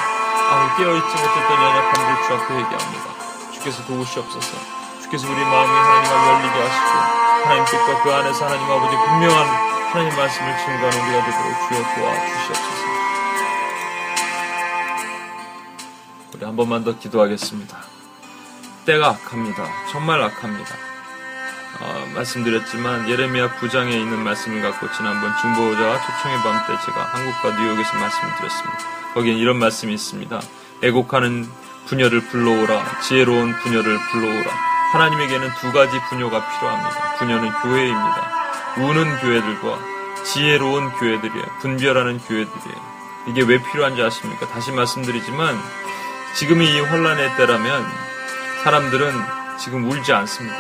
아무 0.51 0.77
깨어있지 0.77 1.15
못했던 1.15 1.51
연약함들 1.63 2.27
주 2.27 2.35
앞에 2.35 2.55
회개합니다. 2.55 3.07
주께서 3.53 3.85
도우시옵소서. 3.87 4.81
주께서 5.03 5.27
우리 5.29 5.41
마음이 5.45 5.73
하나님 5.73 6.13
앞에 6.13 6.29
열리게 6.31 6.69
하시고 6.69 7.20
하나님 7.45 7.65
뜻과 7.65 8.03
그 8.03 8.13
안에서 8.13 8.47
하나님 8.47 8.65
아버지 8.71 8.97
분명한 8.97 9.47
하나님 9.93 10.17
말씀을 10.17 10.57
증거하는 10.59 11.01
우리가 11.09 11.25
되도록 11.25 11.69
주여 11.69 11.95
도와주시옵소서. 11.95 12.81
우리 16.35 16.45
한 16.45 16.57
번만 16.57 16.85
더 16.85 16.97
기도하겠습니다. 16.99 17.77
때가 18.87 19.09
악합니다. 19.11 19.65
정말 19.91 20.23
악합니다. 20.23 20.75
어, 21.81 22.07
말씀드렸지만 22.15 23.09
예레미야 23.09 23.57
9장에 23.57 23.91
있는 23.93 24.19
말씀을 24.25 24.61
갖고 24.63 24.91
지난번 24.93 25.33
중보자와 25.41 25.99
초청의 26.01 26.39
밤 26.39 26.67
때 26.67 26.77
제가 26.85 27.05
한국과 27.05 27.61
뉴욕에서 27.61 27.97
말씀을 27.97 28.37
드렸습니다. 28.37 28.79
거기에 29.15 29.35
이런 29.35 29.57
말씀이 29.59 29.93
있습니다. 29.95 30.41
애곡하는 30.83 31.49
부녀를 31.87 32.21
불러오라. 32.29 33.01
지혜로운 33.01 33.55
부녀를 33.59 33.99
불러오라. 34.13 34.70
하나님에게는 34.93 35.51
두 35.61 35.73
가지 35.73 36.01
분녀가 36.09 36.45
필요합니다. 36.49 37.15
분녀는 37.19 37.53
교회입니다. 37.63 38.31
우는 38.79 39.19
교회들과 39.21 39.79
지혜로운 40.25 40.91
교회들이에요. 40.93 41.47
분별하는 41.61 42.19
교회들이에요. 42.19 42.91
이게 43.29 43.43
왜 43.43 43.63
필요한지 43.63 44.03
아십니까? 44.03 44.49
다시 44.49 44.73
말씀드리지만 44.73 45.61
지금이 46.35 46.67
이 46.67 46.81
혼란의 46.81 47.37
때라면 47.37 47.87
사람들은 48.65 49.13
지금 49.59 49.89
울지 49.91 50.13
않습니다. 50.13 50.57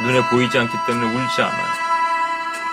눈에 0.00 0.28
보이지 0.28 0.58
않기 0.58 0.76
때문에 0.86 1.14
울지 1.14 1.42
않아요. 1.42 1.66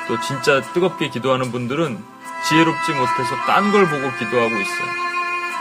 또 0.07 0.19
진짜 0.21 0.61
뜨겁게 0.73 1.09
기도하는 1.09 1.51
분들은 1.51 2.03
지혜롭지 2.47 2.91
못해서 2.91 3.35
딴 3.45 3.71
걸 3.71 3.87
보고 3.87 4.11
기도하고 4.17 4.55
있어요. 4.59 4.87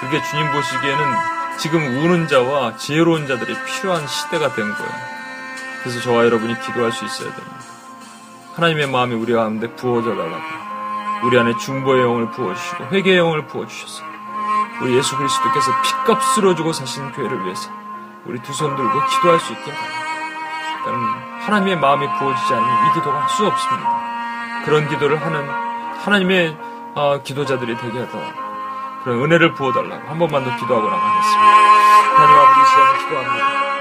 그게 0.00 0.22
주님 0.22 0.50
보시기에는 0.50 1.41
지금 1.62 1.80
우는 1.80 2.26
자와 2.26 2.76
지혜로운 2.76 3.28
자들이 3.28 3.54
필요한 3.64 4.04
시대가 4.08 4.52
된 4.52 4.74
거예요. 4.74 4.92
그래서 5.80 6.00
저와 6.00 6.24
여러분이 6.24 6.58
기도할 6.60 6.90
수 6.90 7.04
있어야 7.04 7.32
됩니다. 7.32 7.56
하나님의 8.56 8.88
마음이 8.88 9.14
우리 9.14 9.32
가운데 9.32 9.72
부어져 9.76 10.10
달라고. 10.10 10.42
우리 11.24 11.38
안에 11.38 11.56
중보의 11.58 12.02
영을 12.02 12.30
부어주시고 12.32 12.84
회개의 12.86 13.18
영을 13.18 13.46
부어주셔서 13.46 14.02
우리 14.80 14.96
예수 14.96 15.16
그리스도께서 15.16 15.70
피값으로 15.82 16.56
주고 16.56 16.72
사신 16.72 17.12
교회를 17.12 17.44
위해서 17.44 17.70
우리 18.26 18.40
두 18.40 18.52
손 18.52 18.74
들고 18.74 19.06
기도할 19.06 19.38
수 19.38 19.52
있게 19.52 19.72
바랍니다. 20.84 21.46
하나님의 21.46 21.76
마음이 21.76 22.06
부어지지 22.18 22.54
않으면 22.54 22.90
이 22.90 22.94
기도가 22.94 23.20
할 23.22 23.28
수 23.28 23.46
없습니다. 23.46 24.62
그런 24.64 24.88
기도를 24.88 25.20
하는 25.24 25.48
하나님의 26.04 26.56
어, 26.96 27.22
기도자들이 27.22 27.76
되게 27.76 28.00
하더라. 28.00 28.41
그런 29.04 29.24
은혜를 29.24 29.54
부어달라고 29.54 30.08
한 30.08 30.18
번만 30.18 30.44
더 30.44 30.56
기도하고 30.56 30.88
나가겠습니다. 30.88 31.52
하나님 32.14 32.38
아버지 32.38 32.70
시간을 32.70 32.98
기도합니다. 32.98 33.72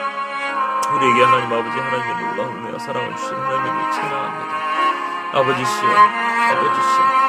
우리에게 0.96 1.24
하나님 1.24 1.46
아버지 1.54 1.80
하나님의 1.80 2.26
놀라운 2.26 2.58
은혜와 2.58 2.80
사랑을 2.80 3.16
주신 3.16 3.34
하나님을 3.36 3.92
찬양합니다. 3.92 4.54
아버지 5.34 5.66
시여 5.66 5.90
아버지 6.52 6.82
시여 6.82 7.22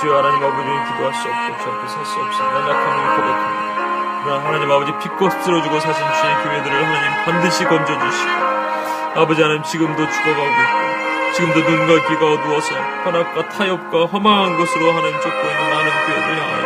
주여 0.00 0.18
하나님 0.18 0.44
아버지는 0.44 0.84
기도할 0.86 1.14
수 1.14 1.28
없고 1.28 1.62
주 1.62 1.70
앞에 1.70 1.88
설수 1.88 2.20
없어 2.20 2.44
연약함을 2.44 3.16
고백합니다. 3.16 4.22
그러나 4.24 4.44
하나님 4.44 4.70
아버지 4.70 4.92
빛꽃 4.98 5.32
쓸어주고 5.44 5.80
사신 5.80 6.04
주의 6.20 6.34
교회들을 6.42 6.84
하나님 6.84 7.24
반드시 7.24 7.64
건져주시고 7.64 9.20
아버지 9.20 9.42
하나님 9.42 9.62
지금도 9.62 10.10
죽어가고 10.10 10.46
있고 10.46 11.32
지금도 11.34 11.60
눈과 11.70 12.08
귀가 12.08 12.32
어두워서 12.32 12.74
환악과 13.04 13.48
타협과 13.50 14.06
허망한 14.06 14.56
것으로 14.56 14.90
하나님 14.92 15.20
쫓고 15.20 15.38
있는 15.38 15.70
많은 15.70 15.90
교회들 16.06 16.42
향하여 16.42 16.65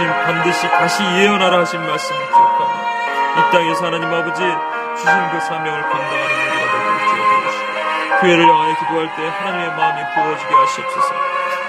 주님 0.00 0.10
반드시 0.24 0.66
다시 0.66 1.02
예언하라 1.02 1.58
하신 1.58 1.78
말씀을 1.78 2.26
기억하며 2.26 2.72
이 3.36 3.52
땅에서 3.52 3.84
하나님 3.84 4.08
아버지 4.08 4.40
주신 4.96 5.30
그 5.30 5.40
사명을 5.40 5.82
감당하는 5.82 6.36
우리가 6.40 6.72
주여 6.72 7.22
도우시고 7.28 8.20
교회를 8.22 8.48
향하여 8.48 8.78
기도할 8.78 9.14
때 9.14 9.28
하나님의 9.28 9.76
마음이 9.76 10.00
부어지게 10.14 10.54
하시옵소서. 10.54 11.14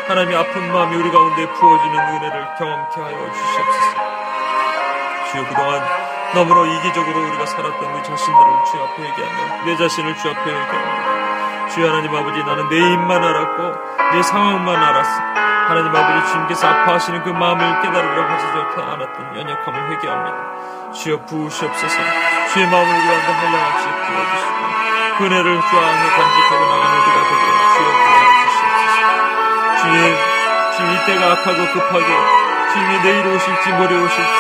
하나님의 0.08 0.38
아픈 0.38 0.72
마음이 0.72 0.96
우리 0.96 1.12
가운데 1.12 1.46
부어지는 1.46 2.00
은혜를 2.00 2.48
경험케 2.58 3.02
하여 3.02 3.32
주시옵소서. 3.34 3.92
주여 5.32 5.48
그동안 5.50 5.84
너무나 6.34 6.74
이기적으로 6.74 7.20
우리가 7.28 7.46
살았던 7.46 7.84
우리 7.84 8.02
자신들을 8.02 8.52
주 8.72 8.82
앞에 8.82 9.10
얘기하며 9.10 9.66
내 9.66 9.76
자신을 9.76 10.16
주 10.16 10.30
앞에 10.30 10.40
얘기하며 10.40 11.68
주여 11.68 11.90
하나님 11.90 12.16
아버지 12.16 12.42
나는 12.46 12.70
내 12.70 12.78
입만 12.78 13.22
알았고 13.22 13.76
내 14.14 14.24
상황만 14.24 14.82
알았어 14.82 15.22
하나님 15.72 15.96
아버지 15.96 16.34
주님께서 16.34 16.68
아파하시는 16.68 17.24
그 17.24 17.30
마음을 17.30 17.82
깨달으려 17.82 18.24
하지 18.28 18.46
않았던 18.76 19.38
연약함을 19.40 19.92
회개합니다. 19.92 20.92
주여 20.92 21.24
부으시옵소서. 21.24 21.96
주의 22.52 22.68
마음을 22.68 22.92
가운데 22.92 23.32
한량없이 23.32 23.88
부어주시고 23.88 24.60
그 25.18 25.26
은혜를 25.26 25.62
주 25.62 25.78
안에 25.80 26.10
간직하고 26.12 26.62
나가는 26.68 26.92
우리가 27.00 27.20
되게 27.24 27.44
주여 27.72 27.88
부어주시옵소서. 28.04 29.00
주님 29.80 30.18
주님 30.76 30.92
이때가 30.92 31.32
악하고 31.32 31.60
급하게 31.72 32.08
주님이 32.74 33.02
내일 33.04 33.28
오실지 33.28 33.70
모레 33.72 33.96
오실지 33.96 34.40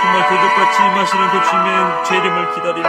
정말 0.00 0.28
도둑같이 0.28 0.80
임하시는 0.80 1.30
그 1.30 1.42
주님의 1.42 2.04
재림을 2.04 2.54
기다리며 2.54 2.88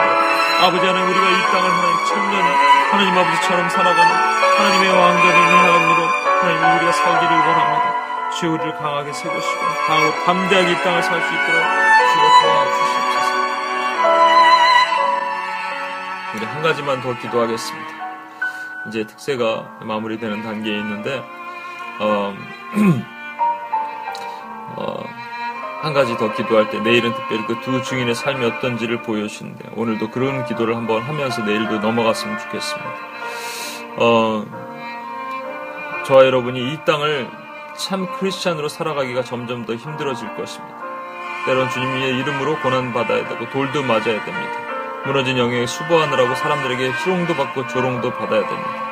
아버지 0.61 0.85
하나님 0.85 1.09
우리가 1.09 1.25
이 1.27 1.41
땅을 1.51 1.71
하나님 1.71 2.05
천년 2.05 2.45
하나님 2.91 3.17
아버지처럼 3.17 3.67
살아가는 3.67 4.11
하나님의 4.59 4.91
왕자를 4.91 5.39
하나님으로 5.41 6.28
하나님 6.41 6.77
우리가 6.77 6.91
살기를 6.91 7.37
원합니다. 7.37 8.29
주여 8.31 8.51
우리를 8.51 8.73
강하게 8.75 9.11
세우시고 9.11 9.61
강하고 9.87 10.23
담대하게 10.25 10.71
이 10.71 10.75
땅을 10.83 11.03
살 11.03 11.21
수 11.21 11.33
있도록 11.33 11.63
주여 12.11 12.23
도와주시옵소서. 12.41 13.33
우리 16.35 16.45
한 16.45 16.61
가지만 16.61 17.01
더 17.01 17.17
기도하겠습니다. 17.17 17.89
이제 18.87 19.05
특세가 19.05 19.79
마무리되는 19.81 20.43
단계에 20.43 20.77
있는데 20.77 21.21
어, 21.99 22.33
어, 24.77 25.03
한 25.81 25.93
가지 25.93 26.15
더 26.17 26.31
기도할 26.33 26.69
때 26.69 26.79
내일은 26.79 27.13
특별히 27.13 27.45
그두 27.45 27.83
증인의 27.83 28.15
삶이 28.15 28.45
어떤지를 28.45 29.01
보여주시는데 29.01 29.71
오늘도 29.75 30.11
그런 30.11 30.45
기도를 30.45 30.75
한번 30.77 31.01
하면서 31.01 31.43
내일도 31.43 31.79
넘어갔으면 31.79 32.37
좋겠습니다. 32.39 32.89
어, 33.97 34.45
저와 36.10 36.26
여러분이 36.26 36.74
이 36.74 36.78
땅을 36.86 37.30
참 37.78 38.07
크리스찬으로 38.18 38.68
살아가기가 38.68 39.24
점점 39.24 39.68
더 39.68 39.76
힘들어질 39.76 40.36
것입니다. 40.36 40.76
때론 41.45 41.70
주님의 41.70 42.18
이름으로 42.18 42.60
고난받아야 42.62 43.28
되고 43.28 43.47
돌도 43.51 43.84
맞아야 43.84 44.26
됩니다. 44.26 45.03
무너진 45.05 45.38
영역에 45.38 45.68
수보하느라고 45.68 46.34
사람들에게 46.34 46.91
희롱도 46.93 47.36
받고 47.36 47.68
조롱도 47.68 48.10
받아야 48.14 48.41
됩니다. 48.41 48.89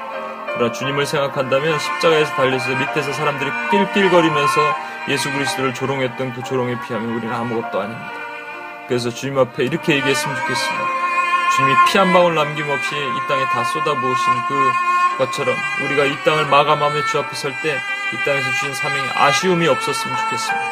그러나 0.53 0.71
주님을 0.71 1.07
생각한다면 1.07 1.79
십자가에서 1.79 2.35
달려서 2.35 2.69
밑에서 2.75 3.11
사람들이 3.11 3.49
낄낄거리면서 3.71 4.61
예수 5.09 5.31
그리스도를 5.31 5.73
조롱했던 5.73 6.33
그 6.33 6.43
조롱에 6.43 6.79
비하면 6.81 7.15
우리는 7.15 7.33
아무것도 7.33 7.81
아닙니다. 7.81 8.11
그래서 8.87 9.09
주님 9.09 9.39
앞에 9.39 9.63
이렇게 9.63 9.95
얘기했으면 9.95 10.35
좋겠습니다. 10.35 10.85
주님이 11.55 11.75
피 11.91 11.97
한 11.97 12.13
방울 12.13 12.35
남김없이 12.35 12.95
이 12.95 13.27
땅에 13.27 13.43
다 13.45 13.63
쏟아부으신 13.63 14.33
그 14.47 14.96
것처럼 15.17 15.55
우리가 15.83 16.05
이 16.05 16.23
땅을 16.23 16.45
마감하며 16.45 17.05
주 17.05 17.19
앞에 17.19 17.35
설 17.35 17.51
때 17.61 17.77
이 18.13 18.17
땅에서 18.23 18.49
주신 18.51 18.73
사명에 18.73 19.09
아쉬움이 19.15 19.67
없었으면 19.67 20.17
좋겠습니다. 20.17 20.65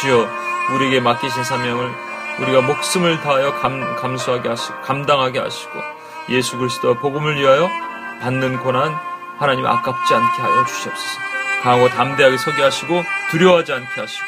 주여 0.00 0.28
우리에게 0.74 1.00
맡기신 1.00 1.42
사명을 1.42 1.92
우리가 2.38 2.60
목숨을 2.60 3.20
다하여 3.22 3.54
감, 3.60 3.96
감수하게 3.96 4.50
하시고 4.50 4.80
감당하게 4.82 5.40
하시고 5.40 5.72
예수 6.28 6.56
그리스도와 6.58 6.94
복음을 6.94 7.36
위하여 7.40 7.68
받는 8.22 8.58
고난 8.60 8.96
하나님 9.38 9.66
아깝지 9.66 10.14
않게 10.14 10.42
하여 10.42 10.64
주시옵소서. 10.64 11.18
강하고 11.64 11.88
담대하게 11.88 12.36
서게 12.38 12.62
하시고 12.62 13.02
두려워하지 13.30 13.72
않게 13.72 14.00
하시고 14.00 14.26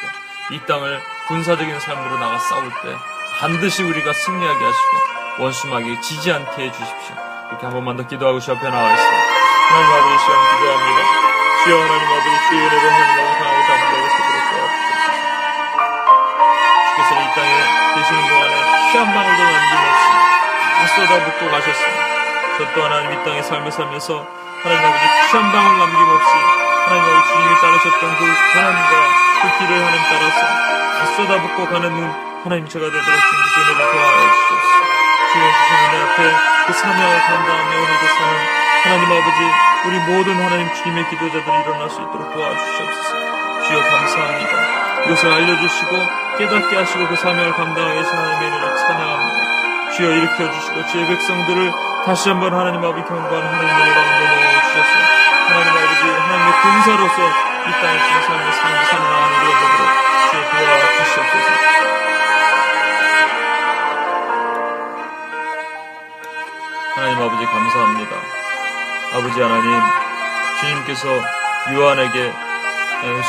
이 0.51 0.59
땅을 0.67 0.99
군사적인 1.29 1.79
삶으로 1.79 2.17
나가 2.19 2.37
싸울 2.39 2.69
때 2.69 2.93
반드시 3.39 3.83
우리가 3.83 4.11
승리하게 4.11 4.65
하시고 4.65 5.43
원수막에 5.43 6.01
지지 6.01 6.31
않게 6.33 6.65
해주십시오. 6.65 7.32
이렇게 7.53 7.65
한 7.65 7.73
번만 7.73 7.95
더 7.97 8.01
기도하고 8.07 8.39
주 8.39 8.51
앞에 8.51 8.65
나와 8.69 8.89
있습니다. 8.93 9.23
하나님 9.69 9.93
아버지 9.93 10.17
시간 10.25 10.33
기도합니다. 10.57 10.99
주여 11.63 11.73
하나님 11.77 12.03
아버지 12.09 12.27
주의 12.49 12.59
은혜로 12.65 12.89
하나님하고 12.89 13.29
강하고 13.37 13.59
담대하게 13.69 14.07
서도록 14.09 14.37
도와주옵소서. 14.49 15.13
주께서는 16.89 17.21
이 17.23 17.29
땅에 17.37 17.53
계시는 17.93 18.19
동안에 18.27 18.55
피 18.89 18.97
한 18.97 19.05
방울도 19.13 19.41
남김없이 19.43 20.05
다 20.73 20.87
쏟아붓고 20.97 21.41
가셨습니다. 21.51 22.01
저 22.57 22.73
또한 22.73 22.91
하나님 22.91 23.13
이 23.13 23.23
땅에 23.23 23.41
삶을 23.41 23.71
살면서 23.71 24.25
하나님 24.63 24.81
아버지 24.85 25.05
피 25.05 25.37
한 25.37 25.51
방울 25.53 25.77
남김없이 25.77 26.33
하나님 26.89 27.03
아버지 27.05 27.33
주님이 27.33 27.53
따르셨던 27.61 28.01
그 28.17 28.21
고난과 28.53 28.93
그 29.41 29.43
길을 29.59 29.71
하나님 29.77 30.01
따라서 30.09 30.41
다 30.41 31.05
쏟아붓고 31.15 31.59
가는 31.69 31.85
하나님 32.43 32.67
제가 32.67 32.83
되도록 32.85 33.05
주님께서 33.05 33.61
은혜를 33.61 33.91
도와주시옵소서. 33.93 35.12
주신 35.33 35.41
은혜 35.41 36.03
앞에 36.03 36.35
그 36.67 36.73
사명을 36.73 37.21
감당하며 37.21 37.75
오늘도 37.75 38.05
사는 38.07 38.63
하나님 38.83 39.11
아버지 39.11 39.39
우리 39.85 39.97
모든 39.99 40.35
하나님 40.35 40.71
주님의 40.75 41.09
기도자들이 41.09 41.59
일어날 41.61 41.89
수 41.89 42.01
있도록 42.01 42.33
도와주시옵소서. 42.33 43.11
주여 43.65 43.81
감사합니다. 43.81 45.05
이것을 45.05 45.33
알려주시고 45.33 45.91
깨닫게 46.37 46.75
하시고 46.77 47.07
그 47.07 47.15
사명을 47.15 47.51
감당하게 47.53 47.97
하신 47.97 48.13
하나님의 48.15 48.47
은혜를 48.47 48.77
찬양합니다. 48.77 49.91
주여 49.95 50.09
일으켜 50.11 50.51
주시고 50.51 50.85
주의 50.87 51.07
백성들을 51.07 51.73
다시 52.05 52.29
한번 52.29 52.53
하나님 52.53 52.83
아버지 52.83 53.03
경고하는 53.03 53.47
하나님의 53.47 53.93
가운데 53.93 54.21
넣어주셨습니다. 54.29 55.09
하나님 55.49 55.69
아버지 55.73 56.03
하나님의 56.09 56.61
군사로서 56.61 57.21
이 57.65 57.71
땅에 57.81 57.97
주신 57.97 58.21
삶을 58.21 58.53
살아나가는 58.53 59.33
우리가 59.39 59.59
되도록 59.59 59.89
주여 60.29 60.41
도와주시옵소서 60.51 62.12
하나님 66.95 67.17
아버지 67.17 67.43
감사합니다. 67.45 68.11
아버지 69.13 69.41
하나님 69.41 69.71
주님께서 70.59 71.07
요한에게 71.73 72.31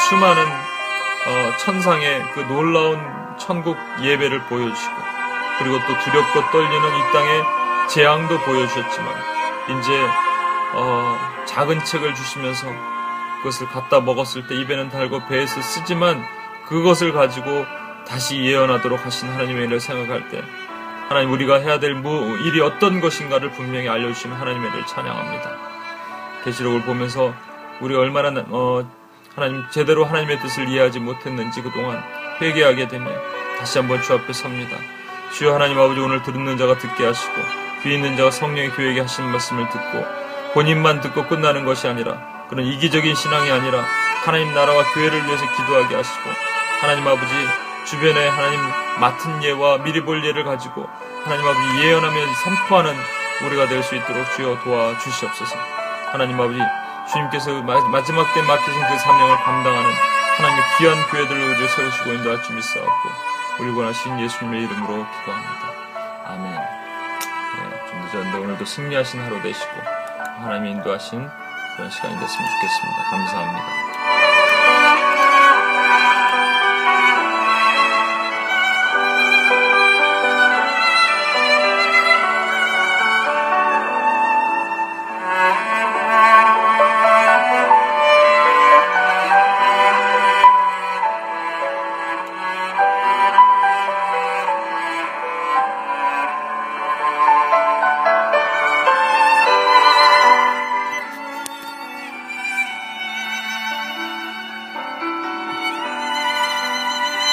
수많은 0.09 0.43
어, 0.45 1.57
천상의 1.57 2.23
그 2.35 2.41
놀라운 2.41 3.01
천국 3.39 3.79
예배를 4.03 4.43
보여주시고 4.45 4.95
그리고 5.59 5.79
또 5.87 5.99
두렵고 5.99 6.51
떨리는 6.51 6.89
이 6.97 7.13
땅의 7.13 7.43
재앙도 7.89 8.39
보여주셨지만 8.41 9.15
이제 9.79 10.09
어, 10.75 11.19
작은 11.47 11.85
책을 11.85 12.15
주시면서 12.15 12.67
그것을 13.39 13.67
갖다 13.69 14.01
먹었을 14.01 14.47
때 14.47 14.57
입에는 14.57 14.91
달고 14.91 15.27
배에서 15.27 15.63
쓰지만 15.63 16.23
그것을 16.67 17.15
가지고 17.15 17.65
다시 18.07 18.45
예언하도록 18.45 19.05
하신 19.07 19.31
하나님의 19.31 19.65
일을 19.65 19.81
생각할 19.81 20.29
때 20.29 20.43
하나님 21.09 21.33
우리가 21.33 21.57
해야 21.61 21.79
될 21.79 22.03
일이 22.45 22.61
어떤 22.61 23.01
것인가를 23.01 23.51
분명히 23.53 23.89
알려주시는 23.89 24.37
하나님의 24.37 24.71
일을 24.71 24.87
찬양합니다. 24.87 25.51
계시록을 26.45 26.83
보면서 26.83 27.35
우리가 27.81 28.01
얼마나 28.01 28.45
어, 28.49 28.85
하나님 29.35 29.65
제대로 29.71 30.05
하나님의 30.05 30.41
뜻을 30.41 30.69
이해하지 30.69 31.01
못했는지 31.01 31.61
그동안 31.63 32.03
회개하게 32.41 32.89
되며 32.89 33.11
다시 33.59 33.79
한번 33.79 34.01
주 34.03 34.15
앞에 34.15 34.33
섭니다. 34.33 34.77
주여 35.33 35.55
하나님 35.55 35.79
아버지 35.79 36.01
오늘 36.01 36.23
듣는 36.23 36.57
자가 36.57 36.79
듣게 36.79 37.05
하시고 37.05 37.35
귀 37.83 37.95
있는 37.95 38.17
자가 38.17 38.31
성령의 38.31 38.71
교회에게 38.71 39.01
하시는 39.01 39.29
말씀을 39.31 39.69
듣고 39.69 40.05
본인만 40.55 41.01
듣고 41.01 41.27
끝나는 41.27 41.65
것이 41.65 41.89
아니라 41.89 42.47
그런 42.49 42.65
이기적인 42.67 43.15
신앙이 43.15 43.51
아니라 43.51 43.85
하나님 44.25 44.55
나라와 44.55 44.85
교회를 44.95 45.27
위해서 45.27 45.45
기도하게 45.57 45.97
하시고 45.97 46.31
하나님 46.81 47.07
아버지 47.07 47.35
주변에 47.85 48.29
하나님 48.29 48.61
맡은 49.01 49.43
예와 49.43 49.79
미리 49.79 50.03
볼 50.05 50.25
예를 50.25 50.45
가지고 50.45 50.89
하나님 51.25 51.47
아버지 51.47 51.87
예언하며 51.87 52.35
선포하는 52.45 52.95
우리가 53.47 53.69
될 53.69 53.83
수 53.83 53.95
있도록 53.97 54.25
주여 54.37 54.59
도와주시옵소서. 54.63 55.57
하나님 56.13 56.41
아버지 56.41 56.59
주님께서 57.13 57.63
마지막 57.63 58.33
때 58.35 58.43
맡기신 58.43 58.81
그 58.89 58.99
사명을 58.99 59.37
감당하는 59.37 59.91
하나님의 60.37 60.65
귀한 60.79 60.97
교회들을 61.11 61.41
의지해 61.41 61.69
세우시고 61.69 62.13
인도할 62.13 62.43
줄 62.43 62.57
믿사옵고 62.57 63.09
우리 63.61 63.71
원하신 63.71 64.19
예수님의 64.21 64.63
이름으로 64.65 65.07
기도합니다. 65.19 65.73
아멘. 66.27 66.53
네, 66.53 67.87
좀 67.89 68.01
늦었는데 68.01 68.39
오늘도 68.39 68.65
승리하신 68.65 69.21
하루 69.23 69.43
되시고 69.43 69.71
하나님이 70.41 70.71
인도하신 70.73 71.29
그런 71.77 71.91
시간이 71.91 72.19
됐으면 72.19 72.51
좋겠습니다. 72.51 73.11
감사합니다. 73.11 73.84